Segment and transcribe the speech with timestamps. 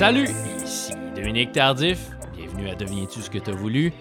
[0.00, 0.30] Salut,
[0.64, 2.12] ici Dominique Tardif.
[2.34, 3.92] Bienvenue à Deviens-tu ce que t'as voulu?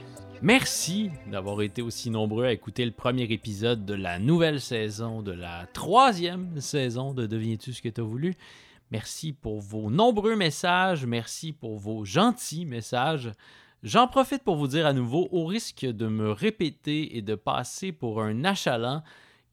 [0.41, 5.34] Merci d'avoir été aussi nombreux à écouter le premier épisode de la nouvelle saison, de
[5.34, 8.35] la troisième saison de Deviens-tu ce que t'as voulu.
[8.91, 13.34] Merci pour vos nombreux messages, merci pour vos gentils messages.
[13.84, 17.91] J'en profite pour vous dire à nouveau, au risque de me répéter et de passer
[17.91, 19.03] pour un achalant,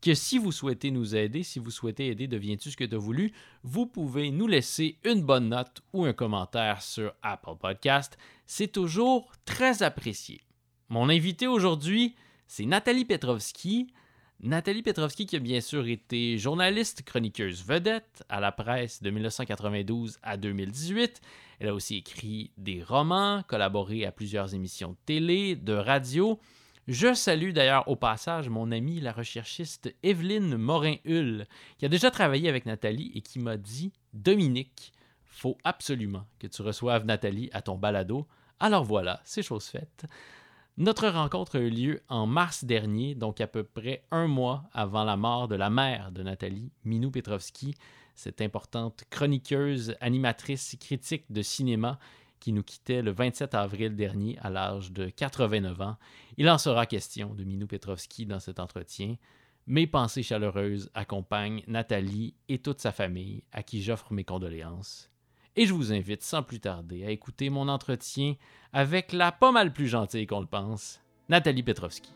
[0.01, 2.99] que si vous souhaitez nous aider, si vous souhaitez aider Deviens-tu ce que tu as
[2.99, 3.33] voulu,
[3.63, 8.17] vous pouvez nous laisser une bonne note ou un commentaire sur Apple Podcast.
[8.47, 10.41] C'est toujours très apprécié.
[10.89, 12.15] Mon invité aujourd'hui,
[12.47, 13.93] c'est Nathalie Petrovski.
[14.41, 20.19] Nathalie Petrovski qui a bien sûr été journaliste, chroniqueuse vedette à la presse de 1992
[20.23, 21.21] à 2018.
[21.59, 26.39] Elle a aussi écrit des romans, collaboré à plusieurs émissions de télé, de radio.
[26.89, 31.47] Je salue d'ailleurs au passage mon amie la recherchiste Evelyne Morin-Hull,
[31.79, 34.93] qui a déjà travaillé avec Nathalie et qui m'a dit Dominique,
[35.25, 38.29] faut absolument que tu reçoives Nathalie à ton balado.
[38.61, 40.07] Alors voilà, c'est chose faite.
[40.77, 45.03] Notre rencontre a eu lieu en mars dernier, donc à peu près un mois avant
[45.03, 47.75] la mort de la mère de Nathalie, Minou Petrovski,
[48.15, 51.99] cette importante chroniqueuse, animatrice, critique de cinéma
[52.39, 55.97] qui nous quittait le 27 avril dernier à l'âge de 89 ans.
[56.39, 59.17] Il en sera question de Minou Petrovski dans cet entretien.
[59.67, 65.11] Mes pensées chaleureuses accompagnent Nathalie et toute sa famille, à qui j'offre mes condoléances.
[65.57, 68.35] Et je vous invite sans plus tarder à écouter mon entretien
[68.75, 72.13] avec la pas mal plus gentille qu'on le pense, Nathalie Petrovski.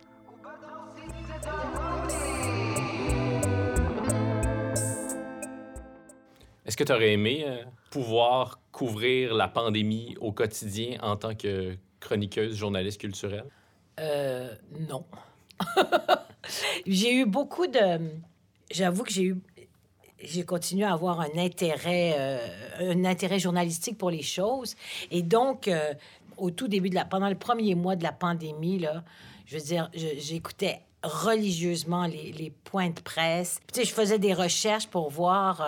[6.66, 11.74] Est-ce que tu aurais aimé euh, pouvoir couvrir la pandémie au quotidien en tant que
[12.00, 13.46] chroniqueuse, journaliste culturelle?
[14.00, 14.48] Euh,
[14.88, 15.04] non.
[16.86, 18.00] j'ai eu beaucoup de.
[18.70, 19.36] J'avoue que j'ai eu.
[20.22, 24.76] J'ai continué à avoir un intérêt, euh, un intérêt journalistique pour les choses.
[25.10, 25.94] Et donc, euh,
[26.36, 29.02] au tout début de la, pendant le premier mois de la pandémie, là,
[29.46, 33.60] je veux dire, j'écoutais religieusement les, les points de presse.
[33.72, 35.66] Tu sais, je faisais des recherches pour voir.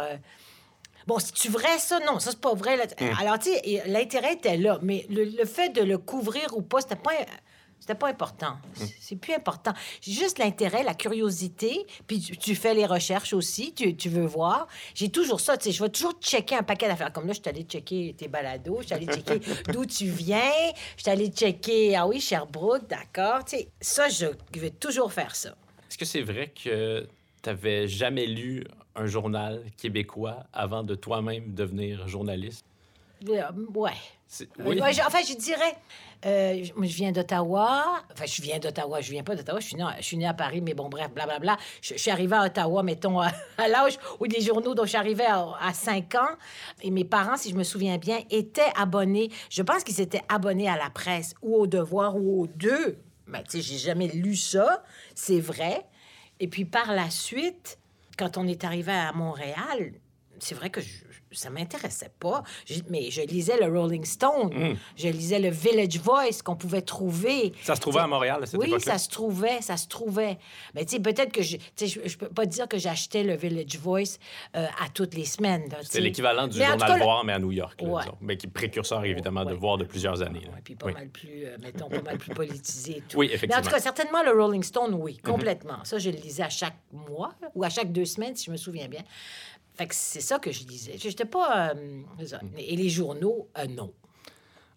[1.07, 1.99] Bon, c'est-tu vrai, ça?
[2.01, 2.77] Non, ça, c'est pas vrai.
[2.77, 2.85] là.
[3.19, 6.83] Alors, tu sais, l'intérêt était là, mais le, le fait de le couvrir ou pas,
[6.83, 7.13] c'était pas...
[7.83, 8.55] C'était pas important.
[9.01, 9.73] C'est plus important.
[10.01, 14.69] Juste l'intérêt, la curiosité, puis tu, tu fais les recherches aussi, tu, tu veux voir.
[14.95, 17.13] J'ai toujours ça, tu sais, je vais toujours checker un paquet d'affaires.
[17.13, 19.41] Comme là, je suis allée checker tes balados, je suis allée checker
[19.73, 20.39] d'où tu viens,
[20.97, 23.45] je suis allée checker, ah oui, Sherbrooke, d'accord.
[23.45, 24.27] Tu sais, ça, je
[24.61, 25.49] vais toujours faire ça.
[25.91, 27.01] Est-ce que c'est vrai que
[27.43, 28.63] tu n'avais jamais lu
[28.95, 32.65] un journal québécois avant de toi-même devenir journaliste?
[33.29, 33.43] Euh,
[33.75, 33.91] Ouais.
[34.41, 34.81] Euh, Oui.
[34.81, 35.75] ouais, je- enfin, je dirais,
[36.25, 38.03] euh, je, viens d'Ottawa.
[38.13, 39.01] Enfin, je viens d'Ottawa.
[39.01, 39.61] Je viens pas d'Ottawa.
[39.61, 41.57] Je suis née, je suis à Paris, mais bon, bref, blablabla.
[41.81, 44.91] Je, je suis arrivée à Ottawa, mettons, à, à l'âge où des journaux dont je
[44.91, 46.37] suis arrivée à, à 5 ans.
[46.83, 49.31] Et mes parents, si je me souviens bien, étaient abonnés.
[49.51, 52.99] Je pense qu'ils étaient abonnés à la presse ou au Devoir ou aux deux.
[53.27, 54.85] Mais tu sais, j'ai jamais lu ça.
[55.15, 55.87] C'est vrai.
[56.39, 57.79] Et puis par la suite,
[58.17, 59.93] quand on est arrivé à Montréal,
[60.43, 60.89] c'est vrai que je-
[61.35, 62.43] ça m'intéressait pas.
[62.91, 67.51] Mais je lisais le Rolling Stone, je lisais le Village Voice qu'on pouvait trouver.
[67.51, 67.53] Mm.
[67.63, 70.37] Ça se trouvait à Montréal à cette oui, ça se trouvait, ça se trouvait.
[70.75, 74.19] Mais tu sais, peut-être que je, je, peux pas dire que j'achetais le Village Voice
[74.57, 75.69] euh, à toutes les semaines.
[75.85, 77.81] C'est l'équivalent du Mais journal cas, Voir, mais à New York.
[77.81, 78.03] là, Ouais.
[78.03, 78.19] disons.
[78.21, 79.55] mais qui est précurseur, évidemment, de.
[79.55, 80.41] Voir de plusieurs années.
[80.53, 80.93] Ouais, puis pas Oui.
[80.95, 83.17] mal plus, euh, mettons, pas mal plus politisé et tout.
[83.19, 83.63] Oui, Mais en effectivement.
[83.63, 85.85] tout cas, certainement le Rolling Stone, oui, complètement.
[85.85, 88.57] Ça, je le lisais à chaque mois ou à chaque deux semaines, si je me
[88.57, 89.03] souviens bien.
[89.75, 90.95] Fait que c'est ça que je lisais.
[90.99, 91.73] J'étais pas...
[91.75, 92.41] euh, ça.
[92.59, 93.93] Et les journaux, euh, non.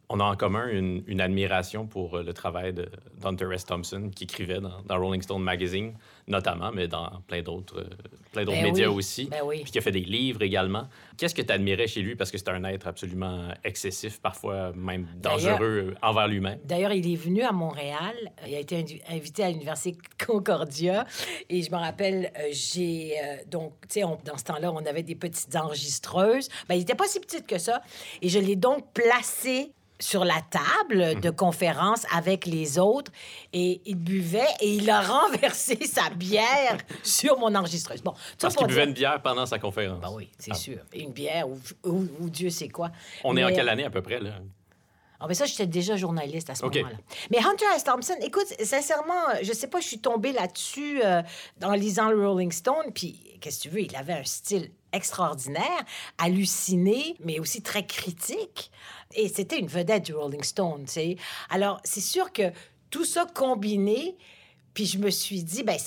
[0.08, 2.90] On a en commun une, une admiration pour euh, le travail de
[3.20, 3.66] d'Hunter S.
[3.66, 5.94] Thompson, qui écrivait dans, dans Rolling Stone Magazine,
[6.28, 7.90] notamment, mais dans plein d'autres euh,
[8.32, 9.26] plein d'autres Ben médias oui, aussi.
[9.26, 9.62] ben oui.
[9.64, 10.88] Puis qui a fait des livres également.
[11.18, 12.16] Qu'est-ce que tu admirais chez lui?
[12.16, 16.60] Parce que c'est un être absolument excessif, parfois même dangereux envers lui-même.
[16.66, 18.16] D'ailleurs, il est venu à Montréal.
[18.48, 21.06] Il a été invité à l'Université Concordia.
[21.50, 23.14] Et je me rappelle, euh, j'ai...
[23.24, 26.50] euh, donc, tu sais, dans ce temps-là, on avait des petites enregistreuses.
[26.68, 27.82] Ben, il n'était pas si petite que ça.
[28.22, 33.12] Et je l'ai donc placé sur la table de conférence avec les autres
[33.54, 38.02] et il buvait et il a renversé sa bière sur mon enregistreuse.
[38.02, 40.02] Bon, Parce qu'il buvait une bière pendant sa conférence.
[40.02, 40.56] Ben oui, c'est Ah.
[40.56, 40.78] sûr.
[40.94, 42.92] Une bière ou, ou- ou Dieu sait quoi.
[43.24, 44.32] On est en quelle année à peu près, là?
[45.20, 46.98] ah, mais ça, j'étais déjà journaliste à ce moment-là.
[47.32, 47.86] Mais Hunter S.
[47.86, 51.22] Thompson, écoute, sincèrement, je sais pas, je suis tombée là-dessus euh,
[51.64, 52.92] en lisant le Rolling Stone.
[52.94, 55.84] Puis, qu'est-ce que tu veux, il avait un style extraordinaire,
[56.18, 58.72] halluciné, mais aussi très critique.
[59.14, 61.18] Et c'était une vedette du Rolling Stone, tu sais.
[61.50, 62.52] Alors, c'est sûr que
[62.90, 64.18] tout ça combiné,
[64.74, 65.78] puis je me suis dit, ben,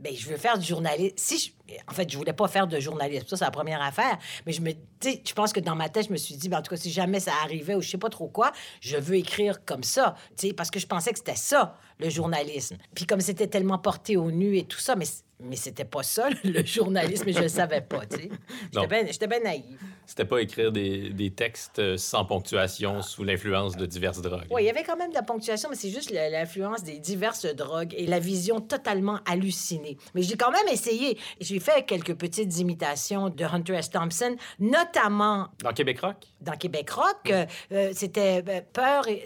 [0.00, 1.14] ben, je veux faire du journalisme.
[1.16, 1.54] Si
[1.86, 3.26] En fait, je voulais pas faire de journalisme.
[3.28, 4.18] Ça, c'est la première affaire.
[4.46, 4.70] Mais je me...
[5.00, 6.80] sais, je pense que dans ma tête, je me suis dit, ben, en tout cas,
[6.80, 10.14] si jamais ça arrivait ou je sais pas trop quoi, je veux écrire comme ça.
[10.38, 12.78] Tu sais, parce que je pensais que c'était ça, le journalisme.
[12.94, 15.04] Puis comme c'était tellement porté au nu et tout ça, mais,
[15.42, 18.28] mais c'était pas ça, le journalisme, et je le savais pas, tu sais.
[18.72, 19.78] J'étais bien bien naïve.
[20.06, 24.46] C'était pas écrire des, des textes euh, sans ponctuation sous l'influence de diverses drogues.
[24.50, 27.46] Oui, il y avait quand même de la ponctuation, mais c'est juste l'influence des diverses
[27.54, 29.96] drogues et la vision totalement hallucinée.
[30.14, 31.16] Mais j'ai quand même essayé.
[31.40, 33.90] J'ai fait quelques petites imitations de Hunter S.
[33.90, 36.16] Thompson, notamment Dans Québec Rock?
[36.40, 37.30] dans Québec Rock.
[37.30, 38.42] euh, euh, C'était
[38.72, 39.24] peur et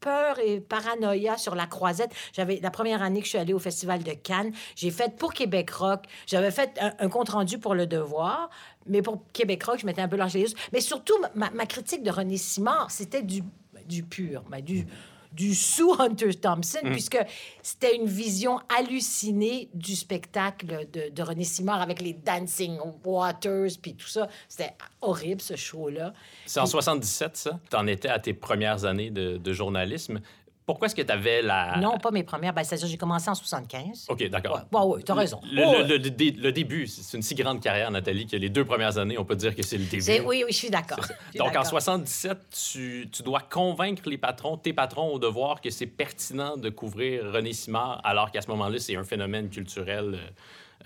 [0.00, 2.10] peur et paranoïa sur la croisette?
[2.32, 5.32] J'avais la première année que je suis allée au Festival de Cannes, j'ai fait pour
[5.34, 6.04] Québec Rock.
[6.26, 8.50] J'avais fait un, un compte rendu pour le Devoir,
[8.86, 10.44] mais pour Québec Rock, je m'étais un peu lâché.
[10.72, 13.42] Mais surtout, ma, ma critique de René Simard, c'était du
[13.86, 14.86] du pur, ben, du
[15.34, 17.18] du sous Hunter Thompson, puisque
[17.62, 23.94] c'était une vision hallucinée du spectacle de, de René Simard avec les Dancing Waters, puis
[23.94, 24.28] tout ça.
[24.48, 26.12] C'était horrible, ce show-là.
[26.46, 27.58] C'est en 77, ça?
[27.68, 30.20] T'en étais à tes premières années de, de journalisme.
[30.66, 31.76] Pourquoi est-ce que tu avais la...
[31.76, 32.54] Non, pas mes premières.
[32.54, 34.06] Ben, c'est-à-dire, j'ai commencé en 75.
[34.08, 34.62] OK, d'accord.
[34.72, 35.38] Ouais, ouais, ouais, t'as raison.
[35.52, 38.36] Le, Oh, le- le- le dé- le début, c'est une si grande carrière, Nathalie, que
[38.36, 40.02] les deux premières années, on peut dire que c'est le début.
[40.26, 41.00] Oui, oui, je suis d'accord.
[41.34, 41.66] Donc, en d'accord.
[41.66, 42.38] 77,
[42.72, 47.30] tu, tu dois convaincre les patrons, tes patrons au devoir, que c'est pertinent de couvrir
[47.32, 50.14] René Simard, alors qu'à ce moment-là, c'est un phénomène culturel.
[50.14, 50.18] euh,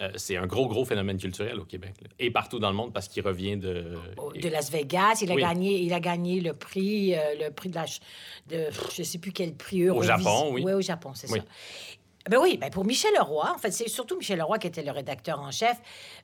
[0.00, 1.94] euh, c'est un gros, gros phénomène culturel au Québec.
[2.02, 2.08] là.
[2.18, 3.94] Et partout dans le monde, parce qu'il revient de...
[4.40, 5.18] de Las Vegas.
[5.22, 5.42] Il a, Oui.
[5.42, 7.86] gagné, il a gagné le prix, euh, le prix de la...
[7.86, 8.00] ch-
[8.48, 9.82] De, je sais plus quel prix.
[9.82, 10.62] Eurovis- Japon, oui.
[10.64, 11.38] Oui, au Japon, c'est Oui.
[11.40, 11.44] ça.
[12.28, 14.90] Ben oui, ben pour Michel Leroy, en fait, c'est surtout Michel Leroy qui était le
[14.90, 15.76] rédacteur en chef.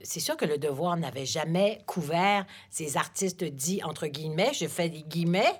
[0.02, 4.88] C'est sûr que Le Devoir n'avait jamais couvert ces artistes dits, entre guillemets, je fais
[4.88, 5.58] des guillemets,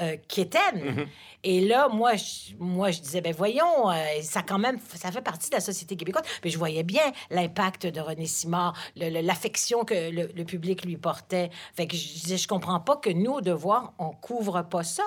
[0.00, 0.60] euh, quétaines.
[0.82, 1.06] Mm-hmm.
[1.44, 5.22] Et là, moi je, moi, je disais, ben voyons, euh, ça quand même, ça fait
[5.22, 6.24] partie de la société québécoise.
[6.42, 11.50] Puis je voyais bien l'impact de René Simard, l'affection que le, le public lui portait.
[11.74, 15.04] Fait que je disais, je comprends pas que nous, au Devoir, on couvre pas ça.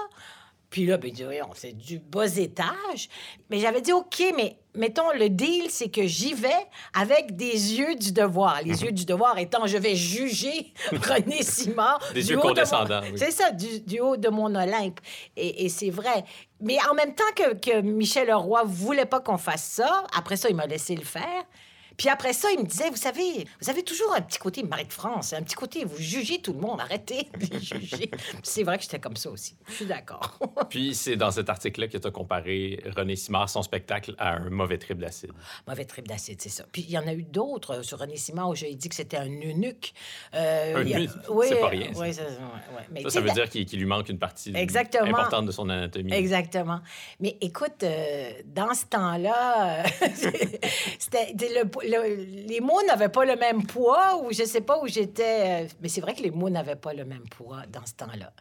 [0.69, 1.11] Puis là, ben,
[1.55, 3.09] c'est du bas étage.
[3.49, 6.49] Mais j'avais dit, OK, mais mettons, le deal, c'est que j'y vais
[6.93, 8.61] avec des yeux du devoir.
[8.63, 11.99] Les yeux du devoir étant, je vais juger René Simard.
[12.13, 13.17] Des du yeux mon- condescendants, oui.
[13.17, 14.99] C'est ça, du, du haut de mon Olympe.
[15.35, 16.23] Et, et c'est vrai.
[16.61, 20.49] Mais en même temps que, que Michel Leroy voulait pas qu'on fasse ça, après ça,
[20.49, 21.43] il m'a laissé le faire.
[21.99, 24.85] Puis après ça, il me disait, vous savez, vous avez toujours un petit côté Marie
[24.85, 28.09] de France, un petit côté, vous jugez tout le monde, arrêtez de juger.
[28.41, 29.55] c'est vrai que j'étais comme ça aussi.
[29.67, 30.39] Je suis d'accord.
[30.69, 34.49] Puis c'est dans cet article-là que tu as comparé René Simard, son spectacle, à un
[34.49, 35.31] mauvais trip d'acide.
[35.67, 36.63] Mauvais trip d'acide, c'est ça.
[36.71, 38.95] Puis il y en a eu d'autres euh, sur René Simard où j'ai dit que
[38.95, 39.93] c'était un eunuque.
[40.35, 41.11] Euh, Un a- eunuque?
[41.29, 41.99] Oui, C'est pas rien, ça.
[41.99, 42.87] oui, ça, ouais, ouais.
[42.91, 45.17] Mais Ça, tu ça sais, veut la- dire qu'il lui manque une partie Exactement.
[45.17, 46.13] importante de son anatomie.
[46.13, 46.79] Exactement.
[47.19, 49.83] Mais écoute, euh, dans ce temps-là,
[50.97, 52.15] c'était le- le-
[52.47, 55.63] les mots n'avaient pas le même poids ou je sais pas où j'étais.
[55.63, 58.31] euh, mais c'est vrai que les mots n'avaient pas le même poids dans ce temps-là.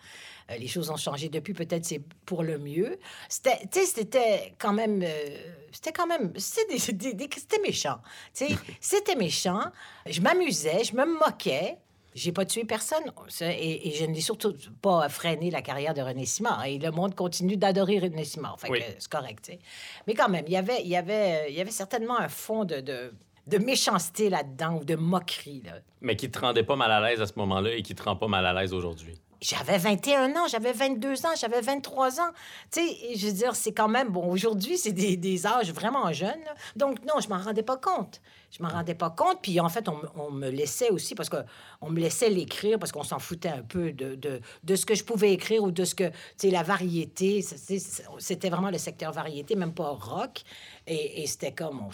[0.51, 2.99] Euh, les choses ont changé depuis, peut-être c'est pour le mieux.
[3.29, 5.09] C'était, tu sais, c'était quand même, euh,
[5.73, 7.99] c'était quand même, c'était méchant.
[8.35, 9.61] Tu sais, c'était méchant.
[10.07, 11.77] Je m'amusais, je me moquais.
[12.15, 13.05] J'ai pas tué personne
[13.43, 14.53] et, et je n'ai surtout
[14.83, 16.65] pas freiné la carrière de René Simard.
[16.65, 18.59] Et le monde continue d'adorer René Simard.
[18.59, 18.81] Fait Oui.
[18.99, 19.59] c'est correct, tu sais.
[20.07, 22.81] Mais quand même, il y avait, il y avait, y avait certainement un fond de,
[22.81, 23.13] de,
[23.49, 25.63] de méchanceté là-dedans ou de moquerie.
[25.65, 25.73] Là.
[26.01, 28.17] Mais qui te rendait pas mal à l'aise à ce moment-là et qui te rend
[28.17, 29.15] pas mal à l'aise aujourd'hui.
[29.41, 32.31] J'avais 21 ans, j'avais 22 ans, j'avais 23 ans.
[32.73, 36.13] Tu sais, je veux dire, c'est quand même, bon, aujourd'hui, c'est des, des âges vraiment
[36.13, 36.43] jeunes.
[36.45, 36.55] là.
[36.75, 38.21] Donc, non, je m'en rendais pas compte.
[38.51, 39.39] Je m'en rendais pas compte.
[39.43, 39.87] Puis, en fait,
[40.17, 43.93] on, me- laissait aussi, parce qu'on me laissait l'écrire, parce qu'on s'en foutait un peu
[43.93, 46.63] de, de, de ce que je pouvais écrire ou de ce que, tu sais, la
[46.63, 47.43] variété.
[47.43, 50.43] C'était vraiment le secteur variété, même pas rock.
[50.87, 51.91] Et, c'était comme, on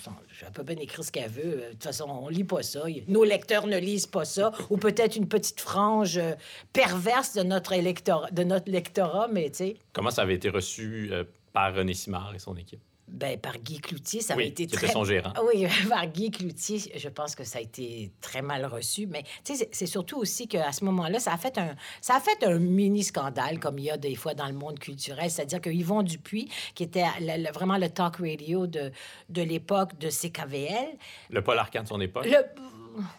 [0.46, 1.56] elle peut bien écrire ce qu'elle veut.
[1.56, 2.84] De toute façon, on lit pas ça.
[3.08, 4.52] Nos lecteurs ne lisent pas ça.
[4.70, 6.34] Ou peut-être une petite frange euh,
[6.72, 11.08] perverse de notre, électorat, de notre lectorat, mais tu sais, Comment ça avait été reçu
[11.10, 12.80] euh, par René Simard et son équipe?
[13.06, 14.88] Ben, par Guy Cloutier, ça Oui, avait été très...
[14.88, 15.32] son gérant.
[15.46, 19.06] Oui, par Guy Cloutier, je pense que ça a été très mal reçu.
[19.06, 22.20] Mais tu sais, c'est- surtout aussi qu'à ce moment-là, ça a fait un, ça a
[22.20, 25.30] fait un mini scandale, comme il y a des fois dans le monde culturel.
[25.30, 28.90] C'est-à-dire que Yvon Dupuis, qui était le- le- vraiment le talk radio de,
[29.28, 30.96] de l'époque de CKVL,
[31.30, 32.24] Le Paul Arcand de son époque?
[32.26, 32.38] le...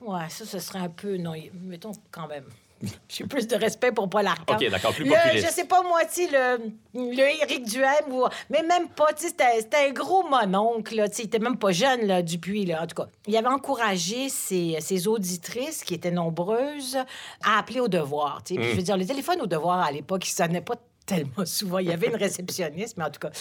[0.01, 1.18] Ouais, ça, ce serait un peu...
[1.18, 2.46] Non, mettons quand même...
[3.10, 4.55] J'ai plus de respect pour Paul Arcand.
[4.55, 5.48] OK, d'accord, plus Le- populiste.
[5.48, 9.34] je sais pas, moi, tu le, le Éric Duhem, ou, mais même pas, tu sais,
[9.60, 12.88] c'était un gros mononcle, tu sais, il était même pas jeune, là, Dupuis, là, en
[12.88, 13.08] tout cas.
[13.27, 16.98] Il avait encouragé ses, ses auditrices, qui étaient nombreuses,
[17.44, 18.60] à appeler au devoir, tu sais.
[18.60, 18.72] Puis, Mm.
[18.72, 20.75] je veux dire, le téléphone au devoir, à l'époque, il sonnait pas
[21.06, 21.80] tellement souvent.
[21.80, 23.32] Il y avait une réceptionniste, mais en tout cas.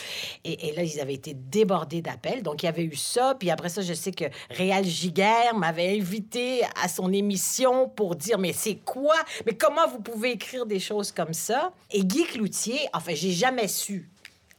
[0.44, 2.42] Et, là, ils avaient été débordés d'appels.
[2.42, 3.34] Donc, il y avait eu ça.
[3.38, 8.38] Puis après ça, je sais que Réal Giguère m'avait invité à son émission pour dire
[8.38, 9.16] Mais c'est quoi?
[9.46, 11.72] Mais comment vous pouvez écrire des choses comme ça?
[11.90, 14.10] Et Guy Cloutier, enfin, j'ai jamais su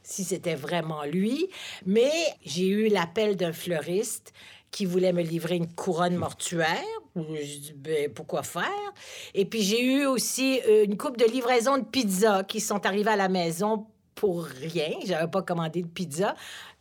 [0.06, 1.48] si c'était vraiment lui,
[1.84, 2.12] mais
[2.44, 4.32] j'ai eu l'appel d'un fleuriste
[4.70, 6.82] qui voulait me livrer une couronne mortuaire.
[7.14, 8.92] Je dis, ben, pourquoi faire?
[9.34, 13.12] Et puis, j'ai eu aussi euh, une coupe de livraison de pizza qui sont arrivées
[13.12, 14.90] à la maison pour rien.
[15.04, 16.34] J'avais pas commandé de pizza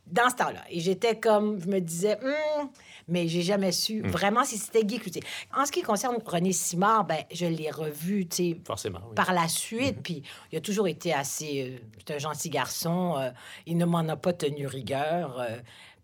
[0.08, 0.62] dans ce temps-là.
[0.70, 2.70] Et j'étais comme, je me disais, hum,
[3.08, 4.08] mais j'ai jamais su hmm.
[4.08, 5.24] vraiment si c'était Guy Cloutier.
[5.56, 9.48] En ce qui concerne René Simard, ben, je l'ai revu, tu sais, Forcément, par la
[9.48, 9.98] suite.
[9.98, 10.04] Hmm.
[10.04, 11.76] Puis il a toujours été assez...
[11.76, 13.16] Euh, c'est un gentil garçon.
[13.18, 13.30] Euh,
[13.66, 15.46] il ne m'en a pas tenu rigueur.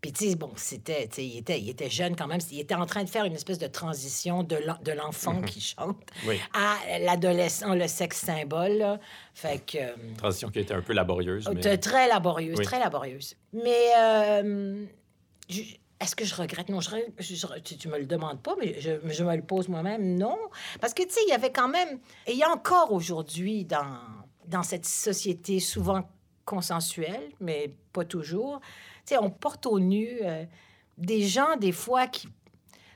[0.01, 2.39] Puis, tu sais, bon, c'était, tu il était, il était jeune quand même.
[2.51, 5.45] Il était en train de faire une espèce de transition de l'enfant mhm.
[5.45, 6.01] qui chante
[6.53, 8.99] à l'adolescent, le sexe symbole.
[9.35, 9.77] Fait que...
[9.77, 11.47] Euh, transition qui était un peu laborieuse.
[11.53, 11.77] Mais...
[11.77, 13.35] Très laborieuse, très laborieuse.
[13.53, 14.85] Mais euh,
[15.99, 16.69] est-ce que je regrette?
[16.69, 16.89] Non, je,
[17.61, 20.17] tu, me le demandes pas, mais je, je me le pose moi-même.
[20.17, 20.37] Non.
[20.79, 21.99] Parce que, tu sais, il y avait quand même...
[22.25, 23.99] Et il y a encore aujourd'hui dans,
[24.47, 26.09] dans cette société souvent
[26.43, 28.61] consensuelle, mais pas toujours
[29.19, 30.43] on porte au nu euh,
[30.97, 32.27] des gens, des fois, qui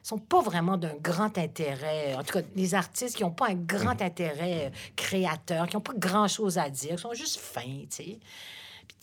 [0.03, 2.15] sont pas vraiment d'un grand intérêt.
[2.15, 5.81] En tout cas, les artistes qui n'ont pas un grand intérêt euh, créateur, qui n'ont
[5.81, 8.19] pas grand-chose à dire, qui sont juste fins, tu sais.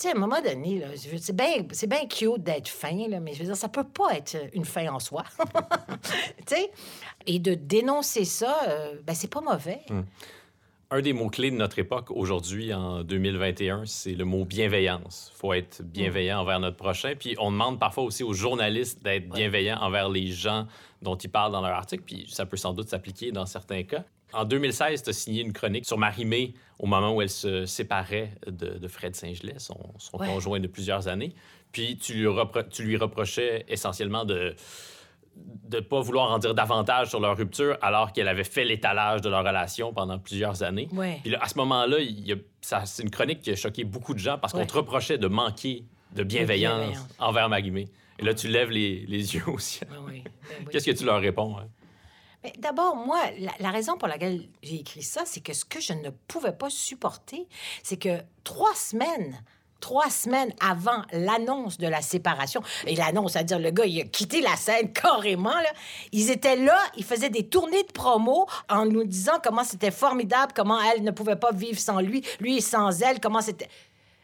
[0.04, 3.68] À un moment donné, c'est bien, bien cute d'être fin, mais je veux dire, ça
[3.68, 5.22] peut pas être une fin en soi.
[6.46, 6.72] tu sais?
[7.26, 9.82] Et de dénoncer ça, euh, ben, c'est pas mauvais.
[9.90, 10.04] Hum
[10.92, 15.32] un des mots-clés de notre époque aujourd'hui, en 2021, c'est le mot bienveillance.
[15.34, 17.14] Il faut être bienveillant envers notre prochain.
[17.18, 20.66] Puis on demande parfois aussi aux journalistes d'être bienveillants envers les gens
[21.00, 22.02] dont ils parlent dans leur article.
[22.04, 24.04] Puis ça peut sans doute s'appliquer dans certains cas.
[24.34, 28.34] En 2016, tu as signé une chronique sur Marie-Mé au moment où elle se séparait
[28.46, 29.78] de, Fred Saint-Gelais, son,
[30.12, 31.34] conjoint de plusieurs années.
[31.72, 32.26] Puis tu lui,
[32.70, 34.54] tu lui reprochais essentiellement de
[35.36, 39.22] de ne pas vouloir en dire davantage sur leur rupture alors qu'elle avait fait l'étalage
[39.22, 40.88] de leur relation pendant plusieurs années.
[41.22, 41.96] Puis là, à ce moment-là,
[42.84, 45.84] c'est une chronique qui a choqué beaucoup de gens parce qu'on te reprochait de manquer
[46.14, 47.88] de bienveillance, envers Marimé.
[48.18, 49.88] Et là, tu lèves les, les yeux au ciel.
[50.02, 51.56] Ben Qu'est-ce que tu leur réponds?
[51.58, 51.66] Hein?
[52.58, 53.20] D'abord, moi,
[53.60, 56.70] la, raison pour laquelle j'ai écrit ça, c'est que ce que je ne pouvais pas
[56.70, 57.46] supporter,
[57.82, 59.42] c'est que trois semaines
[59.82, 62.62] trois semaines avant l'annonce de la séparation.
[62.86, 65.50] Et l'annonce, c'est-à-dire le gars, il a quitté la scène carrément.
[65.50, 65.70] Là.
[66.12, 70.52] Ils étaient là, ils faisaient des tournées de promo en nous disant comment c'était formidable,
[70.56, 73.68] comment elle ne pouvait pas vivre sans lui, lui sans elle, comment c'était...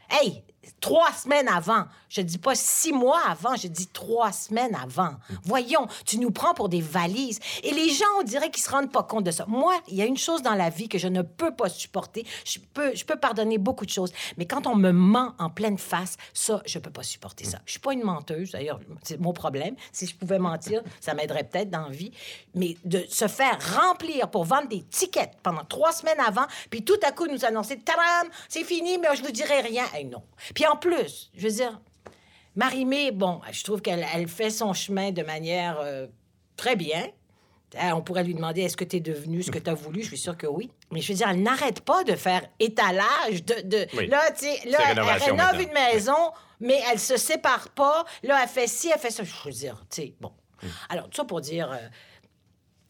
[0.08, 0.42] Hey,
[0.80, 1.84] trois semaines avant.
[2.08, 5.14] Je dis pas six mois avant, je dis trois semaines avant.
[5.42, 7.38] Voyons, tu nous prends pour des valises.
[7.62, 9.44] Et les gens, on dirait qu'ils se rendent pas compte de ça.
[9.46, 12.26] Moi, il y a une chose dans la vie que je ne peux pas supporter.
[12.44, 14.12] Je peux, je peux pardonner beaucoup de choses.
[14.36, 17.58] Mais quand on me ment en pleine face, ça, je peux pas supporter ça.
[17.66, 19.74] Je suis pas une menteuse, d'ailleurs, c'est mon problème.
[19.92, 22.12] Si je pouvais mentir, ça m'aiderait peut-être dans la vie.
[22.54, 26.98] Mais de se faire remplir pour vendre des tickets pendant trois semaines avant, puis tout
[27.06, 29.84] à coup nous annoncer, tadam, c'est fini, mais je vous dirai rien.
[30.10, 30.22] non.
[30.54, 31.80] Puis en plus, je veux dire,
[32.56, 36.06] Marie-Mé, bon, je trouve qu'elle elle fait son chemin de manière euh,
[36.56, 37.06] très bien.
[37.76, 40.02] Hein, on pourrait lui demander est-ce que tu es devenu ce que tu as voulu?
[40.02, 40.70] Je suis sûre que oui.
[40.90, 43.44] Mais je veux dire, elle n'arrête pas de faire étalage.
[43.44, 44.08] De, de...
[44.08, 48.04] Là, tu sais, là, elle rénove une maison, mais elle se sépare pas.
[48.22, 49.22] Là, elle fait ci, elle fait ça.
[49.22, 50.32] Je veux dire, tu sais, bon.
[50.62, 50.66] Hmm.
[50.88, 51.76] Alors, tout ça pour dire, euh,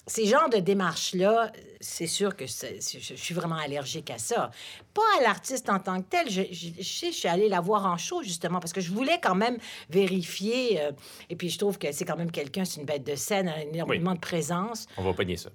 [0.08, 4.50] ces genres de démarches-là, c'est sûr que je, suis vraiment allergique à ça.
[4.94, 6.28] Pas à l'artiste en tant que tel.
[6.30, 9.34] Je, je, je, suis allée la voir en show, justement, parce que je voulais quand
[9.34, 9.58] même
[9.90, 10.80] vérifier.
[10.80, 10.92] Euh,
[11.30, 13.60] et puis, je trouve que c'est quand même quelqu'un, c'est une bête de scène, un
[13.60, 14.86] énormément de présence.
[14.96, 15.50] On va pogner ça.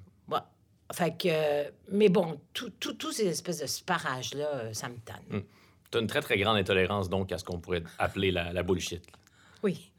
[0.91, 1.71] Fait que...
[1.91, 5.39] Mais bon, tous ces espèces de sparages-là, euh, ça me tanne.
[5.39, 5.43] Hmm.
[5.89, 8.61] Tu as une très, très grande intolérance, donc, à ce qu'on pourrait appeler la, la
[8.61, 9.03] bullshit.
[9.63, 9.91] Oui.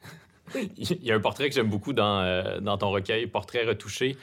[0.76, 4.16] Il y a un portrait que j'aime beaucoup dans, euh, dans ton recueil, Portrait retouché,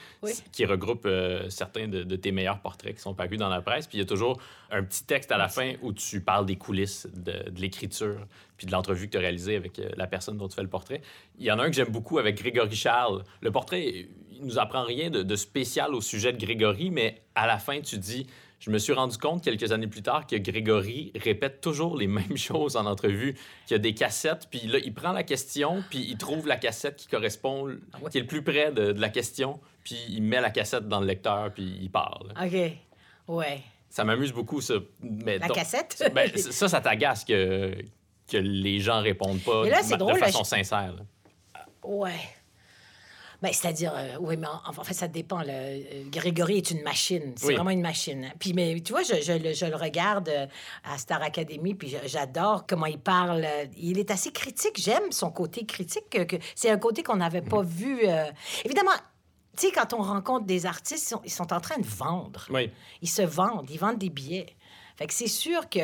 [0.51, 3.88] qui regroupe euh, certains de, tes meilleurs portraits qui sont parus dans la presse.
[3.88, 6.56] Puis il y a toujours un petit texte à la fin où tu parles des
[6.56, 8.25] coulisses de, l'écriture
[8.58, 10.70] puis de l'entrevue que tu as réalisée avec euh, la personne dont tu fais le
[10.70, 11.01] portrait.
[11.40, 13.24] Il y en a un que j'aime beaucoup avec Grégory Charles.
[13.42, 17.48] Le portrait, il nous apprend rien de, de spécial au sujet de Grégory, mais à
[17.48, 18.28] la fin, tu dis
[18.62, 22.38] je me suis rendu compte quelques années plus tard que Grégory répète toujours les mêmes
[22.38, 23.34] choses en entrevue,
[23.65, 26.58] qu'il y a des cassettes, puis là, il prend la question, puis il trouve la
[26.58, 30.39] cassette qui correspond, ah qui est le plus près de, la question, puis il met
[30.39, 32.34] la cassette dans le lecteur, puis il parle.
[32.39, 32.72] OK.
[33.27, 33.62] Ouais.
[33.89, 34.75] Ça m'amuse beaucoup, ça.
[35.01, 36.12] Mais la cassette?
[36.13, 37.75] ben, ça, ça t'agace que,
[38.30, 40.94] que les gens répondent pas de façon sincère.
[41.84, 42.20] Ouais.
[43.42, 45.42] Ben, c'est-à-dire, euh, oui, mais en, en fait, ça dépend.
[45.48, 45.80] Euh,
[46.12, 47.34] Grégory est une machine.
[47.36, 47.56] C'est Oui.
[47.56, 48.32] vraiment une machine.
[48.38, 50.46] Puis, mais tu vois, je, je le- je le regarde euh,
[50.84, 53.46] à Star Academy, puis j'adore comment il parle.
[53.78, 54.80] Il est assez critique.
[54.80, 56.10] J'aime son côté critique.
[56.12, 58.02] que- que c'est un côté qu'on n'avait pas vu.
[58.08, 58.26] euh.
[58.64, 58.92] Évidemment,
[59.58, 62.46] tu sais, quand on rencontre des artistes, ils sont, ils sont en train de vendre.
[62.52, 62.70] Oui.
[63.02, 64.56] Ils se vendent, ils vendent des billets.
[64.98, 65.84] Fait que c'est sûr qu'ils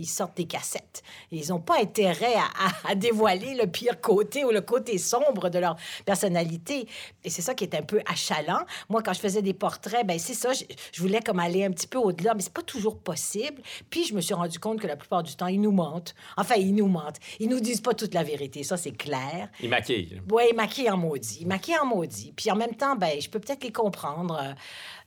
[0.00, 1.02] ils sortent des cassettes.
[1.30, 5.48] Ils n'ont pas intérêt à, à- à dévoiler le pire côté ou le côté sombre
[5.50, 6.86] de leur personnalité.
[7.24, 8.60] Et c'est ça qui est un peu achalant.
[8.88, 11.70] Moi, quand je faisais des portraits, ben c'est ça, je, je voulais comme aller un
[11.70, 13.62] petit peu au-delà, mais c'est pas toujours possible.
[13.90, 16.14] Puis je me suis rendu compte que la plupart du temps, ils nous mentent.
[16.36, 17.18] Enfin, ils nous mentent.
[17.40, 19.48] Ils nous disent pas toute la vérité, ça c'est clair.
[19.62, 20.20] Il maquille.
[20.30, 21.44] Oui, maquillé en maudit.
[21.46, 22.32] Maquillé en maudit.
[22.36, 24.38] Puis en même temps, ben, je peux peut-être les comprendre.
[24.42, 24.52] euh,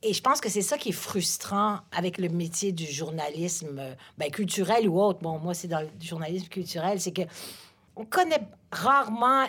[0.03, 3.93] Et je pense que c'est ça qui est frustrant avec le métier du journalisme euh,
[4.17, 5.19] ben, culturel ou autre.
[5.21, 7.21] Bon, moi, c'est dans le journalisme culturel, c'est que
[7.95, 8.41] on connaît
[8.71, 9.45] rarement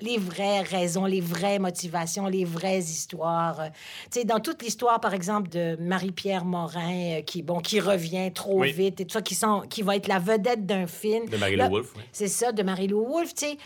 [0.00, 3.60] les vraies raisons, les vraies motivations, les vraies histoires.
[3.60, 3.68] Euh,
[4.10, 8.32] Tu sais, dans toute l'histoire, par exemple, de Marie-Pierre Morin, euh, qui, bon, qui revient
[8.32, 8.72] trop Oui.
[8.72, 11.28] vite et tout ça, qui, sont, qui va être la vedette d'un film.
[11.28, 12.02] De Marie-Lou Wolfe, oui.
[12.12, 13.58] c'est ça, de Marie-Lou Wolfe, tu sais.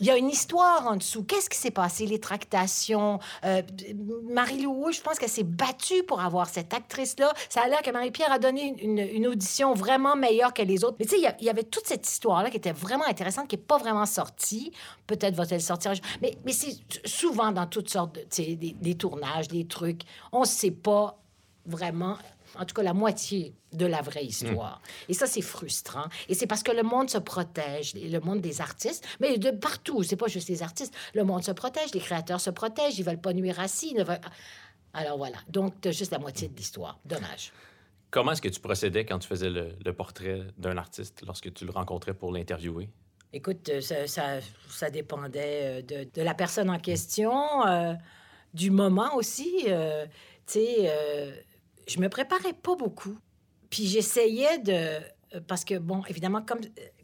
[0.00, 1.24] Il y a une histoire en dessous.
[1.24, 2.06] Qu'est-ce qui s'est passé?
[2.06, 3.18] Les tractations.
[3.44, 3.62] Euh,
[4.30, 7.32] Marie-Lou je pense qu'elle s'est battue pour avoir cette actrice-là.
[7.48, 10.96] Ça a l'air que Marie-Pierre a donné une, audition vraiment meilleure que les autres.
[10.98, 13.62] Mais tu sais, il y avait toute cette histoire-là qui était vraiment intéressante, qui n'est
[13.62, 14.72] pas vraiment sortie.
[15.06, 15.92] Peut-être va-t-elle sortir.
[16.22, 18.24] Mais, mais c'est souvent dans toutes sortes de...
[18.58, 20.02] Des tournages, des trucs.
[20.32, 21.18] On ne sait pas
[21.66, 22.16] vraiment,
[22.58, 24.80] en tout cas la moitié de la vraie histoire.
[25.08, 26.06] Et ça, c'est frustrant.
[26.28, 30.02] Et c'est parce que le monde se protège, le monde des artistes, mais de partout,
[30.02, 30.94] c'est pas juste les artistes.
[31.14, 33.90] Le monde se protège, les créateurs se protègent, ils veulent pas nuire à ci.
[33.92, 34.20] ils ne veulent-
[34.94, 35.38] Alors voilà.
[35.48, 36.98] Donc, tu as juste la moitié de l'histoire.
[37.04, 37.52] Dommage.
[38.10, 41.64] Comment est-ce que tu procédais quand tu faisais le, le portrait d'un artiste lorsque tu
[41.66, 42.88] le rencontrais pour l'interviewer?
[43.34, 44.38] Écoute, euh, ça, ça,
[44.70, 47.92] ça dépendait euh, de, de la personne en question, euh,
[48.54, 49.64] du moment aussi.
[49.68, 50.06] euh,
[50.46, 51.32] tu sais, euh,
[51.88, 53.16] je me préparais pas beaucoup.
[53.70, 54.72] Puis j'essayais de...
[54.72, 55.00] euh,
[55.46, 56.60] Parce que, bon, évidemment, comme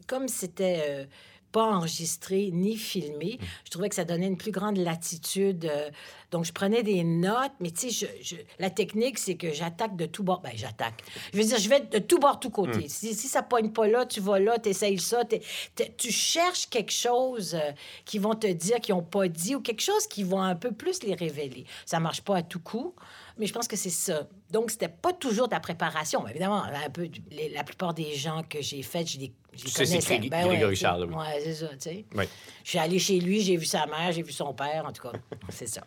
[0.07, 1.05] comme c'était euh,
[1.51, 5.65] pas enregistré ni filmé, je trouvais que ça donnait une plus grande latitude.
[5.65, 5.89] euh,
[6.31, 9.95] donc, je prenais des notes, mais tu sais, je, je- la technique, c'est que j'attaque
[9.95, 10.41] de tout bord.
[10.41, 11.01] Ben, j'attaque.
[11.33, 12.87] Je veux dire, je vais de tout bord, tout côté.
[12.89, 15.23] Si, si ça pogne pas là, tu vas là, tu essayes ça.
[15.23, 15.41] t'es-
[15.75, 17.71] t'es- tu cherches quelque chose euh,
[18.03, 20.71] qui vont te dire qu'ils n'ont pas dit ou quelque chose qui vont un peu
[20.71, 21.65] plus les révéler.
[21.85, 22.93] Ça marche pas à tout coup,
[23.37, 24.27] mais je pense que c'est ça.
[24.55, 26.23] Donc, c'était pas toujours ta préparation.
[26.23, 29.67] Mais évidemment, un peu, les- la plupart des gens que j'ai faits, je les, Tu
[29.67, 30.75] sais, c'est Ben Grégory.
[30.77, 31.13] Charles, oui.
[31.13, 32.05] Ouais, c'est ça, tu sais.
[32.15, 32.23] Oui.
[32.63, 35.01] Je suis allée chez lui, j'ai vu sa mère, j'ai vu son père, en tout
[35.09, 35.11] cas.
[35.49, 35.81] C'est ça.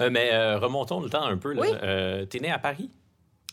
[0.00, 1.52] Euh, mais euh, remontons le temps un peu.
[1.52, 1.62] Là.
[1.62, 1.68] Oui.
[1.82, 2.90] Euh, T'es né à Paris?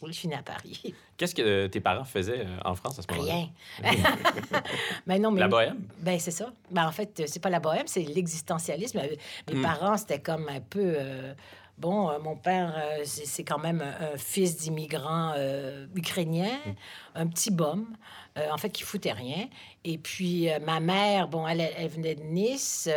[0.01, 0.93] Oui, je suis née à Paris.
[1.17, 3.33] Qu'est-ce que tes parents faisaient euh, en France à ce moment-là?
[3.83, 3.93] Rien.
[5.05, 5.39] mais non, mais...
[5.39, 5.87] La bohème?
[5.99, 6.51] Ben, c'est ça.
[6.71, 8.99] Ben, en fait, c'est pas la bohème, c'est l'existentialisme.
[9.49, 9.61] Mes Mm.
[9.61, 10.95] parents, c'était comme un peu.
[11.77, 16.71] Bon, euh, mon père, euh, c'est quand même un, fils d'immigrants euh, ukrainiens, Mm.
[17.15, 17.85] un petit bum,
[18.37, 19.47] euh, en fait, qui foutait rien.
[19.83, 22.89] Et puis, ma mère, bon, elle, elle venait de Nice,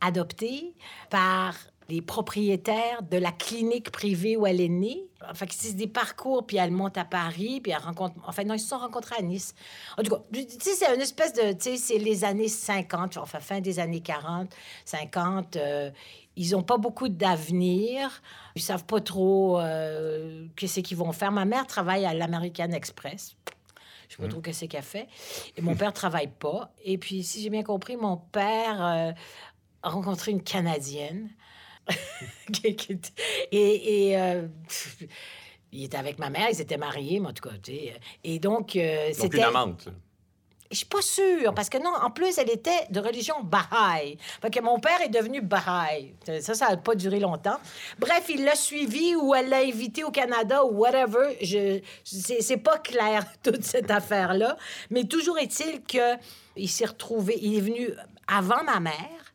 [0.00, 0.74] adoptée
[1.10, 1.54] par
[1.88, 5.04] les propriétaires de la clinique privée où elle est née.
[5.30, 8.14] Enfin, c'est des parcours, puis elle monte à Paris, puis elle rencontre...
[8.26, 9.54] Enfin, non, ils se sont rencontrés à Nice.
[9.96, 11.52] En tout cas, tu sais, c'est une espèce de...
[11.52, 14.48] Tu sais, c'est les années 50, enfin, fin des années 40,
[14.84, 15.56] 50.
[15.56, 15.90] euh,
[16.36, 18.22] ils n'ont pas beaucoup d'avenir.
[18.54, 21.32] Ils savent pas trop euh, qu'est-ce qu'ils vont faire.
[21.32, 23.36] Ma mère travaille à l'American Express.
[24.08, 25.08] Je sais pas trop qu'est-ce qu'elle fait.
[25.56, 26.72] Et mon père travaille pas.
[26.84, 29.12] Et puis, si j'ai bien compris, mon père euh,
[29.82, 31.30] a rencontré une Canadienne.
[32.64, 34.48] Et et, euh,
[35.72, 37.94] il était avec ma mère, ils étaient mariés, mais en tout cas, tu sais.
[38.24, 39.38] Et donc, euh, Donc c'était...
[39.38, 39.88] une amante.
[40.70, 44.18] Je suis pas sûre, parce que non, en plus, elle était de religion Baha'i.
[44.42, 46.12] Fait que mon père est devenu Baha'i.
[46.40, 47.58] Ça, ça n'a pas duré longtemps.
[47.98, 51.36] Bref, il l'a suivi ou elle l'a invité au Canada ou whatever.
[51.40, 54.56] Je, c'est, pas clair, toute cette affaire-là.
[54.90, 56.16] Mais toujours est-il que
[56.56, 57.38] il s'est retrouvé...
[57.40, 57.90] Il est venu
[58.26, 59.32] avant ma mère.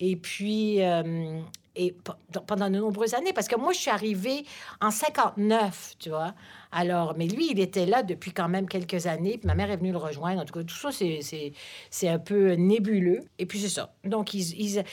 [0.00, 0.82] Et puis...
[0.82, 1.40] euh,
[1.76, 4.44] et pe- pendant de nombreuses années, parce que moi, je suis arrivée
[4.80, 6.34] en 59, tu vois.
[6.72, 9.38] Alors, mais lui, il était là depuis quand même quelques années.
[9.38, 10.40] Puis ma mère est venue le rejoindre.
[10.40, 13.24] En tout cas, tout ça, c'est, un peu nébuleux.
[13.38, 13.94] Et puis, c'est ça.
[14.04, 14.84] Donc, il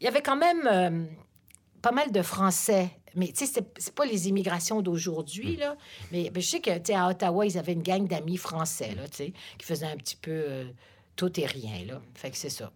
[0.00, 1.04] y avait quand même euh,
[1.82, 2.90] pas mal de Français.
[3.14, 5.76] Mais, tu sais, c'est, pas les immigrations d'aujourd'hui, là.
[6.12, 9.16] Mais, je sais que, tu à Ottawa, ils avaient une gang d'amis français, là, tu
[9.16, 10.64] sais, qui faisaient un petit peu euh,
[11.16, 12.00] tout et rien, là.
[12.14, 12.72] Fait que c'est ça.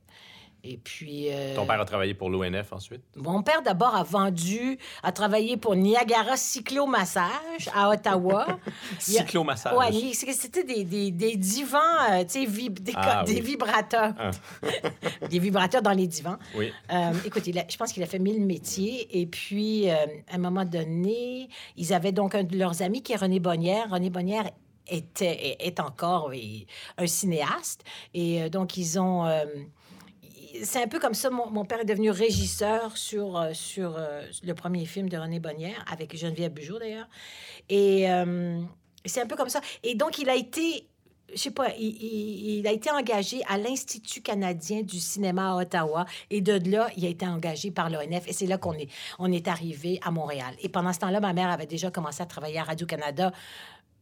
[0.66, 1.26] Et puis.
[1.30, 3.02] euh, Ton père a travaillé pour l'ONF ensuite?
[3.16, 8.46] Mon père, d'abord, a vendu, a travaillé pour Niagara Cyclomassage à Ottawa.
[8.96, 9.74] A- Cyclomassage.
[10.14, 11.78] C'est que c'était des, des, des divans,
[12.12, 13.40] euh, tu sais, vib- des, Ah, des oui.
[13.42, 14.14] vibrateurs.
[14.18, 14.30] Ah.
[15.28, 16.36] des vibrateurs dans les divans.
[16.56, 16.72] Oui.
[16.90, 19.20] Euh, écoute, a- je pense qu'il a fait mille métiers.
[19.20, 23.16] Et puis, à un moment donné, ils avaient donc un de leurs amis qui est
[23.16, 23.90] René Bonnière.
[23.90, 24.50] René Bonnière
[24.88, 26.66] était, est, encore oui,
[26.98, 27.82] un cinéaste.
[28.14, 29.24] Et donc, ils ont...
[30.62, 34.54] c'est un peu comme ça, mon, père est devenu régisseur sur, euh, sur euh, le
[34.54, 37.08] premier film de René Bonnière, avec Geneviève Bugeaud d'ailleurs.
[37.68, 38.60] Et euh,
[39.04, 39.60] c'est un peu comme ça.
[39.82, 40.86] Et donc, il a été,
[41.32, 45.56] je sais pas, il, il- il a été engagé à l'Institut canadien du cinéma à
[45.56, 46.04] Ottawa.
[46.30, 48.28] Et de là, il a été engagé par l'ONF.
[48.28, 48.88] Et c'est là qu'on est,
[49.18, 50.54] on est arrivé à Montréal.
[50.62, 53.32] Et pendant ce temps-là, ma mère avait déjà commencé à travailler à Radio-Canada.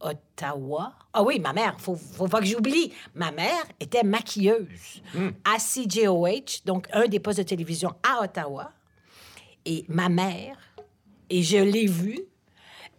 [0.03, 0.93] Ottawa.
[1.13, 2.93] Ah oui, ma mère, faut, faut pas que j'oublie.
[3.15, 5.01] Ma mère était maquilleuse
[5.45, 8.71] à CJOH, donc un des postes de télévision à Ottawa.
[9.65, 10.57] Et ma mère,
[11.29, 12.19] et je l'ai vue,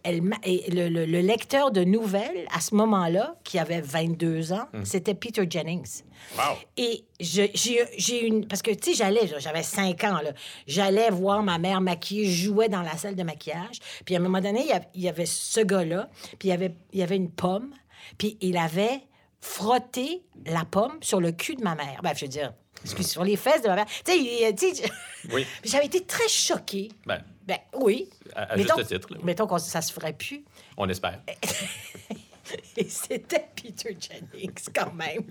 [0.05, 4.53] elle m'a- et le, le- le lecteur de nouvelles, à ce moment-là, qui avait 22
[4.53, 6.03] ans, c'était Peter Jennings.
[6.37, 6.55] Wow.
[6.77, 8.47] Et j'ai une...
[8.47, 10.31] Parce que, tu sais, j'allais, j'avais 5 ans, là.
[10.67, 13.79] J'allais voir ma mère maquiller, je jouais dans la salle de maquillage.
[14.05, 16.49] Puis à un moment donné, il y a- il y avait ce gars-là, puis il
[16.49, 17.73] y avait, il y avait une pomme,
[18.17, 19.01] puis il avait
[19.41, 21.99] frotté la pomme sur le cul de ma mère.
[22.03, 23.85] Bref, je veux dire, excuse, sur les fesses de ma mère.
[24.03, 24.83] Tu sais,
[25.31, 25.45] Oui.
[25.63, 26.89] J'avais été très choquée.
[27.05, 28.09] Ben, Ben oui.
[28.35, 29.19] à, à Mettons- juste titre, là.
[29.23, 30.43] Mettons que ça se ferait plus.
[30.77, 31.21] on espère.
[32.77, 35.23] Et c'était Peter Jennings, quand même.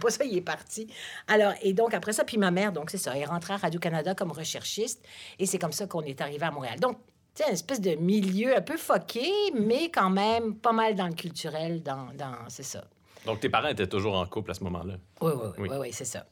[0.00, 0.86] Pour ça, il est parti.
[1.28, 4.14] Alors, et donc, après ça, puis ma mère, donc, c'est ça, est rentrée à Radio-Canada
[4.14, 5.04] comme recherchiste.
[5.38, 6.80] Et c'est comme ça qu'on est arrivé à Montréal.
[6.80, 6.96] Donc,
[7.34, 11.08] tu sais, une espèce de milieu un peu foqué, mais quand même pas mal dans
[11.08, 12.06] le culturel, dans...
[12.14, 12.84] dans c'est ça.
[13.26, 14.94] Donc, tes parents étaient toujours en couple à ce moment-là?
[15.20, 15.68] Oui, oui, oui, Oui.
[15.70, 16.24] oui, oui, c'est ça.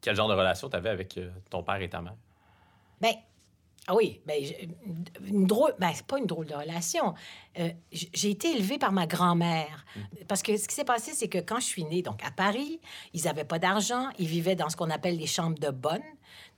[0.00, 2.14] Quel genre de relation tu avais avec euh, ton père et ta mère?
[3.00, 3.14] Ben,
[3.86, 4.42] ah oui, ben,
[5.26, 7.14] une drôle, ben, c'est pas une drôle de relation.
[7.58, 9.84] Euh, j'ai été élevée par ma grand-mère.
[10.26, 12.80] Parce que ce qui s'est passé, c'est que quand je suis née, donc à Paris,
[13.12, 16.02] ils avaient pas d'argent, ils vivaient dans ce qu'on appelle les chambres de bonne.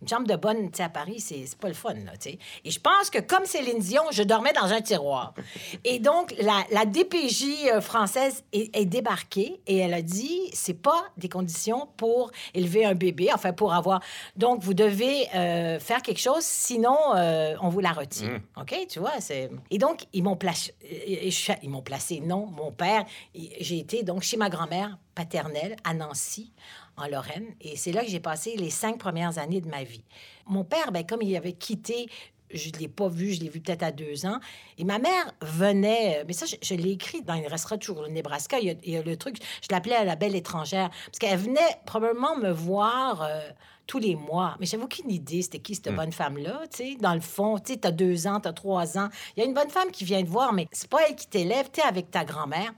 [0.03, 2.39] Une chambre de bonne, tu sais, à Paris, c'est pas le fun, là, tu sais.
[2.65, 5.33] Et je pense que comme Céline Dion, je dormais dans un tiroir.
[5.85, 10.81] Et donc, la, la DPJ euh, française est, est débarquée et elle a dit, c'est
[10.81, 14.01] pas des conditions pour élever un bébé, enfin, pour avoir...
[14.37, 18.41] Donc, vous devez euh, faire quelque chose, sinon, euh, on vous la retire.
[18.61, 18.75] OK?
[18.89, 19.51] Tu vois, c'est...
[19.71, 20.75] Et donc, ils m'ont placé...
[20.83, 23.05] Ils m'ont placé, non, mon père.
[23.35, 26.53] J'ai été, donc, chez ma grand-mère paternelle à Nancy,
[26.97, 27.55] en Lorraine.
[27.61, 30.05] Et c'est là que j'ai passé les cinq premières années de ma vie.
[30.47, 32.09] Mon père, ben, comme il avait quitté,
[32.53, 34.39] je ne l'ai pas vu, je l'ai vu peut-être à deux ans.
[34.79, 38.09] Et ma mère venait, mais ça, je, je l'ai écrit dans Il restera toujours le
[38.09, 38.59] Nebraska.
[38.61, 41.39] Il y a, il y a le truc, je l'appelais la belle étrangère, parce qu'elle
[41.39, 43.23] venait probablement me voir.
[43.23, 43.41] euh,
[43.87, 44.57] tous les mois.
[44.59, 46.97] Mais j'avais aucune idée c'était qui cette bonne femme-là, tu sais.
[47.01, 49.09] Dans le fond, tu sais, t'as deux ans, t'as trois ans.
[49.37, 51.29] Il y a une bonne femme qui vient te voir, mais c'est pas elle qui
[51.29, 52.73] t'élève, t'es avec ta grand-mère.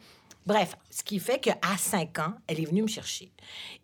[0.49, 3.31] Bref, ce qui fait qu'à 5 ans, elle est venue me chercher.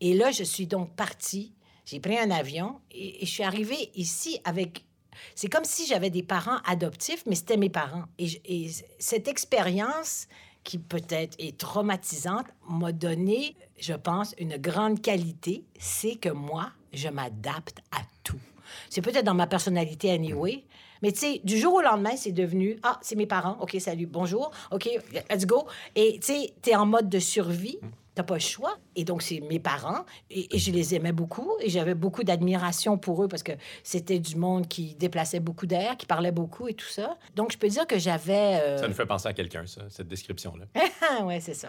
[0.00, 1.52] Et là, je suis donc partie.
[1.84, 4.86] J'ai pris un avion et, je suis arrivée ici avec.
[5.34, 8.06] C'est comme si j'avais des parents adoptifs, mais c'était mes parents.
[8.18, 10.26] Et, et cette expérience,
[10.62, 15.64] qui peut-être est traumatisante, m'a donné, je pense, une grande qualité.
[15.78, 18.40] C'est que moi, je m'adapte à tout.
[18.88, 20.64] C'est peut-être dans ma personnalité anyway,
[21.04, 24.06] mais tu sais, du jour au lendemain, c'est devenu Ah, c'est mes parents, OK, salut,
[24.06, 24.88] bonjour, OK,
[25.30, 25.66] let's go.
[25.94, 27.78] Et tu sais, t'es en mode de survie,
[28.14, 28.78] t'as pas le choix.
[28.96, 32.96] Et donc, c'est mes parents, et, et je les aimais beaucoup, et j'avais beaucoup d'admiration
[32.96, 36.74] pour eux parce que c'était du monde qui déplaçait beaucoup d'air, qui parlait beaucoup et
[36.74, 37.18] tout ça.
[37.36, 38.60] Donc, je peux dire que j'avais.
[38.62, 40.64] euh, Ça nous fait penser à quelqu'un, ça, cette description-là.
[41.24, 41.68] ouais, c'est ça.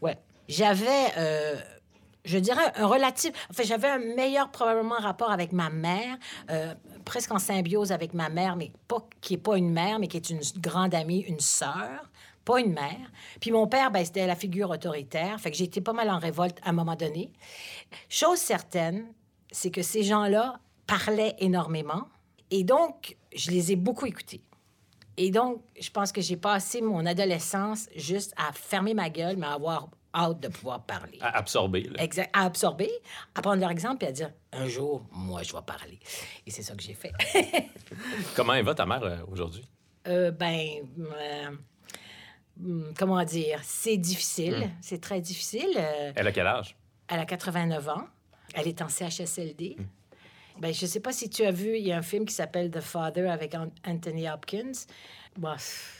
[0.00, 0.16] Ouais.
[0.48, 0.86] J'avais,
[1.18, 1.56] euh,
[2.24, 3.32] je dirais, un relatif.
[3.50, 6.16] Enfin, j'avais un meilleur, probablement, rapport avec ma mère,
[6.50, 6.72] euh,
[7.06, 8.72] presque en symbiose avec ma mère, mais
[9.22, 12.10] qui n'est pas une mère, mais qui est une grande amie, une sœur,
[12.44, 13.10] pas une mère.
[13.40, 15.40] Puis mon père, ben, c'était la figure autoritaire.
[15.40, 17.32] Fait que été pas mal en révolte à un moment donné.
[18.10, 19.06] Chose certaine,
[19.50, 22.08] c'est que ces gens-là parlaient énormément.
[22.50, 24.42] Et donc, je les ai beaucoup écoutés.
[25.16, 29.46] Et donc, je pense que j'ai passé mon adolescence juste à fermer ma gueule, mais
[29.46, 31.18] à avoir hâte de pouvoir parler.
[31.20, 31.82] À absorber.
[31.82, 32.02] là.
[32.02, 32.30] Exact.
[32.32, 32.90] À absorber,
[33.34, 35.98] à prendre leur exemple et à dire un jour, moi, je vais parler.
[36.46, 37.12] Et c'est ça que j'ai fait.
[38.34, 39.64] Comment elle va ta mère euh, aujourd'hui?
[40.08, 40.60] Euh, ben,
[40.98, 41.50] euh,
[42.62, 44.70] hum, comment dire, c'est difficile.
[44.80, 45.68] C'est très difficile.
[45.76, 46.76] Euh, Elle a quel âge?
[47.08, 48.06] elle a 89 ans.
[48.54, 49.76] Elle est en CHSLD.
[50.58, 52.34] Ben, je ne sais pas si tu as vu, il y a un film qui
[52.34, 54.72] s'appelle The Father avec An- Anthony Hopkins.
[55.36, 55.54] Bon,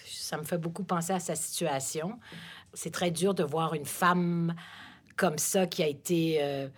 [0.07, 2.19] ça me fait beaucoup penser à sa situation.
[2.77, 4.55] C'est très dur de voir une femme
[5.17, 6.69] comme ça qui a été euh,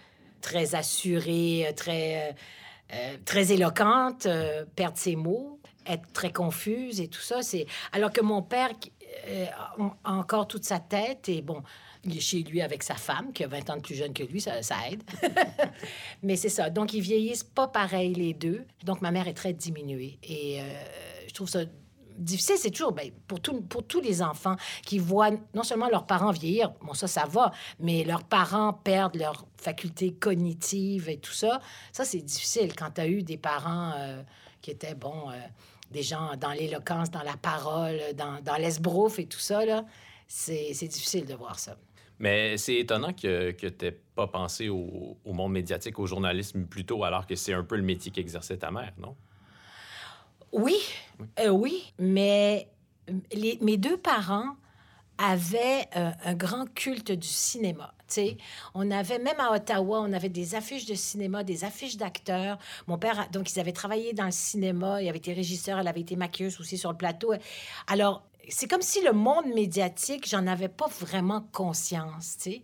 [0.41, 2.37] très assurée, euh, très...
[2.93, 4.27] euh, très éloquente,
[4.77, 7.43] perdre ses mots, être très confuse et tout ça.
[7.43, 8.71] C'est alors que mon père
[10.05, 11.63] a encore toute sa tête et bon,
[12.05, 14.23] il est chez lui avec sa femme qui a 20 ans de plus jeune que
[14.23, 15.03] lui, ça, ça aide.
[16.23, 16.71] Mais c'est ça.
[16.71, 18.65] Donc ils vieillissent pas pareil les deux.
[18.85, 20.61] Donc ma mère est très diminuée et
[21.27, 21.65] je trouve ça
[22.19, 26.71] difficile, c'est toujours ben, pour, tous les enfants qui voient non seulement leurs parents vieillir,
[26.83, 31.61] bon, ça, ça va, mais leurs parents perdent leurs facultés cognitives et tout ça.
[31.93, 34.23] Ça, c'est difficile quand tu as eu des parents euh,
[34.61, 35.35] qui étaient, bon, euh,
[35.91, 39.61] des gens dans l'éloquence, dans la parole, dans, dans l'esbrouf et tout ça.
[40.27, 41.77] C'est difficile de voir ça.
[42.19, 47.27] Mais c'est étonnant que, tu pas pensé au, monde médiatique, au journalisme plus tôt, alors
[47.27, 49.17] que c'est un peu le métier qu'exerçait ta mère, non?
[50.53, 50.77] Oui,
[51.41, 52.69] euh, oui, mais
[53.33, 54.57] les, mes deux parents
[55.19, 57.93] avaient euh, un grand culte du cinéma.
[58.07, 58.37] sais,
[58.75, 62.59] On avait, même à Ottawa, on avait des affiches de cinéma, des affiches d'acteurs.
[62.87, 66.01] Mon père, donc, ils avaient travaillé dans le cinéma, il avait été régisseur, elle avait
[66.01, 67.35] été maquilleuse aussi sur le plateau.
[67.89, 72.63] Alors, c'est comme si le monde médiatique, j'en avais pas vraiment conscience, tu sais.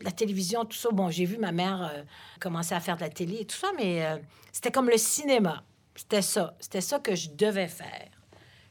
[0.00, 2.02] La télévision, tout ça, bon, j'ai vu ma mère euh,
[2.38, 4.04] commencer à faire de la télé et tout ça, mais
[4.52, 5.64] c'était comme le cinéma.
[5.94, 6.56] C'était ça.
[6.60, 8.08] C'était ça que je devais faire,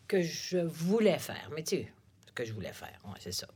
[0.07, 1.49] que je voulais faire.
[1.55, 1.93] Mais tu sais,
[2.27, 3.47] ce que je voulais faire, ouais, c'est ça.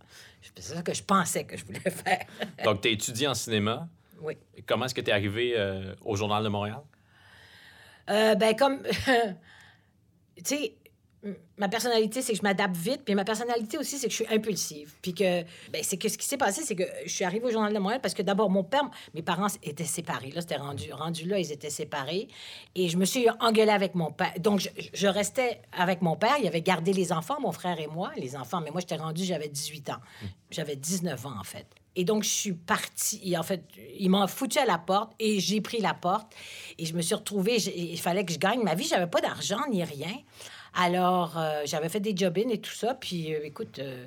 [0.42, 2.26] C'est ça que je pensais que je voulais faire.
[2.64, 3.88] Donc, tu as étudié en cinéma.
[4.22, 4.38] Oui.
[4.66, 6.82] Comment est-ce que tu es arrivé euh, au Journal de Montréal?
[8.10, 8.82] Euh, ben, comme.
[10.38, 10.76] tu sais,
[11.58, 13.02] ma personnalité, c'est que je m'adapte vite.
[13.04, 14.94] Puis ma personnalité aussi, c'est que je suis impulsive.
[15.02, 17.52] Puis que, ben, c'est que ce qui s'est passé, c'est que je suis arrivée au
[17.52, 20.32] Journal de Montréal parce que d'abord, mon père, mes parents étaient séparés.
[20.32, 22.28] Là, c'était rendu, rendu là, ils étaient séparés.
[22.76, 24.34] Et je me suis engueulée avec mon père.
[24.40, 26.36] Donc, je, restais avec mon père.
[26.40, 28.62] Il avait gardé les enfants, mon frère et moi, les enfants.
[28.62, 30.02] Mais moi, j'étais rendue, j'avais 18 ans.
[30.52, 31.66] J'avais 19 ans, en fait.
[31.96, 33.20] Et donc, je suis partie.
[33.24, 33.64] Et en fait,
[33.98, 36.32] il m'a foutu à la porte et j'ai pris la porte.
[36.78, 37.56] Et je me suis retrouvée.
[37.56, 38.86] Il fallait que je gagne ma vie.
[38.86, 40.16] J'avais pas d'argent ni rien.
[40.80, 42.94] Alors, euh, j'avais fait des job et tout ça.
[42.94, 44.06] Puis, euh, écoute, euh,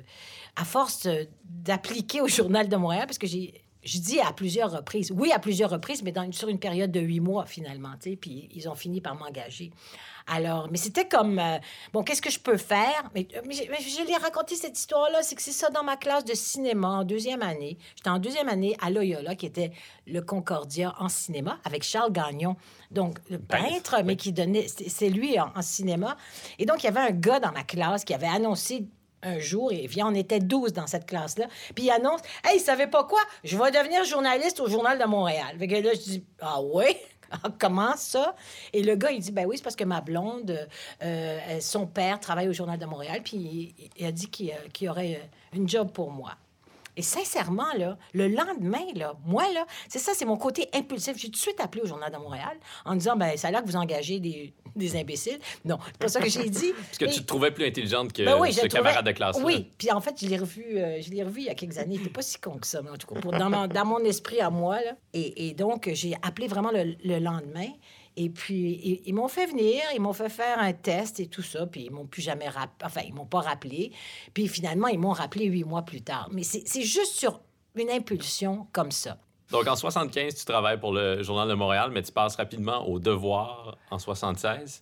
[0.55, 1.05] à force
[1.43, 3.61] d'appliquer au Journal de Montréal, parce que j'ai.
[3.83, 7.19] Je dis à plusieurs reprises, oui, à plusieurs reprises, mais sur une période de huit
[7.19, 9.71] mois, finalement, puis ils ont fini par m'engager.
[10.27, 11.57] Alors, mais c'était comme, euh,
[11.93, 13.09] bon, qu'est-ce que je peux faire?
[13.15, 16.25] Mais, euh, mais, je, l'ai raconté cette histoire-là, c'est que c'est ça dans ma classe
[16.25, 17.77] de cinéma en deuxième année.
[17.95, 19.71] J'étais en deuxième année à Loyola, qui était
[20.07, 22.55] le Concordia en cinéma, avec Charles Gagnon,
[22.91, 26.17] donc le peintre, mais qui donnait, c'est lui en, en cinéma.
[26.59, 28.87] Et donc, il y avait un gars dans ma classe qui avait annoncé
[29.23, 32.59] un jour, et vient, on était 12 dans cette classe-là, puis il annonce Hey, il
[32.59, 33.21] savait pas quoi?
[33.43, 35.55] Je vais devenir journaliste au Journal de Montréal.
[35.59, 36.99] Fait que là, je dis Ah ouais
[37.59, 38.35] Comment ça?
[38.73, 40.67] Et le gars, il dit, ben oui, c'est parce que ma blonde,
[41.03, 45.29] euh, son père travaille au Journal de Montréal, puis il, a dit qu'il y aurait
[45.53, 46.35] une job pour moi.
[47.01, 51.17] Et sincèrement, là, le lendemain, là, moi, là, c'est ça, c'est mon côté impulsif.
[51.17, 53.63] J'ai tout de suite appelé au Journal de Montréal en disant, ben ça a l'air
[53.63, 55.39] que vous engagez des, des imbéciles.
[55.65, 56.73] Non, c'est pas ça que j'ai dit.
[56.77, 59.39] Parce que tu te trouvais plus intelligente que ben oui, ce camarade de classe.
[59.43, 61.79] Oui, puis en fait, je l'ai revu, euh, je l'ai revu il y a quelques
[61.79, 61.95] années.
[61.95, 63.85] Il n'était pas si con que ça, mais en tout cas, pour, dans, mon, dans,
[63.85, 64.75] mon, esprit à moi.
[64.75, 64.91] Là.
[65.15, 67.69] Et, et donc, j'ai appelé vraiment le, le lendemain.
[68.17, 71.65] Et puis, ils, m'ont fait venir, ils m'ont fait faire un test et tout ça,
[71.65, 73.91] puis ils m'ont plus jamais rappelé, enfin, ils m'ont pas rappelé.
[74.33, 76.29] Puis finalement, ils m'ont rappelé huit mois plus tard.
[76.31, 77.41] Mais c'est juste sur
[77.75, 79.17] une impulsion comme ça.
[79.51, 82.99] Donc, en 75, tu travailles pour le Journal de Montréal, mais tu passes rapidement au
[82.99, 84.81] Devoir en 76.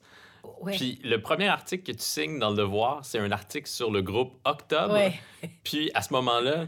[0.61, 0.75] Ouais.
[0.75, 4.01] Puis le premier article que tu signes dans le Devoir, c'est un article sur le
[4.01, 4.93] groupe Octobre.
[4.93, 5.19] Ouais.
[5.63, 6.65] Puis à ce moment-là,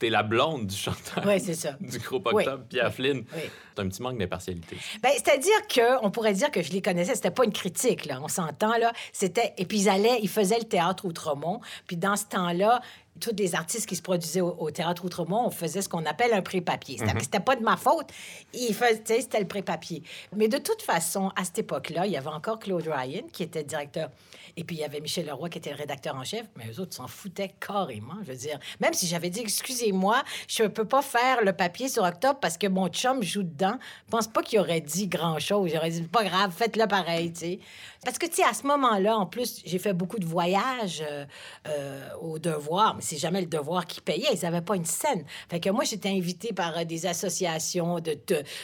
[0.00, 1.22] t'es la blonde du chanteur.
[1.26, 1.76] Oui, ça.
[1.78, 3.22] Du groupe Octobre, Pierre Flynn.
[3.32, 4.76] C'est un petit manque d'impartialité.
[5.02, 7.14] Ben, c'est-à-dire qu'on pourrait dire que je les connaissais.
[7.14, 8.18] C'était pas une critique, là.
[8.22, 8.92] On s'entend, là.
[9.12, 9.52] C'était...
[9.58, 10.18] Et puis, ils allaient...
[10.22, 11.60] Ils faisaient le théâtre Outremont.
[11.86, 12.80] Puis, dans ce temps-là,
[13.20, 16.42] tous les artistes qui se produisaient au, Théâtre Outremont, on faisait ce qu'on appelle un
[16.42, 16.98] pré-papier.
[16.98, 18.08] C'était mm pas de ma faute.
[18.52, 20.02] C'était le pré-papier.
[20.36, 23.64] Mais de toute façon, à cette époque-là, il y avait encore Claude Ryan, qui était
[23.64, 24.10] directeur
[24.56, 26.80] et puis, il y avait Michel Leroy qui était le rédacteur en chef, mais eux
[26.80, 28.16] autres s'en foutaient carrément.
[28.22, 31.88] Je veux dire, même si j'avais dit, excusez-moi, je ne peux pas faire le papier
[31.88, 35.70] sur Octobre parce que mon chum joue dedans, je pense pas qu'il aurait dit grand-chose.
[35.72, 37.58] Il aurait dit, pas grave, faites-le pareil, tu sais.
[38.04, 41.26] Parce que, tu sais, à ce moment-là, en plus, j'ai fait beaucoup de voyages euh,
[41.68, 44.28] euh, au devoir, mais c'est jamais le devoir qui payait.
[44.32, 45.24] Ils n'avaient pas une scène.
[45.50, 48.18] Fait que moi, j'étais invitée par euh, des associations de,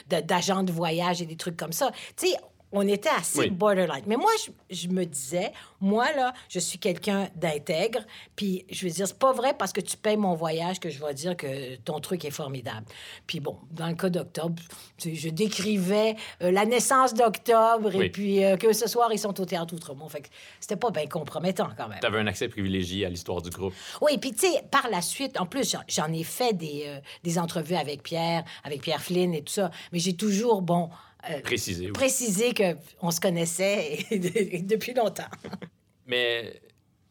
[0.09, 1.91] d'agents de, de voyage et des trucs comme ça.
[2.17, 2.37] Tu sais,
[2.73, 4.03] on était assez borderline.
[4.07, 4.31] Mais moi,
[4.71, 8.01] je, me disais, moi, là, je suis quelqu'un d'intègre.
[8.35, 11.03] Puis, je veux dire, c'est pas vrai parce que tu payes mon voyage que je
[11.05, 12.87] vais dire que ton truc est formidable.
[13.27, 14.61] Puis, bon, dans le cas d'Octobre,
[14.99, 19.45] je décrivais euh, la naissance d'Octobre et puis euh, que ce soir, ils sont au
[19.45, 20.09] Théâtre Outremont.
[20.09, 22.01] Fait que c'était pas bien compromettant quand même.
[22.01, 23.75] Tu avais un accès privilégié à l'histoire du groupe.
[24.01, 27.39] Oui, puis, tu sais, par la suite, en plus, j'en ai fait des, euh, des
[27.39, 29.71] entrevues avec Pierre, avec Pierre Flynn et tout ça.
[29.93, 30.91] Mais j'ai toujours, bon,
[31.31, 33.99] euh, préciser, préciser qu'on se connaissait
[34.63, 35.25] depuis longtemps.
[36.07, 36.61] Mais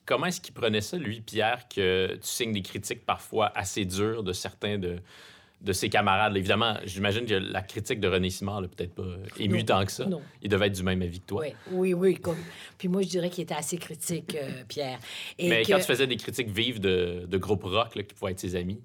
[0.05, 4.23] comment est-ce qu'il prenait ça, lui, Pierre, que tu signes des critiques parfois assez dures
[4.23, 4.97] de certains de,
[5.61, 6.37] de ses camarades?
[6.37, 10.05] Évidemment, j'imagine que la critique de René Simard peut-être pas ému tant que ça.
[10.41, 11.41] Il devait être du même avis que toi.
[11.41, 12.21] Oui, oui, oui.
[12.77, 14.99] Puis moi, je dirais qu'il était assez critique, euh, Pierre.
[15.37, 18.55] Mais quand tu faisais des critiques vives de, de groupes rock qui pouvaient être ses
[18.55, 18.79] amis?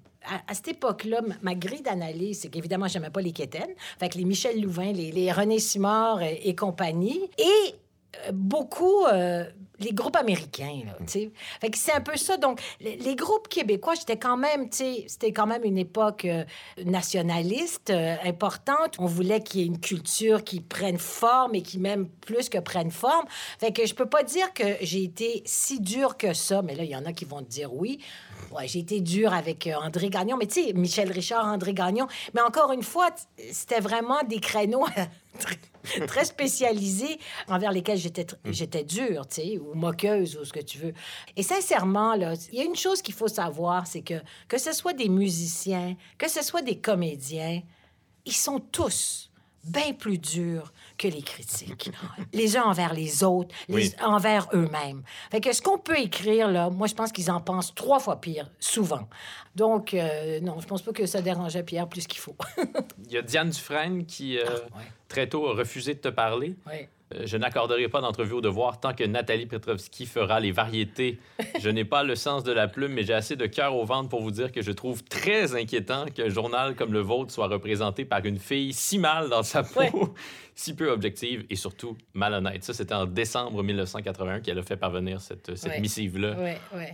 [0.47, 3.73] À, cette époque-là, ma, grille d'analyse, c'est qu'évidemment, je n'aimais pas les quétaines.
[3.99, 7.29] Fait que les Michel Louvain, les, les René Simard et, et compagnie.
[7.39, 7.75] Et
[8.27, 9.45] euh, beaucoup euh,
[9.81, 12.37] les groupes américains là, tu Fait que c'est un peu ça.
[12.37, 16.43] Donc les, groupes québécois j'étais quand même tu sais c'était quand même une époque euh,
[16.85, 17.91] nationaliste
[18.23, 18.95] importante.
[18.99, 22.57] On voulait qu'il y ait une culture qui prenne forme et qui même plus que
[22.57, 23.25] prenne forme.
[23.59, 26.83] Fait que je peux pas dire que j'ai été si dur que ça mais là
[26.83, 27.99] il y en a qui vont te dire oui.
[28.51, 30.37] Ouais j'ai été dur avec André Gagnon.
[30.37, 32.07] Mais tu sais Michel Richard André Gagnon.
[32.33, 33.09] Mais encore une fois
[33.51, 34.85] c'était vraiment des créneaux
[36.07, 38.51] très spécialisés envers lesquels j'étais mm.
[38.51, 40.93] j'étais dure, tu sais, ou moqueuse ou ce que tu veux.
[41.35, 44.73] Et sincèrement là, il y a une chose qu'il faut savoir, c'est que que ce
[44.73, 47.61] soit des musiciens, que ce soit des comédiens,
[48.25, 49.31] ils sont tous
[49.63, 51.91] bien plus durs que les critiques.
[52.33, 55.03] les uns envers les autres, les envers eux-mêmes.
[55.29, 58.19] Fait que ce qu'on peut écrire, là, moi, je pense qu'ils en pensent trois fois
[58.19, 59.07] pire, souvent.
[59.55, 62.35] Donc, euh, non, je pense pas que ça dérangeait Pierre plus qu'il faut.
[63.05, 66.55] Il y a Diane Dufresne qui, euh, ah, très tôt, a refusé de te parler.
[66.67, 66.87] Oui.
[67.15, 71.19] Euh, je n'accorderai pas d'entrevue au devoir tant que Nathalie Petrovski fera les variétés.
[71.59, 74.09] Je n'ai pas le sens de la plume, mais j'ai assez de cœur au ventre
[74.09, 78.05] pour vous dire que je trouve très inquiétant qu'un journal comme le vôtre soit représenté
[78.05, 80.13] par une fille si mal dans sa peau,
[80.55, 82.63] si peu objective et surtout malhonnête.
[82.63, 86.35] Ça, c'était en décembre 1981 qu'elle a fait parvenir cette, cette missive-là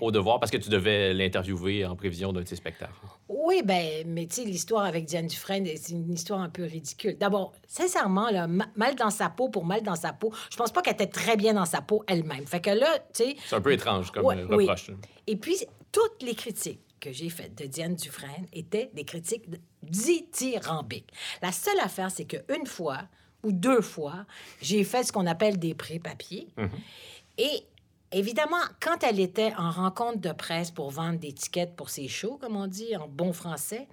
[0.02, 2.94] au devoir parce que tu devais l'interviewer en prévision d'un de ses spectacles.
[3.30, 7.18] Oui, ben, mais tu sais, l'histoire avec Diane Dufresne, c'est une histoire un peu ridicule.
[7.18, 10.82] D'abord, sincèrement, là, mal dans sa peau pour mal dans sa peau, je pense pas
[10.82, 12.46] qu'elle était très bien dans sa peau elle-même.
[12.46, 13.36] Fait que là, tu sais...
[13.48, 14.92] C'est un peu étrange comme euh, reproche.
[15.28, 15.58] Et puis,
[15.92, 19.46] toutes les critiques que j'ai faites de Diane Dufresne étaient des critiques
[19.84, 21.12] dithyrambiques.
[21.42, 23.02] La seule affaire, c'est qu'une fois
[23.44, 24.26] ou deux fois,
[24.62, 26.48] j'ai fait ce qu'on appelle des pré-papiers.
[26.58, 26.70] Mm-hmm.
[27.40, 27.64] Et
[28.12, 32.38] Évidemment, quand elle était en rencontre de presse pour vendre des tickets pour ses shows,
[32.40, 33.88] comme on dit en bon français,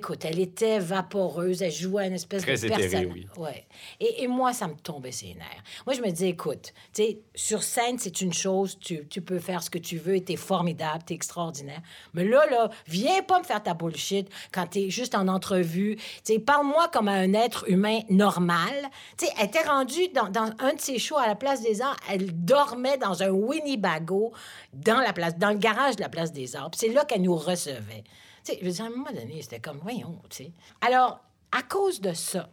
[0.00, 3.12] Écoute, elle était vaporeuse, elle jouait une espèce de personne.
[3.12, 3.28] Oui.
[3.36, 3.66] Ouais.
[4.00, 5.62] Et, et, moi, ça me tombait ses nerfs.
[5.84, 9.38] Moi, je me disais, écoute, tu sais, sur scène, c'est une chose, tu, tu, peux
[9.38, 11.82] faire ce que tu veux, t'es formidable, t'es extraordinaire.
[12.14, 15.96] Mais là, là, viens pas me faire ta bullshit quand t'es juste en entrevue.
[15.96, 18.72] Tu sais, parle-moi comme un être humain normal.
[19.18, 21.82] Tu sais, elle était rendue dans, dans, un de ses shows à la Place des
[21.82, 24.32] Arts, elle dormait dans un Winnebago
[24.72, 26.70] dans la place, dans le garage de la Place des Arts.
[26.74, 28.04] c'est là qu'elle nous recevait.
[28.42, 30.52] Sais, je veux dire, à un moment donné, c'était comme, voyons, tu sais.
[30.80, 31.20] Alors,
[31.52, 32.50] à cause de ça,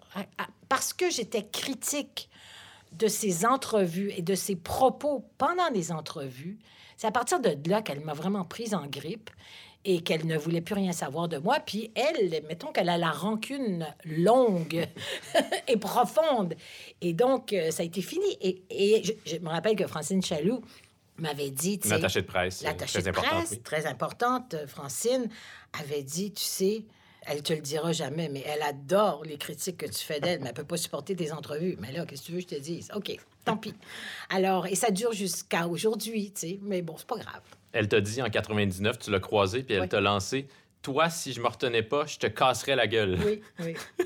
[0.70, 2.30] parce que j'étais critique
[2.94, 6.58] de ses entrevues et de ses propos pendant les entrevues,
[6.96, 9.30] c'est à partir de là qu'elle m'a vraiment prise en grippe
[9.86, 11.60] et qu'elle ne voulait plus rien savoir de moi.
[11.66, 14.86] Puis elle, mettons qu'elle a la rancune longue
[15.68, 16.56] et profonde.
[17.02, 18.26] Et donc, euh, ça a été fini.
[18.42, 20.62] Et, et je, je, me rappelle que Francine Chaloux
[21.20, 21.80] m'avait dit...
[21.86, 22.62] L'attachée de presse.
[22.62, 25.30] Euh, L'attachée de presse, très importante, euh, Francine,
[25.80, 26.86] avait dit, tu sais,
[27.26, 30.48] elle te le dira jamais, mais elle adore les critiques que tu fais d'elle, mais
[30.50, 31.76] elle peut pas supporter tes entrevues.
[31.80, 32.90] Mais là, qu'est-ce que tu veux que je te dise?
[32.96, 33.74] OK, tant pis.
[34.30, 37.42] Alors, et ça dure jusqu'à aujourd'hui, tu sais, mais bon, c'est pas grave.
[37.74, 40.48] Elle t'a dit en 99, tu l'as croisée, puis elle t'a lancé
[40.82, 43.20] Toi, si je me retenais pas, je te casserais la gueule.
[43.26, 43.76] Oui, oui.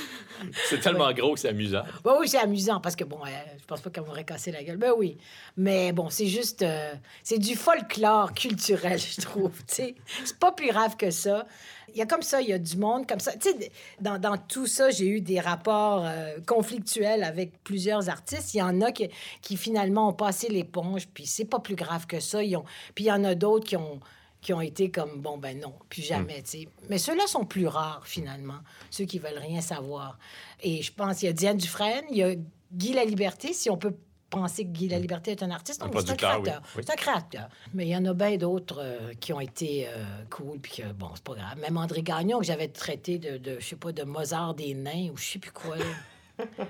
[0.68, 1.82] c'est tellement gros que c'est amusant.
[2.04, 3.28] oui, c'est amusant parce que, bon, euh,
[3.58, 4.76] je pense pas qu'elle m'aurait cassé la gueule.
[4.76, 5.16] Ben oui.
[5.56, 6.62] Mais bon, c'est juste.
[6.62, 9.52] Euh, c'est du folklore culturel, je trouve.
[9.66, 9.94] c'est
[10.38, 11.46] pas plus grave que ça.
[11.94, 13.32] Il y a comme ça, il y a du monde comme ça.
[13.32, 18.54] Tu sais, dans, dans, tout ça, j'ai eu des rapports euh, conflictuels avec plusieurs artistes.
[18.54, 19.10] Il y en a qui,
[19.42, 22.42] qui finalement ont passé l'éponge, puis c'est pas plus grave que ça.
[22.42, 22.64] Ils ont...
[22.94, 24.00] Puis il y en a d'autres qui ont
[24.42, 26.42] qui ont été comme, bon, ben non, plus jamais, hmm.
[26.42, 26.68] tu sais.
[26.90, 28.58] Mais ceux-là sont plus rares, finalement,
[28.90, 30.18] ceux qui veulent rien savoir.
[30.60, 32.34] Et je pense, il y a Diane Dufresne, il y a
[32.72, 33.94] Guy La Liberté, si on peut
[34.30, 35.82] penser que Guy La Liberté est un artiste.
[35.82, 36.62] c'est un créateur.
[36.74, 37.48] C'est un créateur.
[37.72, 40.92] Mais il y en a bien d'autres euh, qui ont été euh, cool, puis que,
[40.92, 41.58] bon, c'est pas grave.
[41.58, 45.10] Même André Gagnon, que j'avais traité de, de je sais pas, de Mozart des nains,
[45.12, 45.76] ou je sais plus quoi.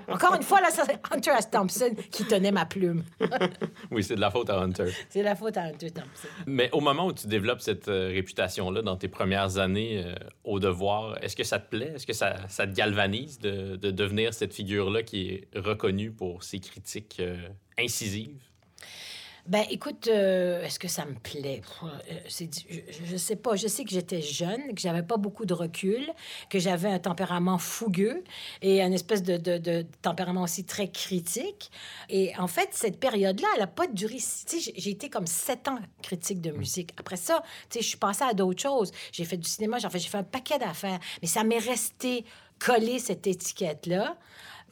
[0.07, 1.49] Encore une fois, là, c'est Hunter S.
[1.49, 3.03] Thompson qui tenait ma plume.
[3.91, 4.85] oui, c'est de la faute à Hunter.
[5.09, 6.27] C'est de la faute à Hunter Thompson.
[6.45, 10.59] Mais au moment où tu développes cette euh, réputation-là dans tes premières années euh, au
[10.59, 11.93] devoir, est-ce que ça te plaît?
[11.95, 16.43] Est-ce que ça, ça, te galvanise de, de devenir cette figure-là qui est reconnue pour
[16.43, 17.37] ses critiques euh,
[17.77, 18.41] incisives?
[19.45, 21.61] Ben, écoute, euh, est-ce que ça me plaît?
[21.83, 21.87] Euh,
[22.29, 22.45] je,
[23.05, 23.57] je, sais pas.
[23.57, 26.13] Je sais que j'étais jeune, que j'avais pas beaucoup de recul,
[26.49, 28.23] que j'avais un tempérament fougueux
[28.61, 31.71] et un espèce de, de, de, tempérament aussi très critique.
[32.09, 34.17] Et en fait, cette période-là, elle a pas duré...
[34.49, 36.91] J'ai été comme sept ans critique de musique.
[36.97, 38.91] Après ça, tu je suis passée à d'autres choses.
[39.11, 40.99] J'ai fait du cinéma, j'ai fait, fait un paquet d'affaires.
[41.21, 42.23] Mais ça m'est resté
[42.59, 44.15] collé cette étiquette-là.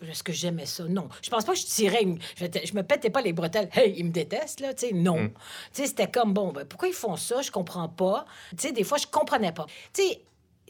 [0.10, 0.86] Est-ce que j'aimais ça?
[0.86, 1.10] Non.
[1.22, 2.06] Je pense pas que je tirais.
[2.38, 3.70] Je, me pétais pas les bretelles.
[3.74, 4.74] Hey, ils me détestent, là.
[4.74, 5.24] Tu sais, non.
[5.24, 5.30] Mm.
[5.30, 5.36] Tu
[5.74, 7.42] sais, c'était comme, bon, ben, pourquoi ils font ça?
[7.42, 8.26] Je comprends pas.
[8.52, 9.66] Tu sais, des fois, je comprenais pas.
[9.94, 10.22] Tu sais,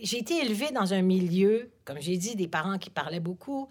[0.01, 3.69] j'ai été élevée dans un milieu, comme j'ai dit, des parents qui parlaient beaucoup,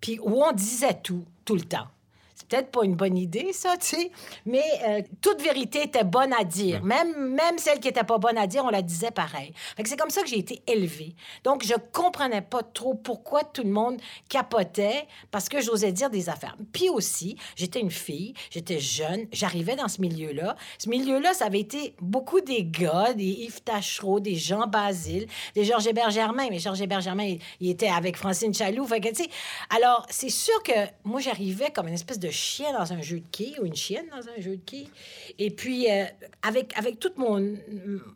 [0.00, 1.88] puis où on disait tout, tout le temps.
[2.36, 4.10] C'est peut-être pas une bonne idée, ça, tu sais,
[4.44, 6.84] mais euh, toute vérité était bonne à dire.
[6.84, 9.54] Même, même celle qui était pas bonne à dire, on la disait pareil.
[9.82, 11.16] c'est comme ça que j'ai été élevée.
[11.44, 16.28] Donc, je comprenais pas trop pourquoi tout le monde capotait parce que j'osais dire des
[16.28, 16.58] affaires.
[16.74, 20.56] Puis aussi, j'étais une fille, j'étais jeune, j'arrivais dans ce milieu-là.
[20.76, 25.64] Ce milieu-là, ça avait été beaucoup des gars, des Yves Tachereau, des Jean Basile, des
[25.64, 26.48] Georges Hébert-Germain.
[26.50, 28.86] Mais Georges Hébert-Germain, il, était avec Francine Chaloux.
[28.86, 29.30] Fait que, tu sais,
[29.74, 30.72] alors, c'est sûr que
[31.04, 34.06] moi, j'arrivais comme une espèce de chien dans un jeu de quilles ou une chienne
[34.10, 34.90] dans un jeu de quilles.
[35.38, 36.04] Et puis, euh,
[36.42, 37.56] avec, avec toute mon,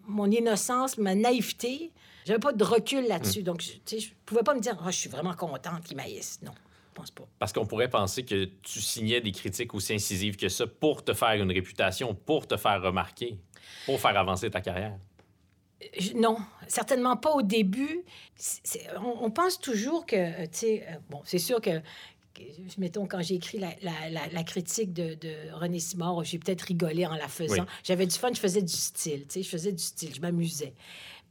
[0.07, 1.93] mon innocence, ma naïveté,
[2.25, 3.41] j'avais pas de recul là-dessus.
[3.41, 3.45] Mm.
[3.45, 6.41] Donc, tu sais, je pouvais pas me dire, oh, je suis vraiment contente qu'ils maïssent.
[6.43, 6.53] Non.
[6.53, 7.25] je Pense pas.
[7.39, 11.13] Parce qu'on pourrait penser que tu signais des critiques aussi incisives que ça pour te
[11.13, 13.39] faire une réputation, pour te faire remarquer,
[13.87, 14.97] pour faire avancer ta carrière.
[16.15, 16.37] Non,
[16.69, 18.05] certainement pas au début.
[18.99, 21.81] On, on, pense toujours que, euh, tu sais, euh, bon, c'est sûr que
[22.78, 27.07] mettons, quand j'ai écrit la, la, la, critique de, de, René Simard, j'ai peut-être rigolé
[27.07, 27.66] en la faisant.
[27.84, 30.74] J'avais du fun, je faisais du style, tu sais, je faisais du style, je m'amusais.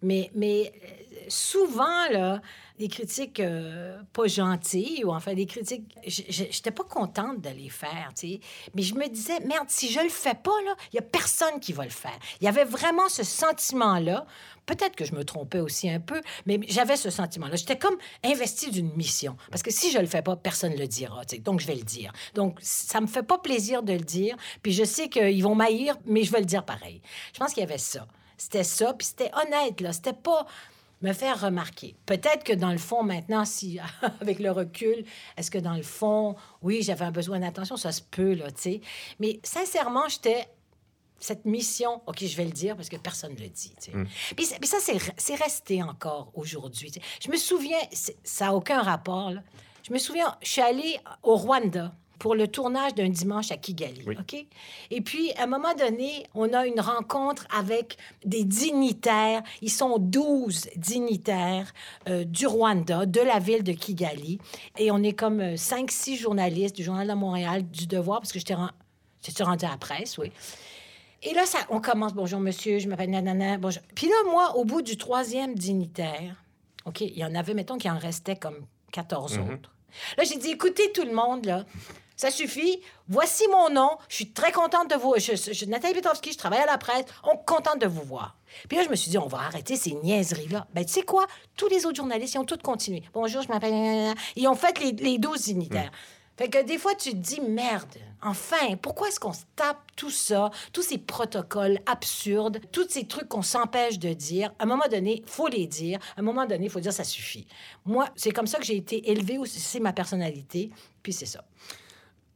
[0.02, 2.42] Mais, euh, souvent, là,
[2.80, 8.12] des critiques euh, pas gentilles, ou enfin des critiques, j'étais pas contente de les faire,
[8.16, 8.40] tu sais.
[8.74, 11.60] Mais je me disais, merde, si je le fais pas, là, il y a personne
[11.60, 12.18] qui va le faire.
[12.40, 14.26] Il y avait vraiment ce sentiment-là.
[14.66, 17.56] Peut-être que je me trompais aussi un peu, mais j'avais ce sentiment-là.
[17.58, 19.36] J'étais comme investie d'une mission.
[19.52, 21.22] Parce que si je le fais pas, personne ne le dira.
[21.28, 21.40] sais.
[21.40, 22.14] Donc, je vais le dire.
[22.34, 24.38] Donc, ça me fait pas plaisir de le dire.
[24.62, 27.02] Puis je sais qu'ils vont m'haïr, mais je vais le dire pareil.
[27.34, 28.08] Je pense qu'il y avait ça.
[28.40, 29.94] C'était ça, puis c'était honnête, là.
[29.94, 30.48] C'était pas
[31.02, 31.96] me faire remarquer.
[32.06, 33.80] Peut-être que dans le fond, maintenant, si,
[34.22, 35.06] avec le recul,
[35.38, 38.62] est-ce que dans le fond, oui, j'avais un besoin d'attention, ça se peut, là, tu
[38.62, 38.82] sais.
[39.20, 40.48] Mais sincèrement, j'étais
[41.20, 43.74] cette mission, OK, je vais le dire parce que personne ne le dit.
[43.82, 43.98] Tu sais.
[43.98, 44.08] Mm.
[44.36, 46.92] Puis, ça, c'est resté encore aujourd'hui.
[47.22, 47.80] Je me souviens,
[48.24, 49.32] ça n'a aucun rapport.
[49.32, 49.42] Là.
[49.84, 54.04] Je me souviens, je suis allée au Rwanda pour le tournage d'un dimanche à Kigali.
[54.08, 54.46] OK?
[54.92, 59.42] Et puis, à un moment donné, on a une rencontre avec des dignitaires.
[59.62, 61.74] Ils sont 12 dignitaires
[62.08, 64.40] euh, du Rwanda, de la ville de Kigali.
[64.78, 68.40] Et on est comme 5-6 euh, journalistes du Journal de Montréal, du Devoir, parce que
[68.40, 70.32] j'étais rendu à la presse, oui.
[71.22, 72.14] Et là, ça, on commence.
[72.14, 73.58] Bonjour, monsieur, je m'appelle Nanana.
[73.58, 73.82] Bonjour.
[73.94, 76.44] Puis là, moi, au bout du troisième dignitaire,
[76.86, 79.54] OK, il y en avait, mettons, qu'il en restait comme 14 mhm.
[79.54, 79.76] autres.
[80.18, 81.66] Là, j'ai dit, écoutez tout le monde, là,
[82.20, 82.82] ça suffit.
[83.08, 83.92] Voici mon nom.
[84.10, 85.14] Je suis très contente de vous.
[85.18, 87.06] Je, suis Nathalie Petrovski, je travaille à la presse.
[87.24, 88.36] On est contente de vous voir.
[88.68, 90.68] Puis là, je me suis dit, on va arrêter ces niaiseries-là.
[90.74, 91.28] Ben, tu sais quoi?
[91.56, 93.04] Tous les autres journalistes, ils ont tous continué.
[93.14, 94.14] Bonjour, je m'appelle...
[94.36, 95.92] Ils ont fait les, les 12 unitaires.
[95.92, 96.38] Hmm.
[96.38, 97.88] Fait que des fois, tu te dis, merde,
[98.22, 103.30] enfin, pourquoi est-ce qu'on se tape tout ça, tous ces protocoles absurdes, tous ces trucs
[103.30, 104.54] qu'on s'empêche de dire?
[104.60, 106.00] À un moment donné, il faut les dire.
[106.18, 107.48] À un moment donné, il faut dire, ça suffit.
[107.86, 110.70] Moi, c'est comme ça que j'ai été élevée, c'est ma personnalité,
[111.02, 111.46] puis c'est ça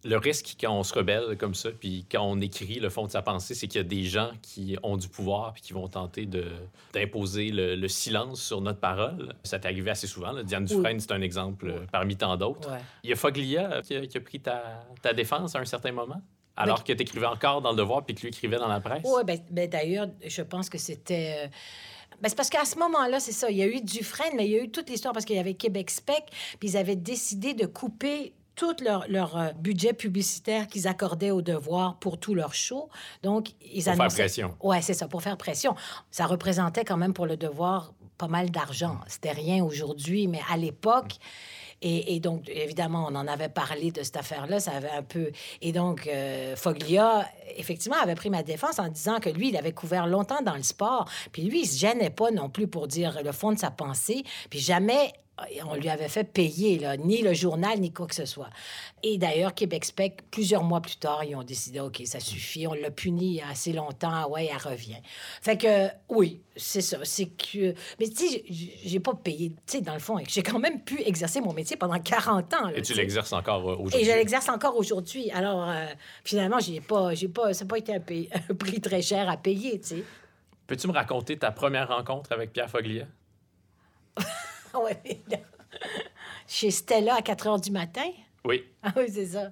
[0.06, 3.12] le risque quand on se rebelle comme ça, puis quand on écrit le fond de
[3.12, 5.88] sa pensée, c'est qu'il y a des gens qui ont du pouvoir puis qui vont
[5.88, 6.28] tenter
[6.94, 9.34] d'imposer le, silence sur notre parole.
[9.44, 10.34] Ça t'est arrivé assez souvent.
[10.44, 12.70] Diane Dufresne, c'est un exemple euh, parmi tant d'autres.
[13.04, 16.22] Il y a Foglia qui a, pris ta, ta, défense à un certain moment.
[16.56, 19.04] Alors que tu écrivais encore dans Le Devoir puis que lui écrivait dans la presse?
[19.06, 21.46] Oui, ben, ben, d'ailleurs, je pense que c'était...
[21.46, 21.48] Euh,
[22.22, 23.50] ben, c'est parce qu'à ce moment-là, c'est ça.
[23.50, 25.40] Il y a eu Dufresne, mais il y a eu toute l'histoire parce qu'il y
[25.40, 26.26] avait Québec Spec,
[26.60, 31.42] puis ils avaient décidé de couper tout leur, leur euh, budget publicitaire qu'ils accordaient au
[31.42, 32.90] devoir pour tout leur show.
[33.24, 34.58] Donc, ils Pour faire pression.
[34.62, 35.76] Ouais, c'est ça, pour faire pression.
[36.12, 39.00] Ça représentait quand même pour le devoir pas mal d'argent.
[39.08, 41.16] C'était rien aujourd'hui, mais à l'époque.
[41.86, 45.32] Et, donc, évidemment, on en avait parlé de cette affaire-là, ça avait un peu...
[45.62, 47.28] Et donc, euh, Foglia,
[47.58, 50.64] effectivement, avait pris ma défense en disant que lui, il avait couvert longtemps dans le
[50.64, 53.70] sport, puis lui, il se gênait pas non plus pour dire le fond de sa
[53.70, 55.12] pensée, puis jamais
[55.66, 58.50] on lui avait fait payer, là, ni le journal, ni quoi que ce soit.
[59.02, 62.74] Et d'ailleurs, Québec Spec, plusieurs mois plus tard, ils ont décidé, OK, ça suffit, on
[62.74, 65.02] l'a puni assez longtemps, ouais, elle revient.
[65.42, 67.00] Fait que, oui, c'est ça.
[67.04, 67.74] C'est que.
[68.00, 71.02] Mais tu sais, j'ai pas payé, tu sais, dans le fond, j'ai quand même pu
[71.02, 72.70] exercer mon métier pendant 40 ans.
[72.70, 74.00] et tu l'exerces encore aujourd'hui.
[74.00, 75.32] Et je l'exerce encore aujourd'hui.
[75.32, 75.86] Alors, euh,
[76.24, 77.94] finalement, j'ai pas, j'ai pas, ça n'a pas été
[78.50, 80.04] un, prix très cher à payer, tu sais.
[80.68, 83.06] Peux-tu me raconter ta première rencontre avec Pierre Foglia?
[84.82, 85.22] oui.
[86.48, 88.10] Chez Stella à 4 heures du matin?
[88.46, 88.64] Oui.
[88.82, 89.52] Ah oui, c'est ça.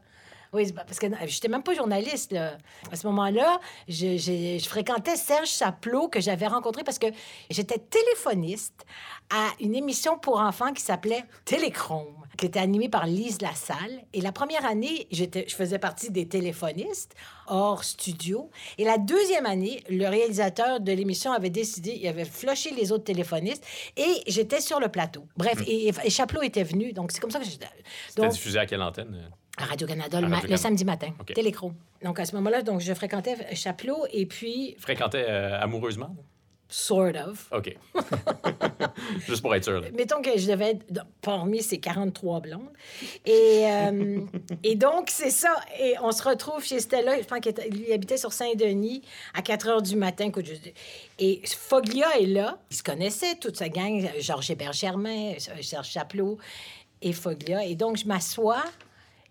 [0.53, 2.33] Oui, parce que j'étais même pas journaliste.
[2.33, 2.57] Là.
[2.91, 7.07] À ce moment-là, je, je, fréquentais Serge Chaplot, que j'avais rencontré parce que
[7.49, 8.85] j'étais téléphoniste
[9.29, 14.03] à une émission pour enfants qui s'appelait Téléchrome, qui était animée par Lise Lassalle.
[14.11, 15.25] Et la première année, je
[15.55, 17.15] faisais partie des téléphonistes
[17.47, 18.49] hors studio.
[18.77, 23.05] Et la deuxième année, le réalisateur de l'émission avait décidé, il avait flushé les autres
[23.05, 25.25] téléphonistes et j'étais sur le plateau.
[25.37, 25.91] Bref, hmm.
[26.03, 26.91] et, Chaplot était venu.
[26.91, 27.69] Donc, c'est comme ça que j'étais.
[28.09, 29.31] C'était diffusé à quelle antenne?
[29.61, 31.13] À Radio-Canada, le, samedi matin.
[31.19, 31.35] Okay.
[31.35, 31.71] Télécro.
[32.03, 34.75] Donc, à ce moment-là, donc, je fréquentais Chaplot et puis...
[34.79, 36.15] Fréquentais euh, amoureusement?
[36.67, 37.47] Sort of.
[37.51, 37.77] OK.
[39.27, 39.83] Juste pour être sûr.
[39.93, 42.71] Mettons que je devais être parmi ces 43 blondes.
[43.25, 44.21] Et, euh,
[44.63, 45.53] et donc, c'est ça.
[45.79, 47.21] Et on se retrouve chez Stella.
[47.21, 49.03] Je pense qu'il habitait sur Saint-Denis
[49.35, 50.31] à 4 heures du matin.
[51.19, 52.57] Et Foglia est là.
[52.71, 54.09] Ils se connaissaient, toute sa gang.
[54.19, 56.37] Georges Hébert-Germain, Serge Chaplot
[57.01, 57.65] et Foglia.
[57.65, 58.63] Et donc, je m'assois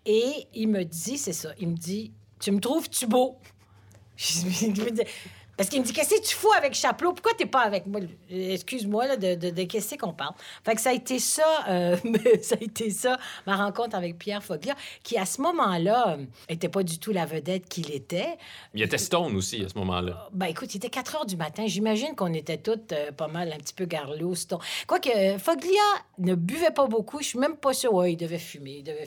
[0.07, 3.39] et il me dit, c'est ça, il me dit, tu me trouves-tu beau?
[5.61, 7.13] Parce qu'il me dit, qu'est-ce que tu fous avec Chaplot?
[7.13, 8.01] Pourquoi t'es pas avec moi?
[8.31, 10.33] Excuse-moi, de, de, de qu'est-ce qu'on parle?
[10.65, 11.99] Fait que ça a été ça, euh,
[12.43, 16.17] ça a été ça, ma rencontre avec Pierre Foglia, qui à ce moment-là
[16.49, 18.39] était pas du tout la vedette qu'il était.
[18.73, 20.31] Il était Stone aussi à ce moment-là.
[20.33, 21.65] Ben écoute, il était 4 heures du matin.
[21.67, 24.61] J'imagine qu'on était toutes euh, pas mal un petit peu garlot, Stone.
[24.87, 25.83] Quoique euh, Foglia
[26.17, 27.21] ne buvait pas beaucoup.
[27.21, 27.93] Je suis même pas sûre.
[27.93, 28.77] Oui, il devait fumer.
[28.79, 29.05] Il devait...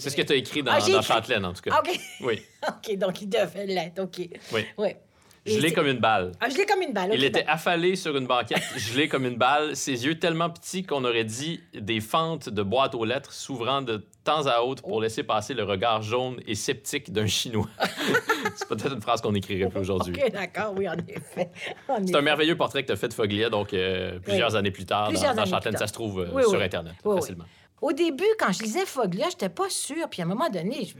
[0.00, 1.78] C'est ce que tu as écrit dans, ah, dans Châtelaine, en tout cas.
[1.78, 2.00] OK.
[2.22, 2.42] Oui.
[2.68, 4.02] OK, donc il devait l'être.
[4.02, 4.28] OK.
[4.52, 4.64] Oui.
[4.76, 4.88] Oui.
[5.46, 6.32] Gelé comme une balle.
[6.40, 7.10] Ah, gelé comme une balle.
[7.12, 11.04] il était affalé sur une banquette, gelé comme une balle, ses yeux tellement petits qu'on
[11.04, 15.22] aurait dit des fentes de boîte aux lettres s'ouvrant de temps à autre pour laisser
[15.22, 17.68] passer le regard jaune et sceptique d'un Chinois.
[18.56, 20.14] c'est peut-être une phrase qu'on écrirait plus aujourd'hui.
[20.14, 21.50] OK, d'accord, oui, en effet.
[22.06, 24.86] c'est un merveilleux portrait que tu as fait de Foglia, donc euh, plusieurs années plus
[24.86, 25.76] tard, dans, Châtelaine.
[25.76, 27.44] Ça se trouve euh, sur Internet facilement.
[27.82, 30.08] Au début, quand je lisais Foglia, j'étais pas sûre.
[30.10, 30.94] Puis à un moment donné, je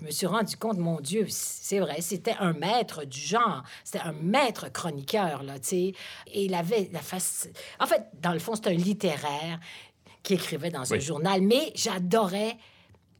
[0.00, 4.04] je me suis rendu compte, mon Dieu, c'est vrai, c'était un maître du genre, c'était
[4.04, 5.94] un maître chroniqueur, là, tu sais.
[6.32, 7.48] Et il avait la face...
[7.80, 9.58] En fait, dans le fond, c'est un littéraire
[10.22, 12.56] qui écrivait dans un journal, mais j'adorais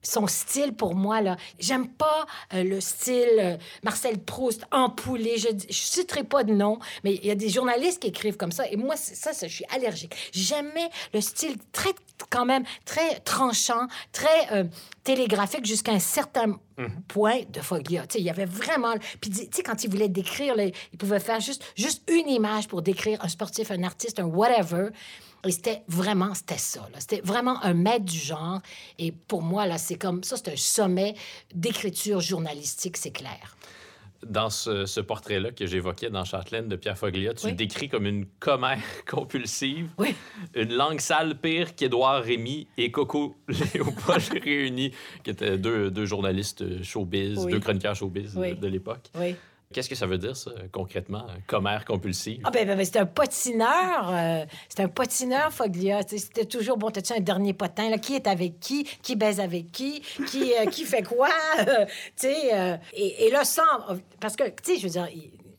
[0.03, 5.49] son style pour moi là j'aime pas euh, le style euh, Marcel Proust empoulé je
[5.69, 8.69] je citerai pas de nom mais il y a des journalistes qui écrivent comme ça
[8.71, 11.91] et moi ça, ça je suis allergique j'aimais le style très
[12.31, 14.65] quand même très tranchant très euh,
[15.09, 17.03] télégraphique jusqu'à un certain mhm.
[17.09, 18.05] point de Foglia.
[18.15, 18.95] il y avait vraiment...
[19.23, 22.83] Puis, tu sais, quand il voulait décrire, il pouvait faire juste, juste une image pour
[22.83, 24.91] décrire un sportif, un artiste, un whatever.
[25.47, 26.89] Et c'était vraiment, c'était ça.
[26.99, 28.61] C'était vraiment un maître du genre.
[28.99, 31.15] Et pour moi, là, c'est comme ça, c'est un sommet
[31.55, 33.57] d'écriture journalistique, c'est clair.
[34.27, 38.27] Dans ce, portrait-là que j'évoquais dans Châtelaine de Pierre Foglia, tu le décris comme une
[38.41, 40.13] commère compulsive, oui.
[40.55, 43.37] une langue sale pire qu'Édouard Rémy et Coco
[43.75, 44.91] Léopold réunis,
[45.23, 49.09] qui étaient deux, deux journalistes showbiz, deux chroniqueurs showbiz de l'époque.
[49.73, 52.41] Qu'est-ce que ça veut dire, ça, concrètement, commère compulsive?
[52.45, 54.09] Ah, ben, ben, ben c'est un potineur.
[54.11, 56.01] Euh, c'est un potineur, Foglia.
[56.07, 57.99] C'était toujours, bon, t'as-tu un dernier potin, là?
[57.99, 58.85] Qui est avec qui?
[59.03, 60.01] Qui baise avec qui?
[60.27, 61.29] Qui, euh, qui fait quoi?
[61.59, 61.67] tu
[62.17, 63.63] sais, euh, et, et, là, sans...
[64.21, 65.09] Parce que, tu sais, je veux dire...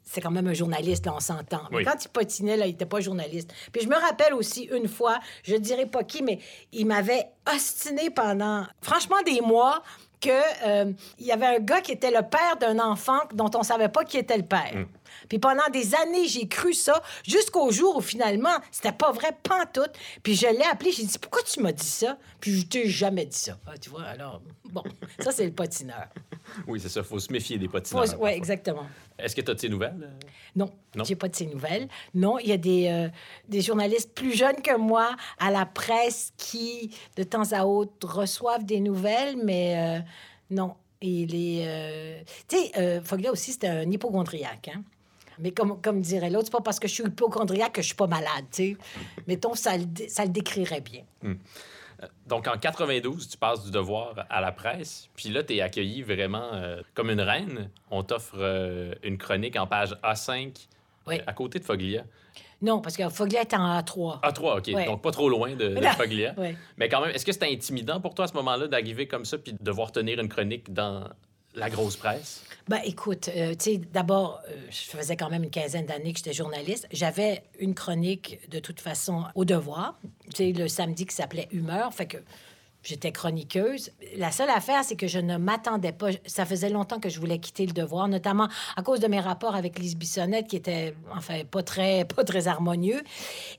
[0.04, 1.62] c'est quand même un journaliste, là, on s'entend.
[1.70, 3.54] Mais quand il potinait, là, il n'était pas journaliste.
[3.72, 6.40] Puis je me rappelle aussi une fois, je ne dirais pas qui, mais
[6.72, 9.84] il m'avait ostiné pendant, franchement, des mois
[10.20, 10.34] qu'il
[10.66, 14.04] euh, y avait un gars qui était le père d'un enfant dont on savait pas
[14.04, 14.76] qui était le père.
[14.76, 14.86] Mm.
[15.28, 19.92] Puis pendant des années, j'ai cru ça, jusqu'au jour où finalement, c'était pas vrai, pantoute.
[20.24, 22.18] Puis je l'ai appelé, j'ai dit, pourquoi tu m'as dit ça?
[22.40, 23.58] Puis je t'ai jamais dit ça.
[23.68, 24.84] Ah, tu vois, alors, bon,
[25.20, 26.08] ça, c'est le patineur.
[26.68, 28.06] Oui, c'est ça, faut se méfier des patineurs.
[28.20, 28.88] Oui, exactement.
[29.18, 30.10] Est-ce que tu as de ces nouvelles?
[30.56, 31.04] Non, non?
[31.04, 31.88] j'ai pas de ces nouvelles.
[32.14, 33.10] Non, il y a des, euh,
[33.48, 38.66] des journalistes plus jeunes que moi à la presse qui, de temps à autre, reçoivent
[38.66, 40.02] des nouvelles, mais euh,
[40.50, 40.76] non.
[41.02, 41.66] Il est.
[41.66, 42.22] Euh...
[42.50, 44.72] Tu sais, euh, Foglia aussi, c'était un hypochondriaque.
[44.76, 44.84] Hein?
[45.40, 47.96] Mais comme, comme dirait l'autre, c'est pas parce que je suis hypochondriaque que je suis
[47.96, 48.78] pas malade, tu sais.
[49.28, 51.04] Mettons, ça le, ça le décrirait bien.
[51.22, 51.36] Hmm.
[52.28, 55.10] Donc, en 92, tu passes du devoir à la presse.
[55.16, 57.70] Puis là, tu es accueilli vraiment euh, comme une reine.
[57.92, 60.68] On t'offre euh, une chronique en page A5
[61.26, 62.04] à côté de Foglia.
[62.62, 64.22] Non, parce que Foglia est en A3.
[64.22, 64.86] A3, OK.
[64.86, 66.36] Donc, pas trop loin de, Foglia.
[66.78, 69.38] Mais quand même, est-ce que c'était intimidant pour toi à ce moment-là d'arriver comme ça
[69.38, 71.10] puis de devoir tenir une chronique dans
[71.56, 72.44] la grosse presse?
[72.68, 76.20] Ben, écoute, euh, tu sais, d'abord, euh, je faisais quand même une quinzaine d'années que
[76.20, 76.88] j'étais journaliste.
[76.92, 80.00] J'avais une chronique, de toute façon, au devoir,
[80.34, 81.94] tu sais, le samedi qui s'appelait Humeur.
[81.94, 82.18] Fait que
[82.82, 83.92] J'étais chroniqueuse.
[84.16, 86.12] La seule affaire, c'est que je ne m'attendais pas.
[86.26, 88.48] Ça faisait longtemps que je voulais quitter le devoir, notamment
[88.78, 92.48] à cause de mes rapports avec Lise Bissonnette, qui étaient, enfin, pas très, pas très
[92.48, 93.02] harmonieux.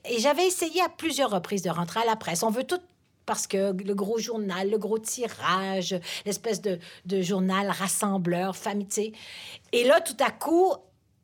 [0.09, 2.41] Et j'avais essayé à plusieurs reprises de rentrer à la presse.
[2.41, 2.79] On veut tout
[3.25, 5.95] parce que le gros journal, le gros tirage,
[6.25, 6.79] l'espèce de,
[7.21, 9.13] journal rassembleur, famille,
[9.71, 10.73] Et là, tout à coup,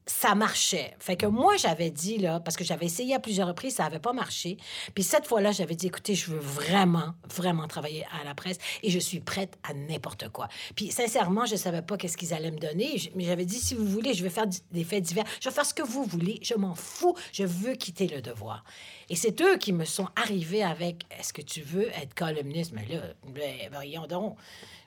[0.07, 0.95] ça marchait.
[0.99, 3.99] Fait que moi, j'avais dit, là, parce que j'avais essayé à plusieurs reprises, ça n'avait
[3.99, 4.57] pas marché.
[4.95, 8.89] Puis cette fois-là, j'avais dit, écoutez, je veux vraiment, vraiment travailler à la presse et
[8.89, 10.47] je suis prête à n'importe quoi.
[10.75, 13.75] Puis sincèrement, je ne savais pas qu'est-ce qu'ils allaient me donner, mais j'avais dit, si
[13.75, 16.39] vous voulez, je vais faire des faits divers, je vais faire ce que vous voulez,
[16.41, 18.63] je m'en fous, je veux quitter le devoir.
[19.09, 22.71] Et c'est eux qui me sont arrivés avec, est-ce que tu veux être columniste?
[22.73, 24.37] Mais là, ben, voyons donc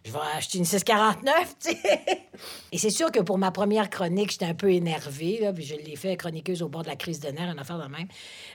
[0.05, 2.27] je vais acheter une 649, tu sais.
[2.73, 5.97] Et c'est sûr que pour ma première chronique, j'étais un peu énervée, là, je l'ai
[5.97, 8.09] fait chroniqueuse au bord de la crise de nerfs, une affaire de même.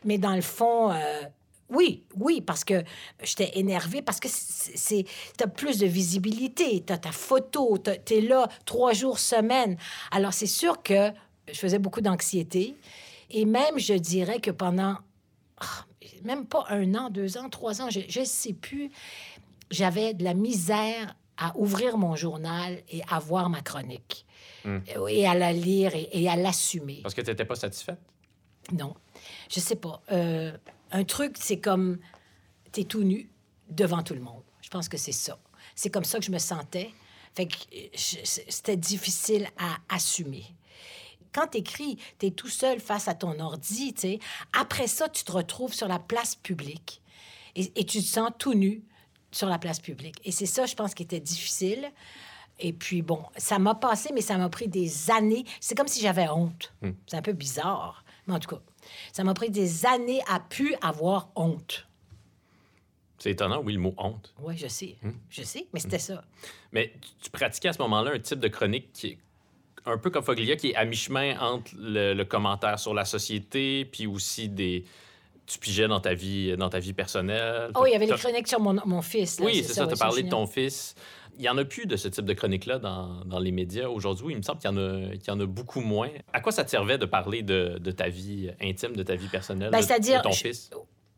[0.04, 1.22] Mais dans le fond, euh,
[1.70, 2.84] oui, oui, parce que
[3.24, 5.06] j'étais énervée, parce que c'est,
[5.38, 9.78] t'as plus de visibilité, t'as ta photo, t'es là trois jours semaine.
[10.12, 11.12] Alors c'est sûr que
[11.52, 12.76] je faisais beaucoup d'anxiété.
[13.30, 14.98] Et même, je dirais que pendant,
[15.60, 15.86] ah,
[16.24, 18.92] même pas un an, deux ans, trois ans, je ne sais plus,
[19.72, 24.26] j'avais de la misère à ouvrir mon journal et à voir ma chronique.
[24.64, 24.80] Hmm.
[25.08, 27.02] Et à la lire et, à l'assumer.
[27.04, 28.00] Parce que tu n'étais pas satisfaite?
[28.72, 28.96] Non.
[29.50, 30.02] Je sais pas.
[30.12, 30.58] Euh,
[30.92, 32.00] un truc, c'est comme
[32.72, 33.30] tu es tout nu
[33.70, 34.42] devant tout le monde.
[34.62, 35.38] Je pense que c'est ça.
[35.76, 36.92] C'est comme ça que je me sentais.
[37.36, 37.56] Fait que
[37.94, 40.46] c'était difficile à assumer.
[41.34, 44.18] Quand tu écris, tu es tout seul face à ton ordi, tu.
[44.58, 47.02] Après ça, tu te retrouves sur la place publique
[47.56, 48.84] et, et tu te sens tout nu
[49.36, 50.16] sur la place publique.
[50.24, 51.92] Et c'est ça, je pense, qui était difficile.
[52.58, 55.44] Et puis, bon, ça m'a passé, mais ça m'a pris des années.
[55.60, 56.74] C'est comme si j'avais honte.
[56.82, 56.92] Hmm.
[57.06, 58.06] C'est un peu bizarre.
[58.28, 58.62] Mais en tout cas,
[59.12, 61.86] ça m'a pris des années à pu avoir honte.
[63.20, 64.34] C'est étonnant, oui, le mot honte.
[64.42, 64.96] Oui, je sais.
[65.02, 65.12] Hmm.
[65.30, 66.24] Je sais, mais c'était ça.
[66.72, 69.18] Mais tu pratiquais à ce moment-là un type de chronique qui est
[69.86, 74.08] un peu comme Foglia, qui est à mi-chemin entre le, commentaire sur la société, puis
[74.08, 74.86] aussi des,
[75.46, 77.72] tu pigeais dans ta vie, dans ta vie personnelle.
[77.76, 79.40] Oh, il y avait les chroniques sur mon, mon fils.
[79.42, 80.96] oui, c'est ça, tu as parlé de ton fils.
[81.38, 84.34] Il n'y en a plus de ce type de chronique-là dans, dans, les médias aujourd'hui.
[84.34, 86.10] Il me semble qu'il y, en a, qu'il y en a beaucoup moins.
[86.32, 89.28] À quoi ça te servait de parler de, de ta vie intime, de ta vie
[89.28, 90.70] personnelle, ben, de, ton fils?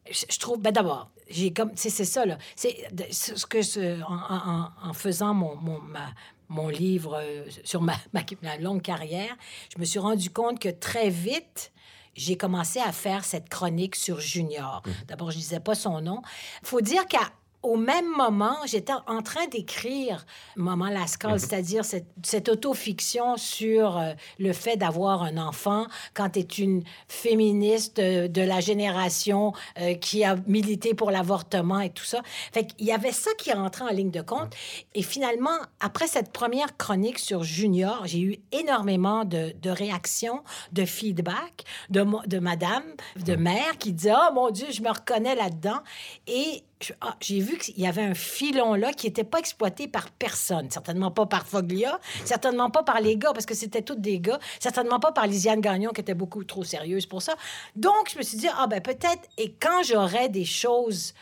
[0.10, 2.40] Je, trouve, ben d'abord, j'ai comme, c'est, ça, là.
[2.56, 6.08] C'est ce que, en, en, en, faisant mon, mon, ma,
[6.50, 9.36] mon livre euh, sur ma, ma, ma, longue carrière,
[9.74, 11.72] je me suis rendu compte que très vite,
[12.18, 14.82] j'ai commencé à faire cette chronique sur Junior.
[14.86, 14.92] Mmh.
[15.08, 16.22] D'abord, je disais pas son nom.
[16.64, 17.32] faut dire qu'à
[17.64, 21.40] au même moment, j'étais en train d'écrire Maman Lascal, mhm.
[21.40, 26.84] c'est-à-dire cette, cette autofiction sur euh, le fait d'avoir un enfant quand tu es une
[27.08, 32.22] féministe de, la génération euh, qui a milité pour l'avortement et tout ça.
[32.54, 34.54] Fait qu'il y avait ça qui rentrait en ligne de compte.
[34.94, 40.86] Et finalement, après cette première chronique sur Junior, j'ai eu énormément de, de, réactions, de
[40.86, 42.84] feedback de, de madame,
[43.18, 45.80] de mère qui dit «Oh mon Dieu, je me reconnais là-dedans.»
[46.28, 46.64] Et
[47.02, 50.70] ah, j'ai vu qu'il y avait un filon là qui n'était pas exploité par personne.
[50.70, 54.40] Certainement pas par Foglia, certainement pas par les gars, parce que c'était tous des gars,
[54.60, 57.36] certainement pas par Lisiane Gagnon, qui était beaucoup trop sérieuse pour ça.
[57.76, 61.14] Donc, je me suis dit, ah ben peut-être, et quand j'aurais des choses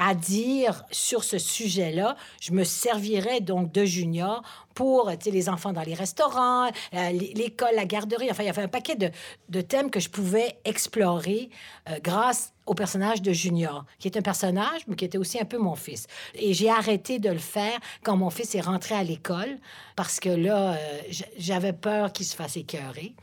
[0.00, 4.42] à dire sur ce sujet-là, je me servirais donc de Junior
[4.74, 8.30] pour les enfants dans les restaurants, euh, l'école, la garderie.
[8.30, 9.10] Enfin, il y avait un paquet de,
[9.50, 11.50] de thèmes que je pouvais explorer
[11.90, 15.44] euh, grâce au personnage de Junior, qui est un personnage, mais qui était aussi un
[15.44, 16.06] peu mon fils.
[16.34, 19.58] Et j'ai arrêté de le faire quand mon fils est rentré à l'école,
[19.96, 21.00] parce que là, euh,
[21.36, 23.16] j'avais peur qu'il se fasse écœurer.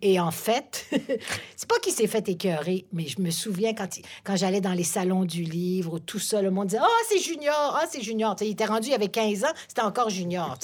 [0.00, 0.86] Et en fait,
[1.56, 4.82] c'est pas qu'il s'est fait écœurer, mais je me souviens quand, quand j'allais dans les
[4.82, 7.78] salons du livre, tout ça, le monde disait «Ah, oh, c'est Junior!
[7.78, 10.56] Ah, c'est Junior!» Il était rendu, il avait 15 ans, c'était encore Junior,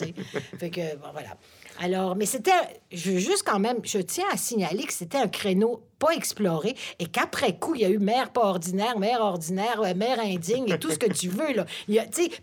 [0.59, 1.37] fait que, bon, voilà.
[1.81, 2.51] Alors, mais c'était,
[2.91, 6.75] je veux juste quand même, je tiens à signaler que c'était un créneau pas exploré
[6.99, 10.68] et qu'après coup, il y a eu mère pas ordinaire, mère ordinaire, euh, mère indigne
[10.68, 11.66] et tout ce que tu veux, là.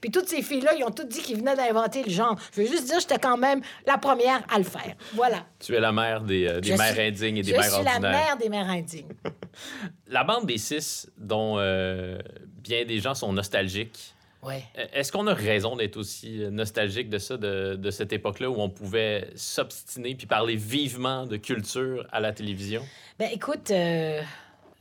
[0.01, 2.38] Puis toutes ces filles-là, ils ont toutes dit qu'ils venaient d'inventer le genre.
[2.55, 4.95] Je veux juste dire, j'étais quand même la première à le faire.
[5.13, 5.45] Voilà.
[5.59, 7.93] Tu es la mère des, euh, des mères indignes et des mères ordinaires.
[7.93, 9.13] Je suis la mère des mères indignes.
[10.07, 12.17] la bande des six, dont euh,
[12.59, 14.63] bien des gens sont nostalgiques, Ouais.
[14.77, 18.59] E, est-ce qu'on a raison d'être aussi nostalgique de ça, de, de cette époque-là où
[18.59, 22.83] on pouvait s'obstiner puis parler vivement de culture à la télévision?
[23.17, 24.21] Ben écoute, euh,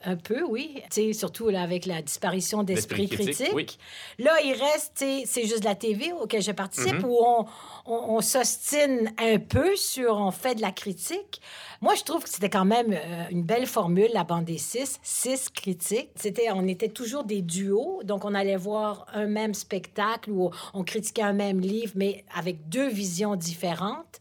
[0.04, 0.80] un peu, oui.
[0.90, 3.78] sais, surtout là, avec la disparition d'esprit critique.
[4.18, 7.04] Là, il reste, c'est juste la TV auquel je participe, mm-hmm.
[7.04, 7.46] où on,
[7.86, 11.40] on, s'ostine un peu sur, on fait de la critique.
[11.80, 14.98] Moi, je trouve que c'était quand même euh, une belle formule, la bande des six,
[15.02, 16.10] six critiques.
[16.14, 20.84] C'était, on était toujours des duos, donc on allait voir un même spectacle ou on
[20.84, 24.20] critiquait un même livre, mais avec deux visions différentes.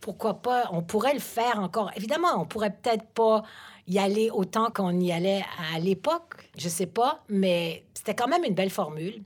[0.00, 0.68] Pourquoi pas?
[0.72, 1.90] On pourrait le faire encore.
[1.96, 3.42] Évidemment, on pourrait peut-être pas
[3.88, 8.44] y aller autant qu'on y allait à l'époque, je sais pas, mais c'était quand même
[8.44, 9.22] une belle formule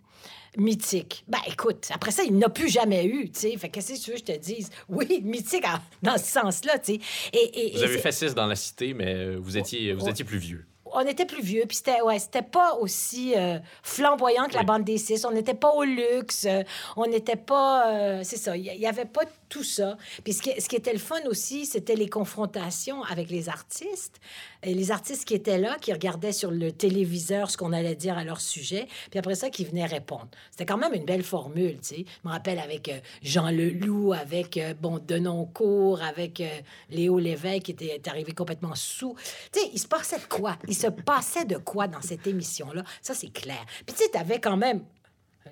[0.57, 1.25] mythique.
[1.29, 3.57] Ben écoute, après ça, il n'a plus jamais eu, tu sais.
[3.57, 4.71] Fait qu'est-ce que tu veux que je te dise?
[4.89, 5.65] Oui, mythique
[6.03, 7.01] dans ce sens-là, tu sais.
[7.33, 10.67] Et, vous avez fait six dans la cité, mais vous étiez, vous étiez plus vieux
[10.93, 14.85] on était plus vieux, puis c'était ouais, c'était pas aussi euh, flamboyant que la bande
[14.85, 15.25] des six.
[15.25, 16.63] On n'était pas au luxe, euh,
[16.97, 17.93] on n'était pas...
[17.93, 19.99] Euh, c'est ça, il y, avait pas tout ça.
[20.25, 24.21] Puis ce qui, ce qui était le fun aussi, c'était les confrontations avec les artistes.
[24.63, 28.17] Et les artistes qui étaient là, qui regardaient sur le téléviseur ce qu'on allait dire
[28.17, 30.29] à leur sujet, puis après ça, qui venaient répondre.
[30.51, 32.05] C'était quand même une belle formule, tu sais.
[32.23, 32.91] Je me rappelle avec
[33.23, 36.43] Jean Leloup, avec, bon, Denoncourt, avec
[36.91, 39.17] Léo Lévesque, qui était, arrivé complètement sous.
[39.53, 40.57] Tu sais, il se passait de quoi?
[40.81, 42.83] se passait de quoi dans cette émission-là?
[43.03, 43.65] Ça, c'est clair.
[43.87, 44.83] Puis tu sais, t'avais quand même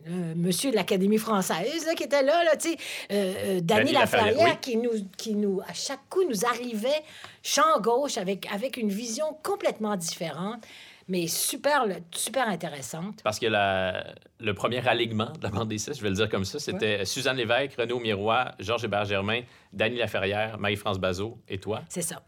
[0.08, 2.76] euh, monsieur de l'Académie française qui était là, là tu sais,
[3.12, 7.02] euh, euh Laferrière, qui, nous, qui nous, à chaque coup, nous arrivait
[7.42, 10.64] champ gauche avec, avec une vision complètement différente,
[11.08, 13.20] mais super, super intéressante.
[13.24, 14.04] Parce que la,
[14.40, 17.04] le premier alignement de la bande des six, je vais le dire comme ça, c'était
[17.04, 19.42] Suzanne Lévesque, René Miroir, Georges Hébert-Germain,
[19.72, 21.82] Dany Laferrière, Marie-France Bazot et toi.
[21.88, 22.22] C'est ça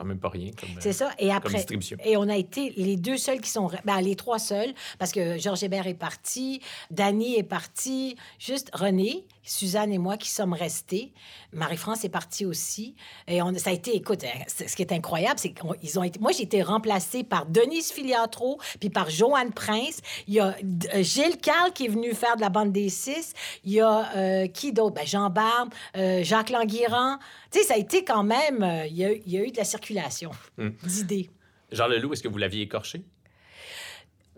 [0.00, 1.10] quand même pas rien C'est ça.
[1.18, 1.66] Et après,
[2.04, 3.70] Et on a été les deux seuls qui sont...
[3.84, 9.26] Ben, les trois seuls, parce que Georges Hébert est parti, Dany est parti, juste René,
[9.42, 11.12] Suzanne et moi qui sommes restés.
[11.52, 12.94] Marie-France est partie aussi.
[13.26, 16.18] Et on, ça a été, écoute, hein, ce qui est incroyable, c'est qu'ils ont été...
[16.20, 20.00] Moi, j'ai été remplacée par Denise Filiatro, puis par Joanne Prince.
[20.28, 20.56] Il y a
[20.94, 23.32] euh, Gilles Carl qui est venu faire de la bande des six.
[23.64, 24.94] Il y a euh, qui d'autre?
[24.94, 27.18] Ben, Jean Barbe, euh, Jacques Languirand.
[27.50, 28.86] Tu sais, ça a été quand même...
[28.88, 30.70] il, y a, il y a eu de la circulation Hmm.
[30.84, 31.30] d'idées.
[31.72, 33.02] Jean Leloup, est-ce que vous l'aviez écorché?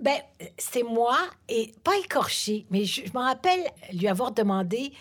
[0.02, 0.20] Ben,
[0.58, 1.16] c'est moi,
[1.48, 3.60] et pas écorché, mais je, je me rappelle
[3.92, 4.92] lui avoir demandé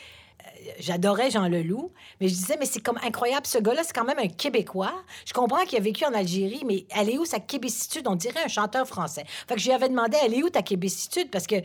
[0.79, 4.19] j'adorais Jean Leloup, mais je disais, mais c'est comme incroyable, ce gars-là, c'est quand même
[4.19, 5.03] un Québécois.
[5.25, 8.07] Je comprends qu'il a vécu en Algérie, mais elle est où sa québécitude?
[8.07, 9.23] On dirait un chanteur français.
[9.47, 11.29] Fait que je lui avais demandé, elle est où ta québécitude?
[11.31, 11.55] Parce que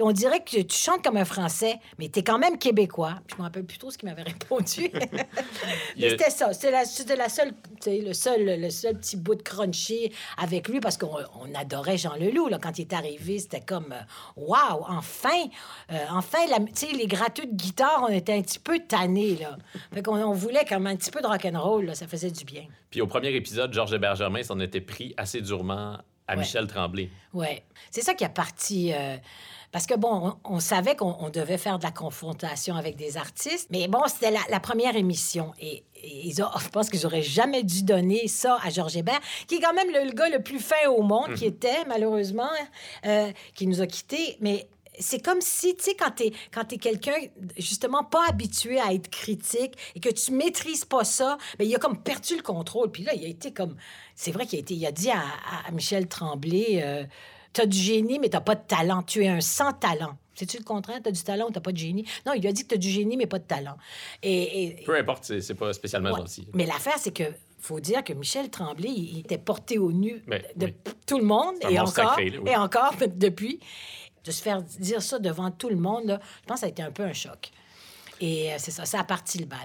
[0.00, 3.16] on dirait que tu chantes comme un Français, mais tu es quand même Québécois.
[3.28, 4.90] je me rappelle plus trop ce qu'il m'avait répondu.
[5.98, 6.52] C'était ça.
[6.52, 6.82] C'était la,
[7.16, 7.52] la, seule,
[7.86, 12.48] le seul, le seul petit bout de crunchy avec lui, parce qu'on adorait Jean Leloup.
[12.48, 13.94] Là, quand il est arrivé, c'était comme,
[14.36, 15.28] waouh, enfin,
[15.92, 16.38] euh, enfin,
[16.92, 19.56] les gratteux de guitare, on était un petit peu tanné, là.
[19.92, 21.94] Fait qu'on on voulait comme un petit peu de rock'n'roll, là.
[21.94, 22.64] Ça faisait du bien.
[22.90, 27.10] Puis au premier épisode, Georges Hébert-Germain s'en était pris assez durement à Michel Tremblay.
[27.32, 27.60] Oui.
[27.90, 28.92] C'est ça qui a parti...
[28.92, 29.16] Euh,
[29.72, 33.86] parce que, bon, on, savait qu'on devait faire de la confrontation avec des artistes, mais
[33.86, 35.52] bon, c'était la, première émission.
[35.60, 39.56] Et, ils ont, je pense qu'ils n'auraient jamais dû donner ça à Georges Hébert, qui
[39.56, 41.52] est quand même le, gars le plus fin au monde, qui mhm.
[41.52, 42.50] était, malheureusement,
[43.06, 44.36] euh, qui nous a quittés.
[44.40, 44.66] Mais
[44.98, 47.16] c'est comme si, tu sais, quand tu es, quand es quelqu'un,
[47.56, 51.74] justement, pas habitué à être critique et que tu maîtrises pas ça, mais ben, il
[51.74, 52.90] a comme perdu le contrôle.
[52.90, 53.76] Puis là, il a été comme.
[54.14, 55.22] C'est vrai qu'il a, été, il a dit à,
[55.72, 57.04] Michel Tremblay euh,
[57.52, 59.02] Tu as du génie, mais tu pas de talent.
[59.02, 60.16] Tu es un sans talent.
[60.34, 61.00] C'est-tu le contraire?
[61.02, 62.06] Tu as du talent ou tu pas de génie?
[62.26, 63.76] Non, il lui a dit que tu as du génie, mais pas de talent.
[64.22, 66.46] Et, Peu importe, c'est pas spécialement gentil.
[66.54, 67.24] Mais l'affaire, c'est que
[67.60, 70.72] faut dire que Michel Tremblay, il était porté au nu ben, de
[71.06, 73.60] tout le monde et encore, et encore depuis
[74.24, 76.82] de se faire dire ça devant tout le monde, je pense que ça a été
[76.82, 77.50] un peu un choc.
[78.20, 79.58] Et euh, c'est ça, ça a parti le bal.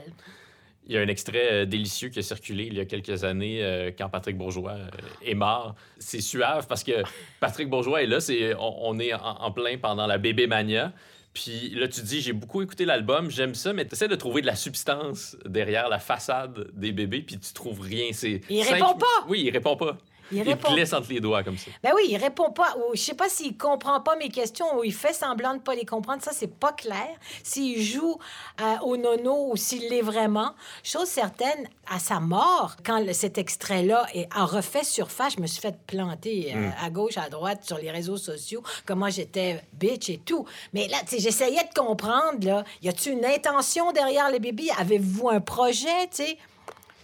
[0.87, 3.63] Il y a un extrait euh, délicieux qui a circulé il y a quelques années
[3.63, 4.77] euh, quand Patrick Bourgeois
[5.23, 5.75] est mort.
[5.97, 7.03] C'est suave parce que
[7.39, 10.93] Patrick Bourgeois est là, c'est, on, est en, plein pendant la bébé mania.
[11.33, 14.39] Puis là, tu dis, j'ai beaucoup écouté l'album, j'aime ça, mais tu essaies de trouver
[14.39, 18.11] de la substance derrière la façade des bébés, puis tu trouves rien.
[18.13, 19.25] C'est il répond pas!
[19.27, 19.97] Oui, il répond pas.
[20.31, 20.75] Il, répond...
[20.75, 21.71] il entre les doigts comme ça.
[21.83, 22.75] Ben oui, il répond pas.
[22.77, 25.75] Ou je sais pas s'il comprend pas mes questions ou il fait semblant de pas
[25.75, 26.23] les comprendre.
[26.23, 27.15] Ça, c'est pas clair.
[27.43, 28.17] S'il joue
[28.61, 30.53] euh, au nono ou s'il l'est vraiment.
[30.83, 35.75] Chose certaine, à sa mort, quand cet extrait-là a refait surface, je me suis fait
[35.85, 36.73] planter euh, hmm.
[36.81, 40.45] à gauche, à droite, sur les réseaux sociaux, comment j'étais bitch et tout.
[40.73, 42.63] Mais là, tu sais, j'essayais de comprendre, là.
[42.81, 44.69] Y a-tu une intention derrière les bébés?
[44.77, 46.37] Avez-vous un projet, tu sais?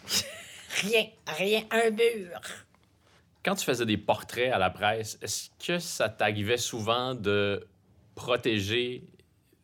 [0.81, 2.39] rien, rien, un mur
[3.43, 7.67] quand tu faisais des portraits à la presse, est-ce que ça t'arrivait souvent de
[8.15, 9.07] protéger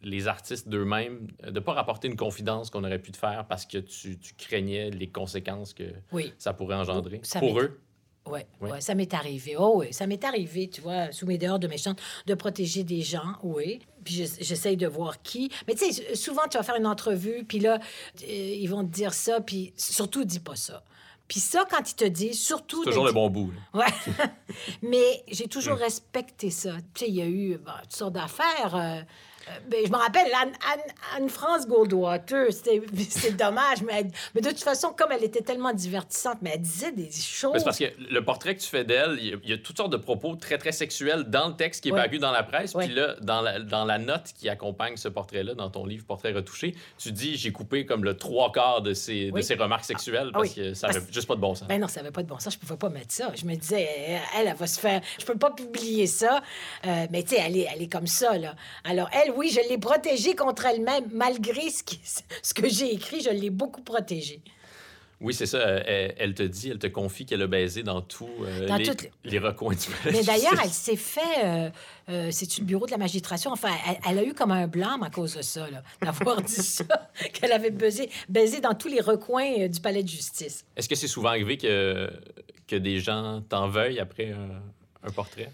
[0.01, 3.65] les artistes d'eux-mêmes, de ne pas rapporter une confidence qu'on aurait pu te faire parce
[3.65, 5.84] que tu, tu craignais les conséquences que
[6.38, 7.21] ça pourrait engendrer?
[7.39, 7.80] Pour eux?
[8.30, 8.82] Oui, ouais.
[8.82, 9.55] ça m'est arrivé.
[9.57, 13.01] Oh oui, ça m'est arrivé, tu vois, sous mes dehors de méchante, de protéger des
[13.01, 13.80] gens, oui.
[14.03, 15.49] Puis j'essaye de voir qui.
[15.67, 17.80] Mais tu sais, souvent, tu vas faire une entrevue, puis là,
[18.23, 20.84] euh, ils vont te dire ça, puis surtout, dis pas ça.
[21.28, 22.84] Puis ça, quand ils te disent, surtout...
[22.84, 23.51] C'est toujours le bon bout.
[23.73, 23.86] Oui.
[24.82, 25.82] Mais j'ai toujours mm.
[25.82, 26.73] respecté ça.
[26.93, 28.75] Tu sais, il y a eu toutes sortes d'affaires.
[28.75, 29.01] Euh,
[29.69, 30.27] ben, je me rappelle,
[31.15, 32.47] Anne-France Goldwater,
[33.09, 36.91] c'est dommage, mais, mais, de toute façon, comme elle était tellement divertissante, mais elle disait
[36.91, 37.53] des choses.
[37.57, 39.97] C'est parce que le portrait que tu fais d'elle, il y, a toutes sortes de
[39.97, 42.73] propos très, très sexuels dans le texte qui est paru dans la presse.
[42.73, 46.31] Puis là, dans la, dans la note qui accompagne ce portrait-là, dans ton livre Portrait
[46.31, 50.31] retouché, tu dis j'ai coupé comme le trois quarts de ses, de ses remarques sexuelles
[50.31, 51.67] parce que ça n'avait juste pas de bon sens.
[51.67, 52.53] Ben non, ça n'avait pas de bon sens.
[52.53, 53.31] Je pouvais pas mettre ça.
[53.35, 53.87] Je me disais,
[54.35, 55.01] elle, elle, va se faire.
[55.19, 56.41] Je peux pas publier ça.
[56.85, 58.55] Euh, mais tu sais, elle est, elle est comme ça, là.
[58.83, 61.83] Alors, elle, oui, je l'ai protégée contre elle-même, malgré ce,
[62.41, 64.41] ce que j'ai écrit, je l'ai beaucoup protégée.
[65.19, 65.59] Oui, c'est ça.
[65.59, 69.73] Elle, te dit, elle te confie qu'elle a baisé dans tous euh, les, les, recoins
[69.73, 71.43] du Mais d'ailleurs, elle s'est fait.
[71.43, 71.69] Euh,
[72.09, 73.51] euh, c'est le bureau de la magistration.
[73.51, 73.71] Enfin,
[74.07, 75.67] elle, a eu comme un blâme à cause de ça,
[76.01, 76.85] d'avoir dit ça,
[77.33, 80.65] qu'elle avait baisé, baisé dans tous les recoins du palais de justice.
[80.75, 82.11] Est-ce que c'est souvent arrivé que,
[82.67, 84.35] que des gens t'en veuillent après
[85.03, 85.49] un portrait?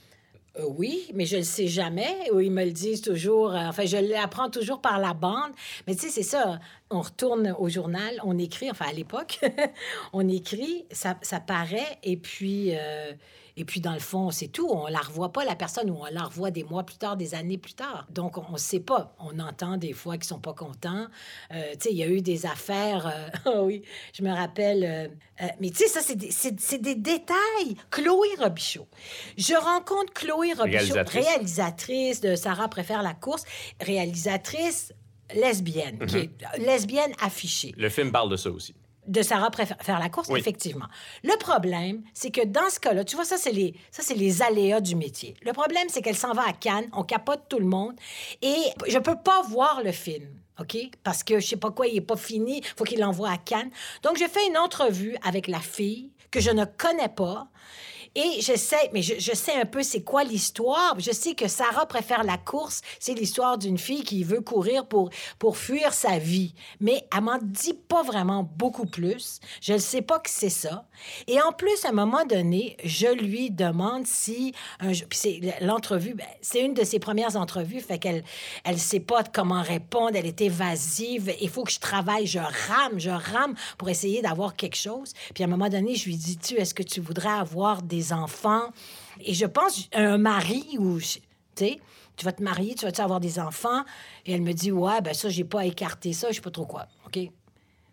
[0.59, 2.29] Euh, oui, mais je ne le sais jamais.
[2.31, 3.53] Ou ils me le disent toujours.
[3.53, 5.51] Euh, enfin, je l'apprends toujours par la bande.
[5.87, 6.59] Mais tu sais, c'est ça.
[6.93, 8.69] On retourne au journal, on écrit.
[8.69, 9.39] Enfin, à l'époque,
[10.13, 11.97] on écrit, ça, ça paraît.
[12.03, 13.13] Et puis, euh,
[13.55, 14.67] et puis, dans le fond, c'est tout.
[14.69, 17.35] On la revoit pas, la personne, ou on la revoit des mois plus tard, des
[17.35, 18.07] années plus tard.
[18.09, 19.15] Donc, on ne sait pas.
[19.19, 21.05] On entend des fois qu'ils sont pas contents.
[21.51, 23.07] Euh, tu sais, il y a eu des affaires.
[23.07, 23.83] Euh, ah oui,
[24.13, 24.83] je me rappelle.
[24.83, 27.75] Euh, mais tu sais, ça, c'est des, des, détails.
[27.91, 28.87] Chloé Robichaud.
[29.37, 32.21] Je rencontre Chloé Robichaud, réalisatrice.
[32.21, 33.43] de Sarah préfère la course,
[33.81, 34.93] réalisatrice
[35.35, 36.29] lesbienne, qui mhm.
[36.53, 37.73] est lesbienne affichée.
[37.77, 38.73] Le film parle de ça aussi
[39.07, 40.85] de Sarah faire la course, effectivement.
[41.23, 44.41] Le problème, c'est que dans ce cas-là, tu vois, ça, c'est les, ça, c'est les
[44.41, 45.35] aléas du métier.
[45.41, 47.95] Le problème, c'est qu'elle s'en va à Cannes, on capote tout le monde,
[48.41, 48.55] et
[48.87, 50.27] je peux pas voir le film.
[50.59, 50.77] OK?
[51.03, 53.71] Parce que je sais pas quoi, il est pas fini, faut qu'il l'envoie à Cannes.
[54.03, 57.47] Donc, j'ai fait une entrevue avec la fille que je ne connais pas
[58.15, 60.95] et je sais, mais je, sais un peu c'est quoi l'histoire.
[60.99, 62.81] Je sais que Sarah préfère la course.
[62.99, 65.09] C'est l'histoire d'une fille qui veut courir pour,
[65.39, 66.53] pour fuir sa vie.
[66.79, 69.39] Mais elle m'en dit pas vraiment beaucoup plus.
[69.61, 70.85] Je ne sais pas que c'est ça.
[71.27, 74.53] Et en plus, à un moment donné, je lui demande si...
[75.11, 78.23] C'est l'entrevue, ben, c'est une de ses premières entrevues, fait qu'elle
[78.63, 81.33] elle sait pas comment répondre, elle est évasive.
[81.41, 85.13] Il faut que je travaille, je rame, je rame pour essayer d'avoir quelque chose.
[85.33, 88.02] Puis à un moment donné, je lui dis, tu, est-ce que tu voudrais avoir des
[88.11, 88.69] enfants.
[89.21, 91.19] Et je pense, un mari ou, tu
[91.55, 91.79] sais,
[92.15, 93.83] tu vas te marier, tu vas-tu avoir des enfants?
[94.25, 96.65] Et elle me dit, ouais, ben ça, j'ai pas écarté ça, je sais pas trop
[96.65, 96.87] quoi.
[97.05, 97.19] OK?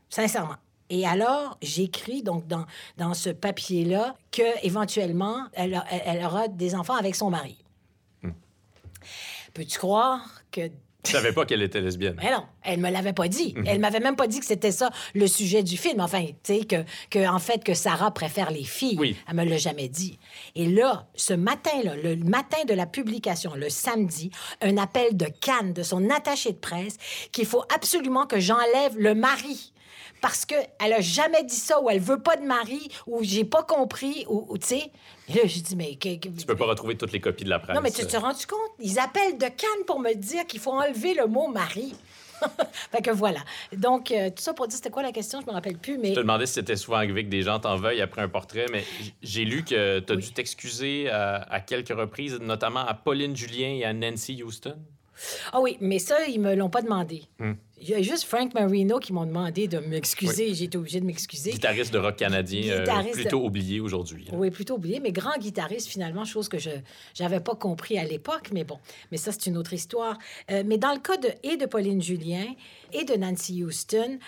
[0.08, 0.56] Sincèrement.
[0.90, 6.96] Et alors, j'écris donc dans, dans ce papier-là que éventuellement, elle, elle, aura des enfants
[6.96, 7.56] avec son mari.
[8.22, 8.32] Hmm.
[9.54, 10.68] Peux-tu croire que
[11.06, 12.16] je savais pas qu'elle était lesbienne.
[12.22, 13.54] Mais non, elle me l'avait pas dit.
[13.66, 13.80] Elle mhm.
[13.80, 16.00] m'avait même pas dit que c'était ça le sujet du film.
[16.00, 18.96] Enfin, tu sais que, que en fait que Sarah préfère les filles.
[18.98, 19.16] Oui.
[19.28, 20.18] Elle me l'a jamais dit.
[20.54, 24.30] Et là, ce matin-là, le matin de la publication, le samedi,
[24.60, 26.96] un appel de Cannes de son attaché de presse
[27.32, 29.72] qu'il faut absolument que j'enlève le mari
[30.20, 33.62] parce qu'elle a jamais dit ça, ou elle veut pas de mari, ou j'ai pas
[33.62, 34.90] compris, ou, tu sais.
[35.28, 35.96] Et là, j'ai dit, mais.
[36.00, 37.74] Tu peux pas retrouver toutes les copies de la presse.
[37.74, 38.72] Non, mais tu te rends compte?
[38.80, 41.94] Ils appellent de Cannes pour me dire qu'il faut enlever le mot mari.
[42.90, 43.40] fait que voilà.
[43.76, 45.40] Donc, euh, tout ça pour dire, c'était quoi la question?
[45.40, 46.10] Je me rappelle plus, mais...
[46.10, 48.66] Je te demandais si c'était souvent arrivé que des gens t'en veuillent après un portrait,
[48.72, 48.84] mais
[49.22, 53.68] j'ai lu que tu as dû t'excuser à, à, quelques reprises, notamment à Pauline Julien
[53.68, 54.76] et à Nancy Houston.
[55.52, 57.24] Ah oui, mais ça, ils me l'ont pas demandé.
[57.38, 57.52] Hmm.
[57.82, 60.52] Il y a juste Frank Marino qui m'ont demandé de m'excuser.
[60.52, 61.50] J'ai été obligé de m'excuser.
[61.50, 64.26] Guitariste de rock canadien, euh, plutôt oublié aujourd'hui.
[64.32, 66.70] Oui, plutôt oublié, mais grand guitariste finalement, chose que je
[67.18, 68.78] n'avais pas compris à l'époque, mais bon,
[69.10, 70.18] mais ça c'est une autre histoire.
[70.50, 72.46] Euh, mais dans le cas de, et de Pauline Julien
[72.92, 74.18] et de Nancy Houston,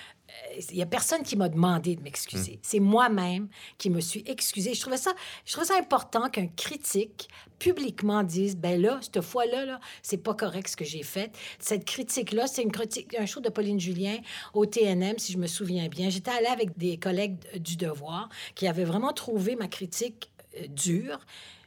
[0.71, 2.53] il n'y a personne qui m'a demandé de m'excuser.
[2.53, 2.63] Hmm.
[2.63, 4.75] C'est moi-même qui me suis excusée.
[4.75, 5.13] Je trouvais ça,
[5.45, 7.29] je trouvais ça important qu'un critique
[7.59, 11.31] publiquement dise ben là, cette fois-là, là, c'est pas correct ce que j'ai fait.
[11.59, 14.19] Cette critique-là, c'est une critique, un show de Pauline Julien
[14.53, 16.11] au TNM, si je me souviens bien.
[16.11, 21.21] J'étais allée avec des collègues du Devoir qui avaient vraiment trouvé ma critique euh, dure.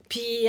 [0.09, 0.47] Puis,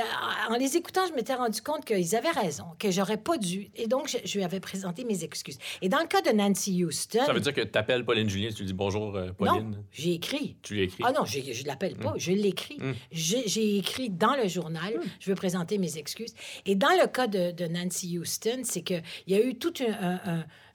[0.48, 3.70] en les écoutant, je m'étais rendu compte qu'ils avaient raison, que j'aurais pas dû.
[3.74, 5.58] Et donc, je, lui avais présenté mes excuses.
[5.82, 7.24] Et dans le cas de Nancy Houston...
[7.24, 9.70] Ça veut dire que tu appelles Pauline Julien, tu lui dis bonjour, euh, Pauline?
[9.70, 10.56] Non, j'ai écrit.
[10.62, 11.02] Tu lui écrit?
[11.06, 12.18] Ah non, je ne l'appelle pas, hmm.
[12.18, 12.78] je l'écris.
[12.78, 12.92] Hmm.
[13.10, 15.08] J'ai écrit dans le journal, hmm.
[15.20, 16.34] je veux présenter mes excuses.
[16.64, 19.82] Et dans le cas de, Nancy Houston, c'est qu'il y a eu toute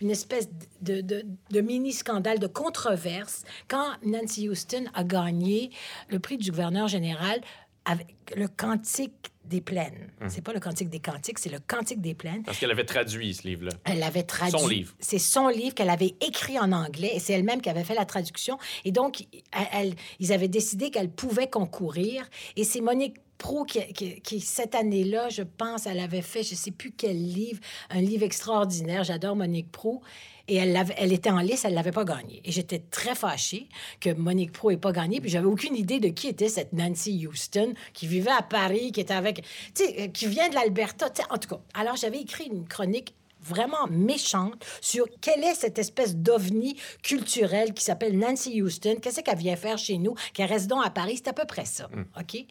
[0.02, 0.50] une espèce
[0.82, 5.72] de, de mini-scandale, de controverse, quand Nancy Houston a gagné
[6.10, 7.42] le prix du gouverneur général
[7.86, 10.10] avec le cantique des plaines.
[10.22, 10.30] Hum.
[10.30, 12.44] C'est pas le cantique des cantiques, c'est le cantique des plaines.
[12.44, 13.72] Parce qu'elle avait traduit ce livre-là.
[13.84, 14.60] Elle l'avait traduit.
[14.60, 14.94] Son livre.
[15.00, 18.06] C'est son livre qu'elle avait écrit en anglais et c'est elle-même qui avait fait la
[18.06, 18.58] traduction.
[18.86, 19.26] Et donc,
[19.74, 22.30] elle, ils avaient décidé qu'elle pouvait concourir.
[22.56, 23.82] Et c'est Monique Pro qui,
[24.22, 27.60] qui, cette année-là, je pense, elle avait fait, je sais plus quel livre,
[27.90, 29.04] un livre extraordinaire.
[29.04, 30.02] J'adore Monique Pro
[30.48, 32.42] et elle, elle était en lice, elle ne l'avait pas gagné.
[32.46, 33.68] Et j'étais très fâchée
[34.00, 37.26] que Monique Pro n'ait pas gagné, puis j'avais aucune idée de qui était cette Nancy
[37.28, 39.44] Houston qui vivait à Paris, qui était avec,
[39.76, 41.62] tu sais, qui vient de l'Alberta, en tout cas.
[41.74, 47.84] Alors j'avais écrit une chronique vraiment méchante sur quelle est cette espèce d'ovni culturel qui
[47.84, 48.98] s'appelle Nancy Houston.
[49.02, 50.16] Qu'est-ce qu'elle vient faire chez nous?
[50.34, 51.16] Qu'elle reste donc à Paris.
[51.18, 51.88] C'est à peu près ça.
[51.88, 52.06] Mm.
[52.20, 52.46] OK?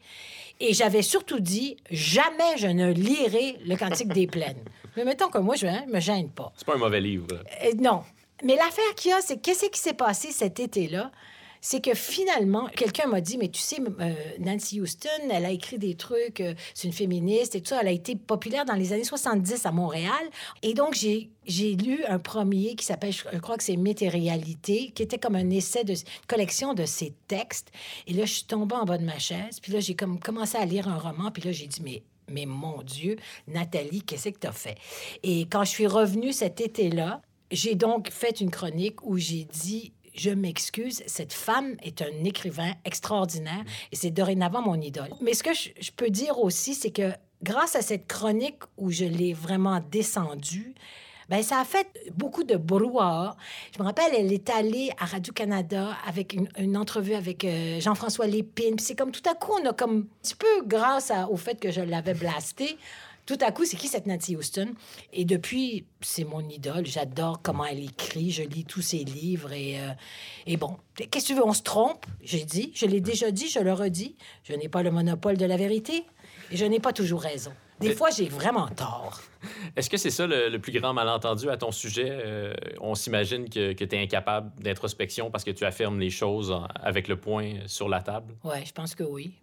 [0.60, 4.62] Et j'avais surtout dit jamais je ne lirai le Cantique des Plaines.
[4.96, 6.52] Mais mettons que moi, je ne me gêne pas.
[6.56, 7.26] C'est pas un mauvais livre.
[7.32, 8.02] Euh, non.
[8.44, 11.10] Mais l'affaire qu'il y a, c'est qu'est-ce qui s'est passé cet été-là?
[11.60, 15.78] C'est que finalement, quelqu'un m'a dit, mais tu sais, euh, Nancy Houston, elle a écrit
[15.78, 18.92] des trucs, euh, c'est une féministe et tout ça, elle a été populaire dans les
[18.92, 20.12] années 70 à Montréal.
[20.62, 24.08] Et donc, j'ai, j'ai lu un premier qui s'appelle, je crois que c'est Mythe et
[24.08, 25.94] réalité, qui était comme un essai de
[26.26, 27.70] collection de ses textes.
[28.06, 30.56] Et là, je suis tombée en bas de ma chaise, puis là, j'ai comme commencé
[30.56, 32.02] à lire un roman, puis là, j'ai dit, mais
[32.32, 33.16] mais mon Dieu,
[33.48, 34.76] Nathalie, qu'est-ce que tu as fait?
[35.24, 39.92] Et quand je suis revenue cet été-là, j'ai donc fait une chronique où j'ai dit
[40.20, 45.08] je m'excuse, cette femme est un écrivain extraordinaire et c'est dorénavant mon idole.
[45.22, 47.12] Mais ce que je, peux dire aussi, c'est que
[47.42, 50.74] grâce à cette chronique où je l'ai vraiment descendue,
[51.30, 53.34] ben ça a fait beaucoup de brouhaha.
[53.74, 58.78] Je me rappelle, elle est allée à Radio-Canada avec une, entrevue avec euh, Jean-François Lépine.
[58.78, 61.70] c'est comme tout à coup, on a comme un petit peu, grâce au fait que
[61.70, 62.76] je l'avais blasté,
[63.30, 64.74] tout à coup, c'est qui cette Nancy Houston?
[65.12, 66.84] Et depuis, c'est mon idole.
[66.84, 68.32] J'adore comment elle écrit.
[68.32, 69.52] Je lis tous ses livres.
[69.52, 69.92] Et, euh,
[70.48, 71.46] et bon, qu'est-ce que tu veux?
[71.46, 72.06] On se trompe?
[72.24, 74.16] J'ai dit, je l'ai déjà dit, je le redis.
[74.42, 76.04] Je n'ai pas le monopole de la vérité.
[76.50, 77.52] Et je n'ai pas toujours raison.
[77.78, 79.20] Des fois, j'ai vraiment tort.
[79.76, 82.08] Est-ce que c'est ça le, plus grand malentendu à ton sujet?
[82.10, 86.52] Euh, on s'imagine que, que tu es incapable d'introspection parce que tu affirmes les choses
[86.74, 88.34] avec le point sur la table?
[88.42, 89.34] Oui, je pense que oui.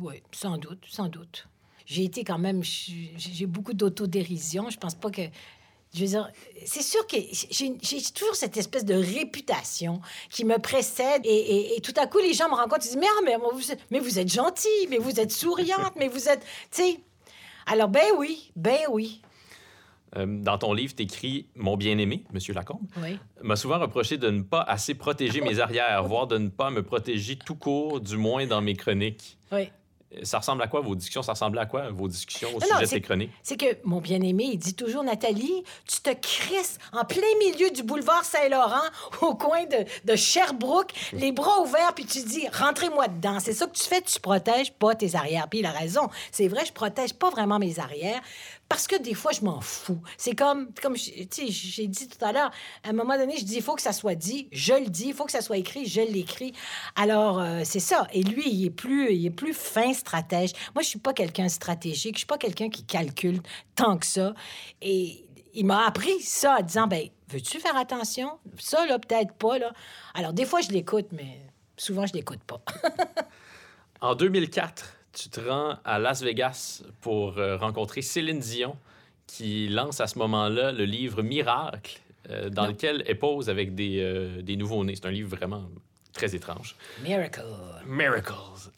[0.00, 1.46] Oui, sans doute, sans doute.
[1.86, 2.62] J'ai été quand même...
[2.62, 4.70] J'ai beaucoup d'autodérision.
[4.70, 5.22] Je pense pas que...
[5.94, 6.28] Je veux dire,
[6.66, 7.16] c'est sûr que
[7.52, 12.48] j'ai toujours cette espèce de réputation qui me précède et, tout à coup, les gens
[12.48, 13.62] me rencontrent et disent, mais, ah, mais, vous,
[13.92, 16.40] mais vous êtes gentille, mais vous êtes souriante, mais vous êtes...
[16.72, 17.00] Tu sais,
[17.66, 19.22] alors, ben oui, ben oui.
[20.16, 23.18] Euh, dans ton livre, tu écris Mon bien-aimé, Monsieur Lacombe, oui.
[23.42, 26.82] m'a souvent reproché de ne pas assez protéger mes arrières, voire de ne pas me
[26.82, 29.38] protéger tout court, du moins dans mes chroniques.
[29.50, 29.70] Oui.
[30.22, 31.22] Ça ressemble à quoi vos discussions?
[31.22, 33.30] Ça ressemblait à quoi vos discussions au sujet de chroniques?
[33.42, 37.82] C'est que mon bien-aimé, il dit toujours, Nathalie, tu te crisses en plein milieu du
[37.82, 38.88] boulevard Saint-Laurent,
[39.22, 43.40] au coin de, de, Sherbrooke, les bras ouverts, puis tu dis, rentrez-moi dedans.
[43.40, 45.48] C'est ça que tu fais, tu protèges pas tes arrières.
[45.48, 46.08] Puis il a raison.
[46.30, 48.20] C'est vrai, je protège pas vraiment mes arrières
[48.74, 50.02] parce que des fois, je m'en fous.
[50.16, 52.50] C'est comme, comme j'ai dit tout à l'heure,
[52.82, 55.10] à un moment donné, je dis, il faut que ça soit dit, je le dis,
[55.10, 56.52] il faut que ça soit écrit, je l'écris.
[56.96, 58.08] Alors, euh, c'est ça.
[58.12, 60.54] Et lui, il est plus, il est plus fin stratège.
[60.74, 63.42] Moi, je suis pas quelqu'un stratégique, je suis pas quelqu'un qui calcule
[63.76, 64.34] tant que ça.
[64.82, 68.40] Et il m'a appris ça en disant, ben, veux-tu faire attention?
[68.58, 69.72] Ça, là, peut-être pas, là.
[70.14, 71.46] Alors, des fois, je l'écoute, mais
[71.76, 72.60] souvent, je l'écoute pas.
[74.00, 78.76] en 2004, tu te rends à Las Vegas pour euh, rencontrer Céline Dion,
[79.26, 82.00] qui lance à ce moment-là le livre Miracle,
[82.30, 84.96] euh, dans lequel elle pose avec des, euh, des nouveaux-nés.
[84.96, 85.64] C'est un livre vraiment
[86.12, 86.76] très étrange.
[87.02, 87.44] Miracle.
[87.86, 88.34] Miracles.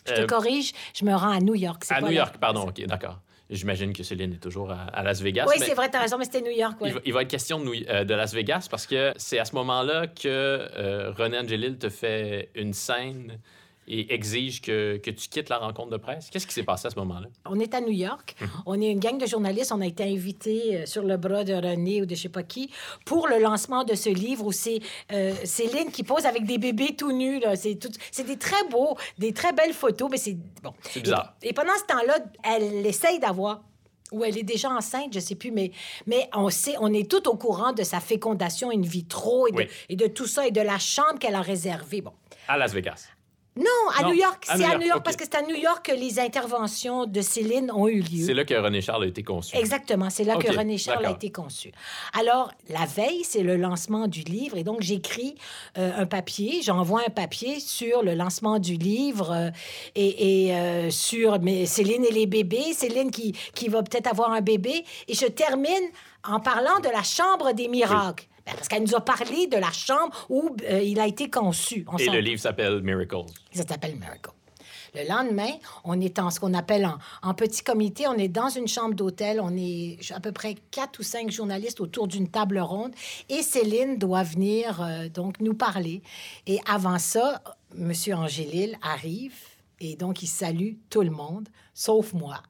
[0.07, 1.85] Je te corrige, je me rends à New York.
[1.91, 3.21] À New York, pardon, OK, d'accord.
[3.49, 5.47] J'imagine que Céline est toujours à, Las Vegas.
[5.47, 6.77] Oui, c'est vrai, t'as raison, mais c'était New York.
[7.05, 11.13] Il, va, être question de, de, Las Vegas parce que c'est à ce moment-là que
[11.17, 13.39] René Angelil te fait une scène
[13.89, 16.29] et exige que, que, tu quittes la rencontre de presse?
[16.31, 17.29] Qu'est-ce qui s'est passé à ce moment-là?
[17.45, 18.35] On est à New York.
[18.41, 18.49] Mhm.
[18.67, 19.73] On est une gang de journalistes.
[19.73, 22.43] On a été invités euh, sur le bras de René ou de je sais pas
[22.43, 22.71] qui
[23.05, 24.81] pour le lancement de ce livre où c'est
[25.13, 27.43] euh, Céline qui pose avec des bébés tout nus.
[27.55, 27.91] C'est, tout...
[28.11, 30.37] c'est des très beaux, des très belles photos, mais c'est...
[30.63, 30.73] Bon.
[30.83, 31.35] C'est bizarre.
[31.43, 33.63] Et, pendant ce temps-là, elle essaye d'avoir
[34.13, 35.73] ou elle est déjà enceinte, je sais plus, mais,
[36.07, 39.67] mais on sait, on est tout au courant de sa fécondation in vitro et de,
[39.89, 42.03] et de tout ça et de la chambre qu'elle a réservée.
[42.03, 42.13] Bon.
[42.47, 43.09] À Las Vegas
[43.57, 43.65] Non,
[43.97, 44.45] à New York.
[44.45, 47.71] C'est à New York, parce que c'est à New York que les interventions de Céline
[47.73, 48.27] ont eu lieu.
[48.27, 49.57] C'est là que René Charles a été conçu.
[49.57, 51.73] Exactement, c'est là que René Charles a été conçu.
[52.19, 54.59] Alors, la veille, c'est le lancement du livre.
[54.59, 55.37] Et donc, j'écris
[55.79, 59.51] euh, un papier, j'envoie un papier sur le lancement du livre euh,
[59.95, 64.43] et, euh, sur mais Céline et les bébés, Céline qui, qui va peut-être avoir un
[64.43, 64.85] bébé.
[65.09, 65.73] Et je termine
[66.25, 68.27] en parlant de la Chambre des miracles.
[68.55, 71.85] Parce qu'elle nous a parlé de la chambre où euh, il a été conçu.
[71.99, 73.27] Et le livre s'appelle Miracles.
[73.53, 74.31] Ça s'appelle Miracles.
[74.95, 75.51] Le lendemain,
[75.85, 76.89] on est en ce qu'on appelle
[77.23, 78.07] en, petit comité.
[78.07, 79.41] On est dans une chambre d'hôtel.
[79.43, 82.95] On est à peu près quatre ou cinq journalistes autour d'une table ronde.
[83.29, 86.01] Et Céline doit venir euh, donc nous parler.
[86.47, 87.43] Et avant ça,
[87.79, 87.93] M.
[88.15, 89.35] Angélil arrive
[89.81, 92.43] et donc il salue tout le monde, sauf moi.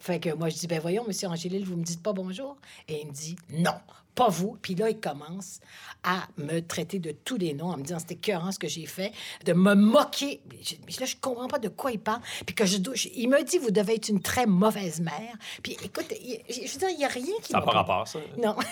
[0.00, 2.56] Fait que moi, je dis, ben voyons, monsieur Angélil, vous me dites pas bonjour?
[2.88, 3.76] Et il me dit, non,
[4.14, 4.58] pas vous.
[4.60, 5.60] Puis là, il commence
[6.04, 8.86] à me traiter de tous les noms en me disant c'était écœurant ce que j'ai
[8.86, 9.12] fait,
[9.44, 10.40] de me moquer.
[10.86, 12.20] Mais là, je comprends pas de quoi il parle.
[12.44, 12.78] Puis que je,
[13.14, 15.36] il me dit vous devez être une très mauvaise mère.
[15.62, 17.52] Puis écoute, je veux dire, il n'y a rien qui.
[17.52, 18.18] Ça n'a pas rapport, ça.
[18.36, 18.56] Non.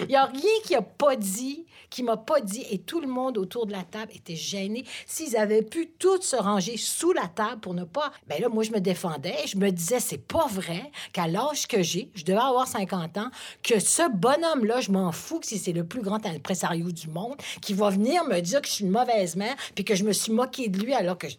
[0.00, 2.64] Il n'y a rien qui a pas dit, qui m'a pas dit.
[2.70, 4.84] Et tout le monde autour de la table était gêné.
[5.06, 8.10] S'ils avaient pu tous se ranger sous la table pour ne pas.
[8.26, 9.36] Ben là, moi, je me défendais.
[9.46, 13.30] Je me disais c'est pas vrai qu'à l'âge que j'ai, je devais avoir 50 ans,
[13.62, 17.08] que ce bonhomme là, je m'en fous que si c'est le plus grand impresario du
[17.08, 20.04] monde qui va venir me dire que je suis une mauvaise mère puis que je
[20.04, 21.28] me suis moquée de lui alors que...
[21.28, 21.36] Je,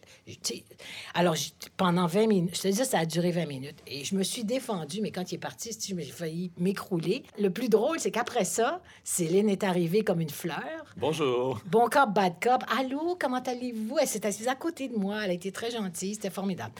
[1.14, 1.34] alors,
[1.76, 3.78] pendant 20 minutes, je te dis, ça a duré 20 minutes.
[3.86, 7.22] Et je me suis défendue, mais quand il est parti, j'ai failli m'écrouler.
[7.38, 10.62] Le plus drôle, c'est qu'après ça, Céline est arrivée comme une fleur.
[10.96, 11.60] Bonjour.
[11.66, 12.64] Bon cop, bad cop.
[12.78, 13.98] Allô, comment allez-vous?
[14.00, 15.24] Elle s'est assise à côté de moi.
[15.24, 16.14] Elle a été très gentille.
[16.14, 16.72] C'était formidable.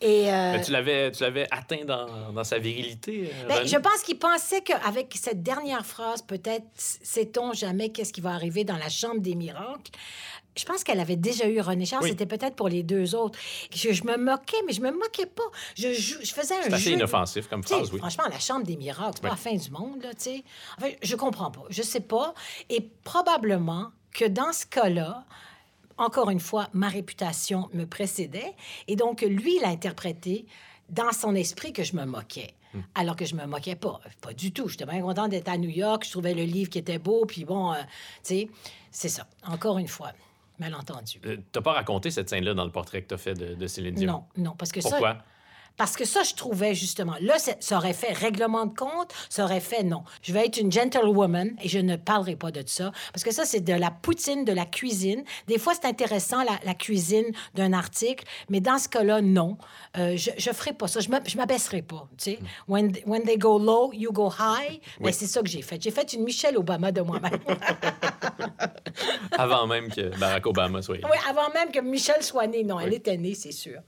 [0.00, 3.30] Et euh, tu l'avais, tu l'avais atteint dans, dans, sa virilité.
[3.32, 8.20] Euh, ben, je pense qu'il pensait qu'avec cette dernière phrase, peut-être, sait-on jamais qu'est-ce qui
[8.20, 9.92] va arriver dans la chambre des miracles?
[10.56, 12.06] Je pense qu'elle avait déjà eu René Charles.
[12.06, 13.38] C'était peut-être pour les deux autres.
[13.74, 15.42] Je, je, me moquais, mais je me moquais pas.
[15.76, 17.98] Je, je, faisais un C'est assez inoffensif comme phrase, oui.
[17.98, 20.44] Franchement, la chambre des miracles, c'est pas la fin du monde, là, tu sais.
[20.78, 21.64] Enfin, je comprends pas.
[21.70, 22.34] Je sais pas.
[22.68, 25.24] Et probablement que dans ce cas-là,
[25.98, 28.54] encore une fois, ma réputation me précédait.
[28.88, 30.46] Et donc, lui, il a interprété
[30.88, 32.54] dans son esprit que je me moquais.
[32.74, 32.80] Hmm.
[32.94, 34.00] Alors que je me moquais pas.
[34.20, 34.68] Pas du tout.
[34.68, 36.04] J'étais bien contente d'être à New York.
[36.04, 37.24] Je trouvais le livre qui était beau.
[37.24, 37.84] Puis bon, euh, tu
[38.22, 38.48] sais,
[38.90, 39.26] c'est ça.
[39.46, 40.12] Encore une fois,
[40.58, 41.20] malentendu.
[41.24, 43.66] Euh, tu n'as pas raconté cette scène-là dans le portrait que tu as fait de,
[43.66, 44.12] Céline Dion?
[44.12, 45.18] Non, non, parce que Pourquoi?
[45.76, 49.60] Parce que ça, je trouvais justement, là, ça aurait fait règlement de compte, ça aurait
[49.60, 50.04] fait non.
[50.22, 52.92] Je vais être une gentlewoman et je ne parlerai pas de ça.
[53.12, 55.24] Parce que ça, c'est de la poutine, de la cuisine.
[55.48, 59.56] Des fois, c'est intéressant, la, cuisine d'un article, mais dans ce cas-là, non.
[59.96, 61.00] Euh, je ne ferai pas ça.
[61.00, 62.08] Je ne m'abaisserai pas.
[62.18, 64.80] Tu sais, when, when, they go low, you go high.
[65.00, 65.82] Mais c'est ça que j'ai fait.
[65.82, 67.38] J'ai fait une Michelle Obama de moi-même.
[69.38, 70.96] avant même que Barack Obama soit.
[70.96, 72.64] Oui, avant même que Michelle soit née.
[72.64, 73.80] Non, elle était née, c'est sûr.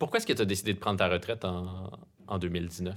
[0.00, 1.90] Pourquoi est-ce que tu as décidé de prendre ta retraite en,
[2.26, 2.96] en 2019?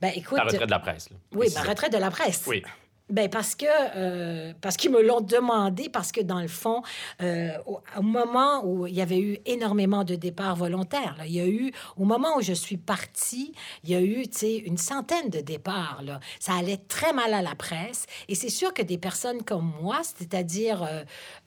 [0.00, 0.38] Ben, écoute.
[0.38, 1.10] Ta retraite de la presse.
[1.10, 2.44] Là, oui, ma retraite de la presse.
[2.46, 2.62] Oui.
[3.10, 3.64] Ben parce que
[3.96, 6.82] euh, parce qu'ils me l'ont demandé parce que dans le fond
[7.22, 11.46] euh, au, moment où il y avait eu énormément de départs volontaires il y a
[11.46, 13.54] eu au moment où je suis partie
[13.84, 16.20] il y a eu tu sais une centaine de départs là.
[16.38, 18.04] Ça allait très mal à la presse.
[18.28, 20.86] Et c'est sûr que des personnes comme moi c'est-à-dire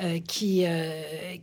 [0.02, 0.66] euh, qui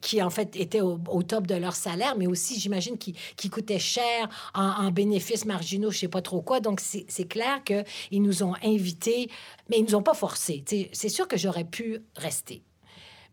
[0.00, 3.78] qui en fait étaient au, top de leur salaire mais aussi j'imagine qui, qui coûtaient
[3.78, 6.58] cher en, en bénéfices marginaux je sais pas trop quoi.
[6.58, 9.30] Donc c'est clair que ils nous ont invités
[9.68, 10.64] mais ils nous ont pas forcé.
[10.92, 12.62] C'est sûr que j'aurais pu rester.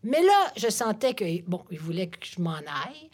[0.02, 3.10] Mais là, je sentais que, bon, ils voulaient que je m'en aille.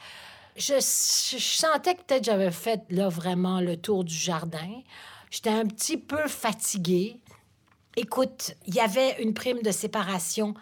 [0.56, 4.82] Je, sentais que peut-être j'avais fait là vraiment le tour du jardin.
[5.30, 7.20] J'étais un petit peu fatiguée.
[7.96, 10.54] Écoute, il y avait une prime de séparation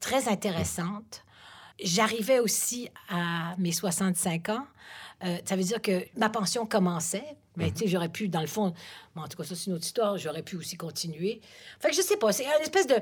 [0.00, 1.24] très intéressante.
[1.80, 4.66] J'arrivais aussi à mes 65 ans.
[5.24, 7.36] Euh, ça veut dire que ma pension commençait.
[7.60, 7.74] Mais mhm.
[7.74, 8.72] tu sais, j'aurais pu, dans le fond,
[9.14, 11.40] en tout cas, ça, c'est une autre histoire, j'aurais pu aussi continuer.
[11.78, 12.94] Fait que je sais pas, c'est une espèce de.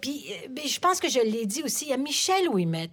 [0.00, 2.90] Puis, euh, je pense que je l'ai dit aussi, il y a Michel Ouimet,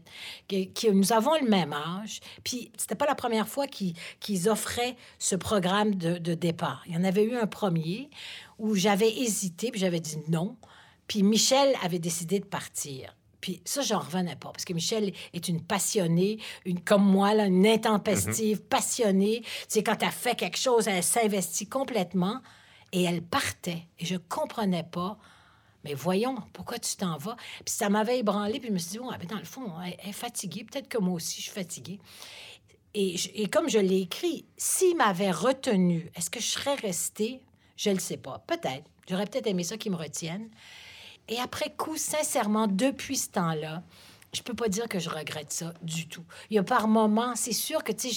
[0.48, 2.22] qui, qui, nous avons le même âge.
[2.44, 6.84] Puis, c'était pas la première fois qu'ils offraient ce programme de, de départ.
[6.88, 8.10] Il y en avait eu un premier
[8.58, 10.56] où j'avais hésité, puis j'avais dit non.
[11.08, 13.16] Puis Michel avait décidé de partir.
[13.42, 17.46] Puis ça, j'en revenais pas, parce que Michel est une passionnée, une, comme moi, là,
[17.46, 18.66] une intempestive, mhm.
[18.66, 19.44] passionnée.
[19.68, 22.42] C'est quand elle fait quelque chose, elle s'investit complètement
[22.92, 23.84] et elle partait.
[24.00, 25.18] Et je comprenais pas.
[25.86, 27.38] Mais voyons, pourquoi tu t'en vas?
[27.66, 30.14] Puis ça m'avait ébranlé, puis je me suis dit, oh, dans le fond, elle, est
[30.14, 30.66] fatiguée.
[30.66, 32.00] Peut-être que moi aussi, je suis fatiguée.
[32.94, 37.42] Et, et comme je l'ai écrit, s'il m'avait retenu, est-ce que je serais restée?
[37.78, 38.44] Je ne le sais pas.
[38.46, 38.90] Peut-être.
[39.08, 40.50] J'aurais peut-être aimé ça qu'il me retienne.
[41.30, 43.84] Et après coup, sincèrement, depuis ce temps-là,
[44.34, 46.24] je peux pas dire que je regrette ça du tout.
[46.50, 48.10] Il y a par moments, c'est sûr que, tu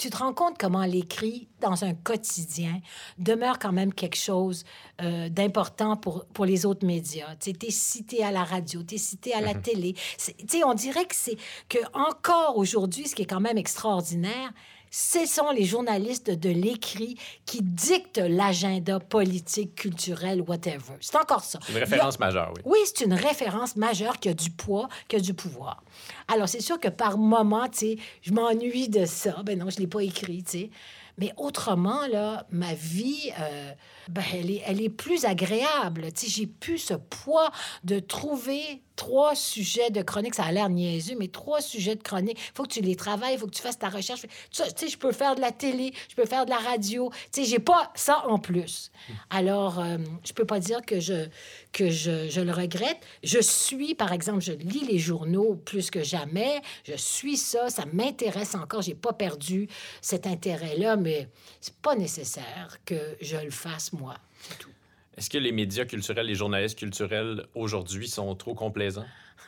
[0.00, 2.80] tu te rends compte comment l'écrit dans un quotidien
[3.18, 4.64] demeure quand même quelque chose
[5.02, 7.36] euh, d'important pour, pour les autres médias.
[7.36, 9.60] Tu es cité à la radio, tu es cité à la mm-hmm.
[9.60, 9.92] télé.
[9.92, 11.36] Tu sais, on dirait que c'est
[11.68, 14.52] que encore aujourd'hui, ce qui est quand même extraordinaire,
[14.90, 20.96] ce sont les journalistes de l'écrit qui dictent l'agenda politique, culturel, whatever.
[21.00, 21.60] C'est encore ça.
[21.68, 22.62] Une référence majeure, oui.
[22.64, 25.82] Oui, c'est une référence majeure qui a du poids, qui a du pouvoir.
[26.28, 29.42] Alors, c'est sûr que par moment, tu sais, je m'ennuie de ça.
[29.44, 30.70] Ben non, je ne l'ai pas écrit, tu sais.
[31.18, 33.72] Mais autrement, là, ma vie, euh,
[34.10, 36.08] ben, elle, est, plus agréable.
[36.26, 37.50] J'ai plus ce poids
[37.84, 40.34] de trouver trois sujets de chronique.
[40.34, 42.38] Ça a l'air niaiseux, mais trois sujets de chronique.
[42.38, 44.22] Il faut que tu les travailles, il faut que tu fasses ta recherche.
[44.50, 47.10] Tu sais, je peux faire de la télé, je peux faire de la radio.
[47.32, 48.90] Tu sais, j'ai pas ça en plus.
[49.30, 51.28] Alors, euh, je peux pas dire que je,
[51.72, 52.98] que je, je, le regrette.
[53.22, 56.60] Je suis, par exemple, je lis les journaux plus que jamais.
[56.84, 58.82] Je suis ça, ça m'intéresse encore.
[58.82, 59.68] J'ai pas perdu
[60.02, 61.28] cet intérêt-là, mais
[61.60, 64.14] c'est pas nécessaire que je le fasse moi.
[64.40, 64.70] C'est tout.
[65.16, 69.06] Est-ce que les médias culturels, les journalistes culturels aujourd'hui sont trop complaisants?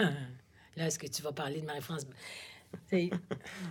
[0.77, 2.07] Là, est-ce que tu vas parler de Marie-France?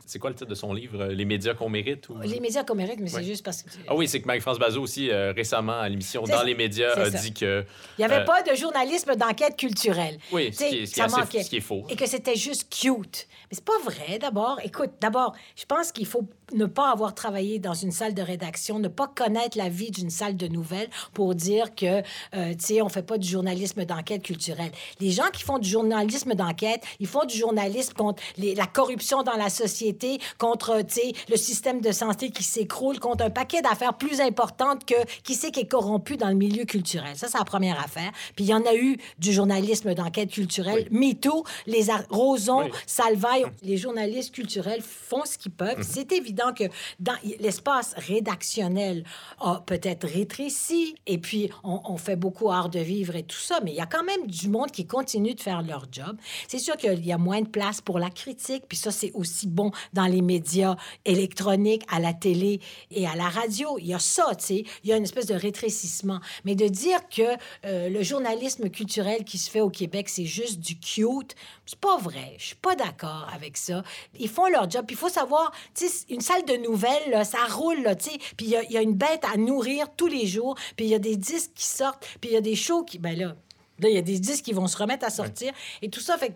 [0.06, 1.08] C'est quoi le titre de son livre?
[1.08, 2.10] Les médias qu'on mérite?
[2.10, 2.20] Ou...
[2.22, 3.70] Les médias qu'on mérite, mais c'est juste parce que...
[3.88, 7.10] Ah oui, c'est que Marie-France Bazot aussi, euh, récemment, à l'émission Dans les médias, a
[7.10, 7.66] dit que...
[7.98, 10.18] Il n'y avait euh, pas de journalisme d'enquête culturelle.
[10.32, 11.86] Oui, ce qui, est, ce qui est faux.
[11.90, 13.28] Et que c'était juste cute.
[13.50, 14.60] Mais c'est pas vrai, d'abord.
[14.64, 18.80] Écoute, d'abord, je pense qu'il faut ne pas avoir travaillé dans une salle de rédaction,
[18.80, 22.02] ne pas connaître la vie d'une salle de nouvelles pour dire que,
[22.36, 24.72] euh, tu sais, on fait pas du journalisme d'enquête culturelle.
[25.00, 29.24] Les gens qui font du journalisme d'enquête, ils font du journalisme contre les, la corruption
[29.24, 33.62] dans la société, contre, tu sais, le système de santé qui s'écroule, contre un paquet
[33.62, 37.16] d'affaires plus importantes que qui c'est qui est corrompu dans le milieu culturel.
[37.16, 38.12] Ça, c'est la première affaire.
[38.36, 40.88] Puis il y en a eu du journalisme d'enquête culturelle.
[40.92, 41.10] Oui.
[41.12, 45.78] MeToo, les Roson, Salvaille, les journalistes culturels font ce qu'ils peuvent.
[45.78, 45.84] Mhm.
[45.88, 46.66] C'est évident que
[47.00, 49.04] dans l'espace rédactionnel
[49.40, 53.72] a peut-être rétréci, et puis on, fait beaucoup art de vivre et tout ça, mais
[53.72, 56.18] il y a quand même du monde qui continue de faire leur job.
[56.48, 59.48] C'est sûr qu'il y a moins de place pour la critique, puis ça, c'est aussi
[59.48, 62.60] bon dans les médias électroniques, à la télé
[62.90, 63.78] et à la radio.
[63.80, 66.20] Il y a ça, tu sais, il y a une espèce de rétrécissement.
[66.46, 67.22] Mais de dire que
[67.66, 71.36] euh, le journalisme culturel qui se fait au Québec, c'est juste du cute,
[71.66, 72.36] c'est pas vrai.
[72.38, 73.84] Je suis pas d'accord avec ça.
[74.20, 74.86] Ils font leur job.
[74.90, 78.18] Il faut savoir, tu sais, une de nouvelles, ça roule, là, tu sais.
[78.38, 80.56] Puis il y, a une bête à nourrir tous les jours.
[80.76, 82.08] Puis il y a des disques qui sortent.
[82.20, 83.00] Puis il y a des shows qui...
[83.00, 83.36] Ben là,
[83.84, 85.54] il y a des disques qui vont se remettre à sortir.
[85.82, 86.34] Et tout ça fait...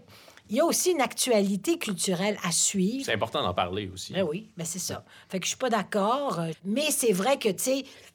[0.50, 3.04] Il y a aussi une actualité culturelle à suivre.
[3.04, 4.14] C'est important d'en parler aussi.
[4.14, 5.04] Ben oui, ben c'est ça.
[5.28, 6.40] Fait que je suis pas d'accord.
[6.64, 8.15] Mais c'est vrai que, tu sais, euh,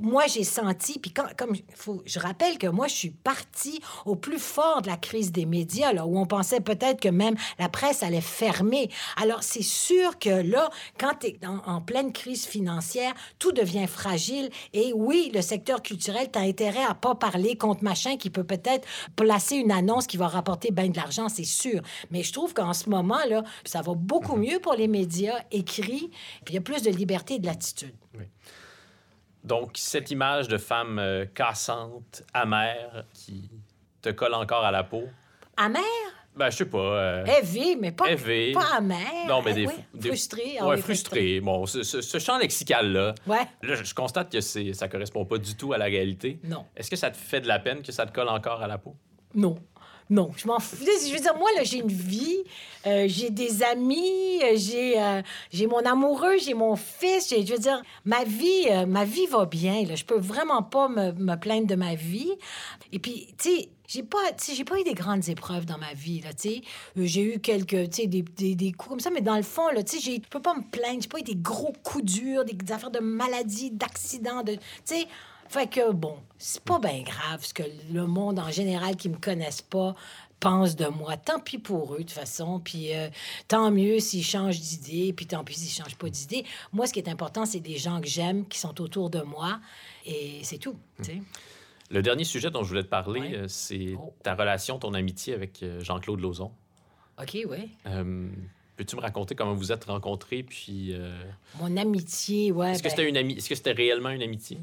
[0.00, 4.38] moi, j'ai senti, puis comme faut, je rappelle que moi, je suis partie au plus
[4.38, 8.02] fort de la crise des médias, là, où on pensait peut-être que même la presse
[8.02, 8.90] allait fermer.
[9.16, 14.50] Alors, c'est sûr que là, quand tu es en, pleine crise financière, tout devient fragile.
[14.72, 18.44] Et oui, le secteur culturel, tu as intérêt à pas parler contre machin qui peut
[18.44, 18.86] peut-être
[19.16, 21.80] placer une annonce qui va rapporter bien de l'argent, c'est sûr.
[22.10, 24.42] Mais je trouve qu'en ce moment, là, ça va beaucoup mhm.
[24.42, 26.10] mieux pour les médias écrits,
[26.44, 27.94] puis il y a plus de liberté et de latitude.
[28.16, 28.24] Oui.
[29.44, 33.50] Donc, cette image de femme euh, cassante, amère, qui
[34.02, 35.04] te colle encore à la peau.
[35.56, 35.82] Amère?
[36.38, 36.78] Ben, je sais pas.
[36.78, 37.24] Euh...
[37.24, 39.26] Heavy, mais pas, pas amère.
[39.26, 40.08] Non, mais des, oui, des...
[40.08, 40.58] Frustré.
[40.62, 41.40] Oui, frustré.
[41.40, 43.46] Bon, ce, ce, champ lexical-là, ouais.
[43.62, 46.38] là, je constate que ça correspond pas du tout à la réalité.
[46.44, 46.64] Non.
[46.76, 48.78] Est-ce que ça te fait de la peine que ça te colle encore à la
[48.78, 48.94] peau?
[49.34, 49.56] Non.
[50.10, 50.76] Non, je m'en fous.
[50.84, 52.38] Je veux dire, moi, là, j'ai une vie,
[52.86, 55.20] euh, j'ai des amis, euh, j'ai euh,
[55.52, 57.28] j'ai mon amoureux, j'ai mon fils.
[57.30, 59.84] Je veux dire, ma vie, ma vie va bien.
[59.84, 59.96] Là.
[59.96, 62.32] Je peux vraiment pas me, me plaindre de ma vie.
[62.92, 64.18] Et puis, tu sais, j'ai pas,
[64.54, 66.62] j'ai pas eu des grandes épreuves dans ma vie, là, tu sais.
[66.96, 69.68] J'ai eu quelques, tu sais, des, des, des, coups comme ça, mais dans le fond,
[69.68, 71.02] là, tu sais, je peux pas me plaindre.
[71.02, 75.06] J'ai pas eu des gros coups durs, des, affaires de maladie, d'accidents, de, tu sais...
[75.48, 77.62] Fait que, bon, c'est pas bien grave ce que
[77.92, 79.94] le monde en général qui me connaissent pas
[80.40, 81.16] pense de moi.
[81.16, 82.60] Tant pis pour eux, de toute façon.
[82.60, 83.08] Puis euh,
[83.48, 86.44] tant mieux s'ils changent d'idée, puis tant pis s'ils changent pas d'idée.
[86.72, 89.60] Moi, ce qui est important, c'est des gens que j'aime, qui sont autour de moi,
[90.06, 91.20] et c'est tout, sais.
[91.90, 94.12] Le dernier sujet dont je voulais te parler, euh, c'est oh.
[94.22, 96.52] ta relation, ton amitié avec euh, Jean-Claude Lauzon.
[97.20, 97.70] OK, oui.
[98.76, 100.94] Peux-tu me raconter comment vous êtes rencontrés, puis...
[101.58, 102.72] Mon amitié, ouais.
[102.72, 103.34] Est-ce que ben c'était une amie...
[103.34, 104.58] Est-ce que c'était réellement une amitié?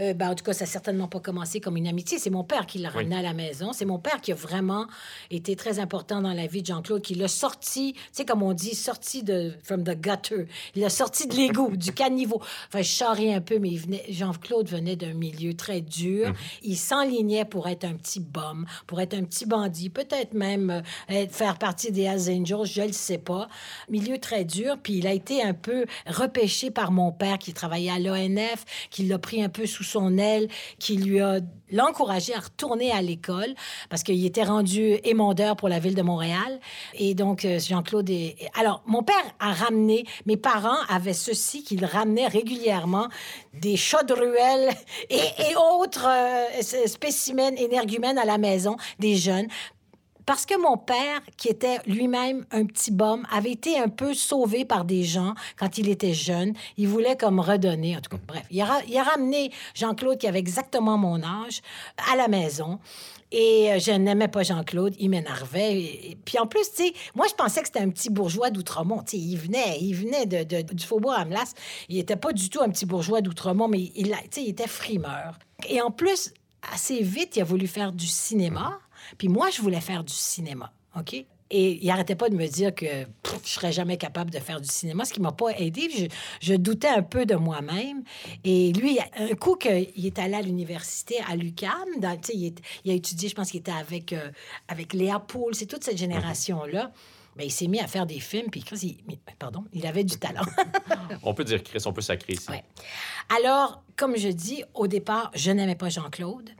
[0.00, 2.18] Euh, ben, en tout cas, ça n'a certainement pas commencé comme une amitié.
[2.18, 3.72] C'est mon père qui l'a ramené à la maison.
[3.72, 4.86] C'est mon père qui a vraiment
[5.30, 8.52] été très important dans la vie de Jean-Claude, qui l'a sorti, tu sais, comme on
[8.52, 10.46] dit, sorti de from the gutter.
[10.74, 12.40] Il l'a sorti de l'égout, du caniveau.
[12.68, 13.76] Enfin, je charrie un peu, mais
[14.08, 16.30] Jean-Claude venait d'un milieu très dur.
[16.30, 16.34] Mm.
[16.62, 21.26] Il s'enlignait pour être un petit bum, pour être un petit bandit, peut-être même euh,
[21.28, 23.48] faire partie des Hells Angels, je ne le sais pas.
[23.88, 24.76] Milieu très dur.
[24.82, 29.04] Puis il a été un peu repêché par mon père qui travaillait à l'ONF, qui
[29.04, 30.48] l'a pris un peu sous son aile,
[30.78, 31.40] qui lui a
[31.70, 33.54] l'encouragé à retourner à l'école
[33.90, 36.60] parce qu'il était rendu émondeur pour la ville de Montréal.
[36.94, 38.36] Et donc, euh, Jean-Claude est...
[38.58, 43.08] Alors, mon père a ramené, mes parents avaient ceci qu'ils ramenaient régulièrement
[43.54, 44.70] des chats de ruelle
[45.10, 45.20] et,
[45.80, 49.48] autres euh, spécimens énergumènes à la maison, des jeunes,
[50.28, 54.66] parce que mon père, qui était lui-même un petit bum, avait été un peu sauvé
[54.66, 56.52] par des gens quand il était jeune.
[56.76, 57.96] Il voulait comme redonner.
[57.96, 61.62] En tout cas, bref, il a, ramené Jean-Claude, qui avait exactement mon âge,
[62.12, 62.78] à la maison.
[63.32, 66.18] Et euh, je n'aimais pas Jean-Claude, il m'énervait.
[66.26, 69.02] Puis en plus, tu sais, moi, je pensais que c'était un petit bourgeois d'Outremont.
[69.04, 71.54] Tu sais, il venait, il venait du faubourg Amlas.
[71.88, 75.38] Il n'était pas du tout un petit bourgeois d'Outremont, mais il, il était frimeur.
[75.70, 76.34] Et en plus,
[76.70, 78.78] assez vite, il a voulu faire du cinéma.
[79.16, 81.24] Puis moi, je voulais faire du cinéma, OK?
[81.50, 82.86] Et il arrêtait pas de me dire que
[83.42, 85.88] je serais jamais capable de faire du cinéma, ce qui m'a pas aidé.
[85.96, 86.04] Je,
[86.40, 88.02] je, doutais un peu de moi-même.
[88.44, 91.72] Et lui, un coup qu'il est allé à l'université à l'UQAM,
[92.34, 92.52] il,
[92.84, 94.30] il, a étudié, je pense qu'il était avec, euh,
[94.68, 96.92] avec Léa Poul, c'est toute cette génération-là.
[97.36, 100.18] Ben, il s'est mis à faire des films, puis Chris, il, pardon, il avait du
[100.18, 100.42] talent.
[101.22, 102.50] on peut dire Chris, on peut sacrer ici.
[102.50, 102.64] Ouais.
[103.34, 106.50] Alors, comme je dis, au départ, je n'aimais pas Jean-Claude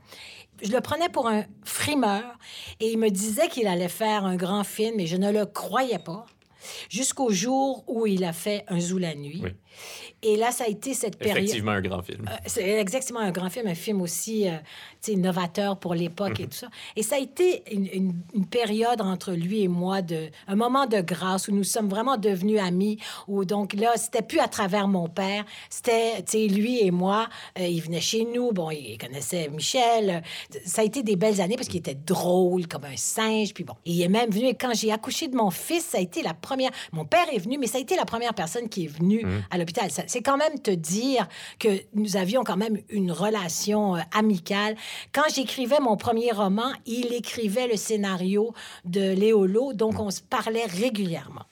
[0.63, 2.39] je le prenais pour un frimeur
[2.81, 5.99] et il me disait qu'il allait faire un grand film et je ne le croyais
[5.99, 6.27] pas
[6.89, 9.43] jusqu'au jour où il a fait Un Zoo la nuit.
[10.23, 11.39] Et là, ça a été cette période.
[11.39, 12.29] Effectivement, un grand film.
[12.29, 14.57] Euh, c'est exactement un grand film, un film aussi euh,
[15.17, 16.49] novateur pour l'époque et mhm.
[16.49, 16.69] tout ça.
[16.97, 17.89] Et ça a été une,
[18.35, 22.17] une, période entre lui et moi, de, un moment de grâce où nous sommes vraiment
[22.17, 22.99] devenus amis.
[23.29, 27.29] Où donc là, c'était plus à travers mon père, c'était lui et moi.
[27.59, 30.23] Euh, il venait chez nous, bon, il connaissait Michel.
[30.65, 33.55] Ça a été des belles années parce qu'il était drôle comme un singe.
[33.55, 34.47] Puis bon, il est même venu.
[34.47, 36.71] Et quand j'ai accouché de mon fils, ça a été la première.
[36.93, 39.45] Mon père est venu, mais ça a été la première personne qui est venue mhm.
[39.51, 39.58] à
[40.07, 41.29] c'est quand même te dire
[41.59, 44.77] que nous avions quand même une relation euh, amicale.
[45.13, 48.55] Quand j'écrivais mon premier roman, il écrivait le scénario
[48.85, 51.45] de Léolo, donc on se parlait régulièrement.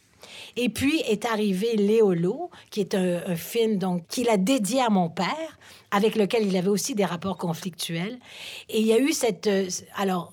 [0.57, 5.11] Et puis est arrivé Léolo, qui est un, film donc qu'il a dédié à mon
[5.11, 5.59] père,
[5.91, 8.19] avec lequel il avait aussi des rapports conflictuels.
[8.70, 10.33] Et il y a eu cette euh, alors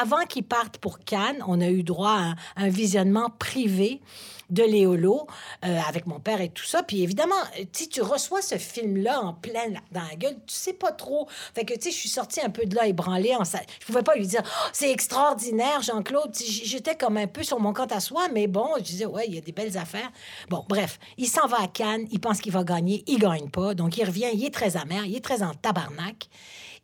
[0.00, 4.00] avant qu'il parte pour Cannes, on a eu droit à un visionnement privé
[4.50, 5.26] de Léolo
[5.64, 6.82] euh, avec mon père et tout ça.
[6.82, 7.34] Puis évidemment,
[7.72, 11.28] si tu reçois ce film-là en plein dans la gueule, tu sais pas trop.
[11.54, 13.34] Fait que, tu sais, je suis sortie un peu de là ébranlée.
[13.34, 13.58] En sa...
[13.80, 16.34] Je pouvais pas lui dire oh, c'est extraordinaire, Jean-Claude.
[16.36, 19.34] J'étais comme un peu sur mon compte à soi, mais bon, je disais ouais, il
[19.34, 20.10] y a des belles affaires.
[20.48, 23.74] Bon, bref, il s'en va à Cannes, il pense qu'il va gagner, il gagne pas.
[23.74, 26.28] Donc il revient, il est très amer, il est très en tabarnak.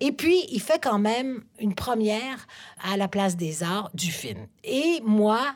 [0.01, 2.47] Et puis, il fait quand même une première
[2.82, 4.47] à la place des arts du film.
[4.64, 5.55] Et moi,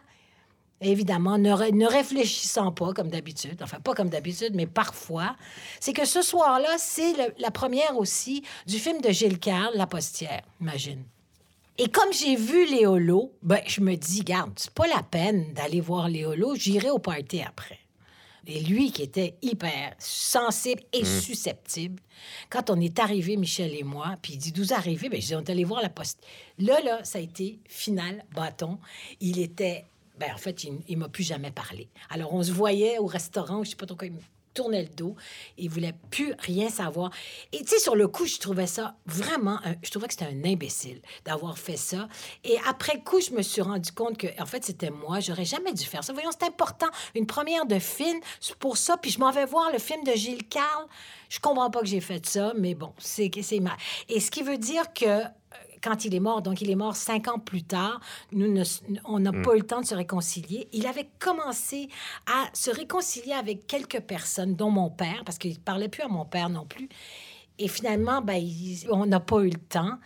[0.80, 5.36] évidemment, ne, réfléchissant pas comme d'habitude, enfin pas comme d'habitude, mais parfois,
[5.80, 10.42] c'est que ce soir-là, c'est la première aussi du film de Gilles Carle, La Postière,
[10.60, 11.04] imagine.
[11.78, 15.80] Et comme j'ai vu Léolo, ben, je me dis, garde, c'est pas la peine d'aller
[15.80, 17.78] voir Léolo, j'irai au party après.
[18.46, 21.20] Et lui, qui était hyper sensible et mmh.
[21.20, 22.02] susceptible,
[22.48, 25.08] quand on est arrivé, Michel et moi, puis il dit, d'où arrivez?
[25.08, 26.24] Ben, je dis, on est allé voir la poste.
[26.58, 28.78] Là, là, ça a été final, bâton.
[29.20, 29.84] Il était
[30.18, 31.88] ben, en fait, il, ne m'a plus jamais parlé.
[32.08, 34.08] Alors, on se voyait au restaurant, je sais pas trop quoi,
[34.56, 35.14] tournait le dos.
[35.58, 37.10] Il voulait plus rien savoir.
[37.52, 40.44] Et tu sais, sur le coup, je trouvais ça vraiment, je trouvais que c'était un
[40.44, 42.08] imbécile d'avoir fait ça.
[42.42, 45.20] Et après coup, je me suis rendu compte que, en fait, c'était moi.
[45.20, 46.12] J'aurais jamais dû faire ça.
[46.12, 46.86] Voyons, c'est important.
[47.14, 48.18] Une première de film,
[48.58, 48.96] pour ça.
[48.96, 50.86] Puis je m'en vais voir le film de Gilles Carle.
[51.28, 53.76] Je comprends pas que j'ai fait ça, mais bon, c'est c'est mal.
[54.08, 55.22] Et ce qui veut dire que
[55.86, 58.00] quand il est mort, donc il est mort cinq ans plus tard,
[58.32, 58.62] nous
[59.04, 59.42] on n'a mm.
[59.42, 60.66] pas eu le temps de se réconcilier.
[60.72, 61.88] Il avait commencé
[62.26, 66.08] à se réconcilier avec quelques personnes, dont mon père, parce qu'il ne parlait plus à
[66.08, 66.88] mon père non plus.
[67.58, 68.42] Et finalement, ben,
[68.90, 69.98] on n'a pas eu le temps.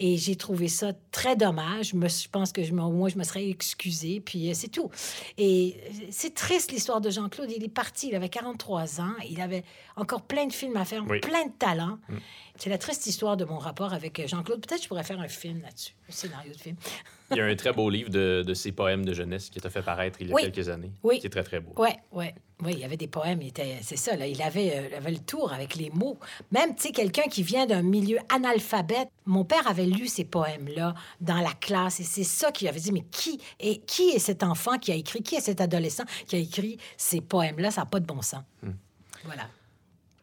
[0.00, 1.92] Et j'ai trouvé ça très dommage.
[1.94, 4.90] Je, pense que je, moi, je me serais excusée, puis euh, c'est tout.
[5.38, 7.50] Et euh, c'est triste l'histoire de Jean-Claude.
[7.56, 9.14] Il est parti, il avait 43 ans.
[9.28, 9.62] Il avait
[9.96, 11.98] encore plein de films à faire, plein de talents.
[12.08, 12.16] Mm.
[12.56, 14.60] C'est la triste histoire de mon rapport avec euh, Jean-Claude.
[14.60, 16.76] Peut-être que je pourrais faire un film là-dessus, un scénario de film.
[17.34, 19.70] Il y a un très beau livre de, de ses poèmes de jeunesse qui t'a
[19.70, 20.92] fait paraître il y a quelques années.
[21.02, 21.18] Oui.
[21.20, 21.72] Qui est très, très beau.
[21.76, 22.26] Oui, oui.
[22.62, 23.40] Oui, il y avait des poèmes,
[23.82, 26.18] c'est ça, là, il, avait, euh, avait le tour avec les mots.
[26.52, 30.94] Même, tu sais, quelqu'un qui vient d'un milieu analphabète, mon père avait lu ces poèmes-là
[31.20, 34.44] dans la classe et c'est ça qui avait dit, mais qui est, qui est cet
[34.44, 37.72] enfant qui a écrit, qui est cet adolescent qui a écrit ces poèmes-là?
[37.72, 38.44] Ça n'a pas de bon sens.
[38.62, 38.70] Hmm.
[39.24, 39.48] Voilà.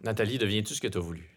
[0.02, 1.30] Nathalie, deviens-tu ce que tu as voulu?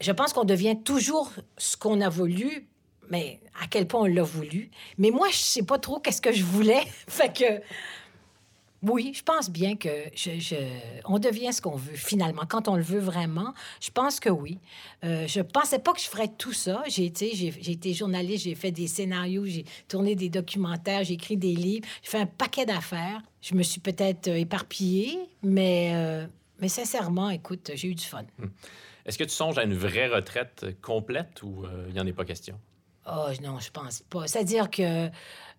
[0.00, 2.66] Je pense qu'on devient toujours ce qu'on a voulu,
[3.10, 4.70] mais à quel point on l'a voulu.
[4.98, 6.82] Mais moi, je sais pas trop qu'est-ce que je voulais.
[7.08, 7.62] fait que
[8.82, 9.88] oui, je pense bien que
[11.04, 12.42] on devient ce qu'on veut finalement.
[12.48, 14.58] Quand on le veut vraiment, je pense que oui.
[15.04, 16.82] Euh, je pensais pas que je ferais tout ça.
[16.88, 21.86] J'ai été, journaliste, j'ai fait des scénarios, j'ai tourné des documentaires, j'ai écrit des livres,
[22.02, 23.22] j'ai fait un paquet d'affaires.
[23.40, 26.26] Je me suis peut-être euh, éparpillée, mais, euh,
[26.60, 28.24] mais sincèrement, écoute, j'ai eu du fun.
[28.38, 28.46] Hmm.
[29.06, 32.24] Est-ce que tu songes à une vraie retraite complète ou il n'y en est pas
[32.24, 32.56] question?
[33.04, 34.28] Oh non, je pense pas.
[34.28, 35.08] C'est-à-dire que euh,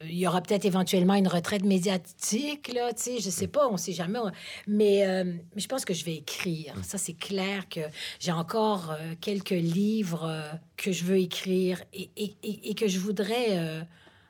[0.02, 3.76] il y aura peut-être éventuellement une retraite médiatique, là, tu sais, je sais pas, on
[3.76, 4.20] sait jamais.
[4.66, 6.74] Mais, euh, je pense que je vais écrire.
[6.84, 7.82] Ça, c'est clair que
[8.20, 10.44] j'ai encore euh, quelques livres
[10.78, 13.86] que je veux écrire et, et, et, que je voudrais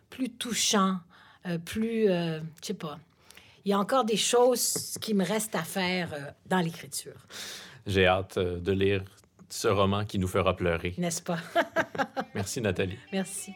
[0.10, 0.98] plus touchants,
[1.65, 2.99] plus, je sais pas.
[3.65, 7.15] Il y a encore des choses qui me restent à faire dans l'écriture.
[7.85, 9.03] J'ai hâte de lire
[9.54, 10.96] ce roman qui nous fera pleurer.
[10.98, 11.38] N'est-ce pas?
[12.36, 12.98] Merci Nathalie.
[13.12, 13.54] Merci.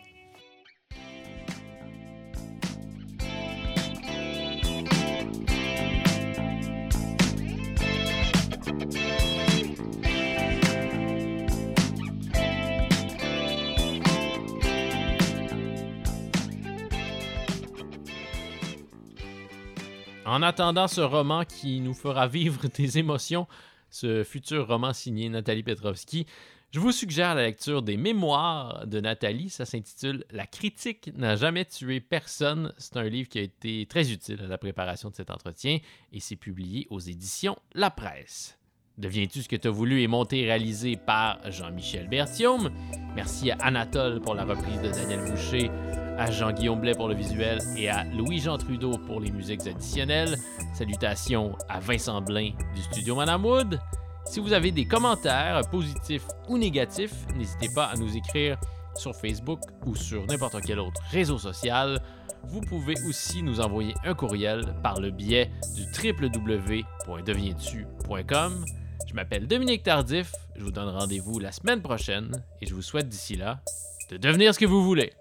[20.26, 23.48] En attendant ce roman qui nous fera vivre des émotions,
[23.90, 26.26] ce futur roman signé Nathalie Petrovski.
[26.72, 29.50] Je vous suggère la lecture des mémoires de Nathalie.
[29.50, 32.74] Ça s'intitule La critique n'a jamais tué personne.
[32.78, 35.80] C'est un livre qui a été très utile à la préparation de cet entretien
[36.12, 38.57] et c'est publié aux éditions La Presse.
[38.98, 42.72] Deviens-tu ce que tu as voulu est monté et réalisé par Jean-Michel Bertium.
[43.16, 45.70] Merci à Anatole pour la reprise de Daniel Boucher
[46.18, 50.36] à Jean-Guillaume Blais pour le visuel et à Louis-Jean Trudeau pour les musiques additionnelles.
[50.74, 53.80] Salutations à Vincent Blain du studio Madame Wood.
[54.26, 58.58] Si vous avez des commentaires positifs ou négatifs, n'hésitez pas à nous écrire
[58.96, 62.02] sur Facebook ou sur n'importe quel autre réseau social.
[62.46, 68.66] Vous pouvez aussi nous envoyer un courriel par le biais du www.devientu.com.
[69.06, 73.10] Je m'appelle Dominique Tardif, je vous donne rendez-vous la semaine prochaine et je vous souhaite
[73.10, 73.62] d'ici là
[74.10, 75.14] de devenir ce que vous voulez.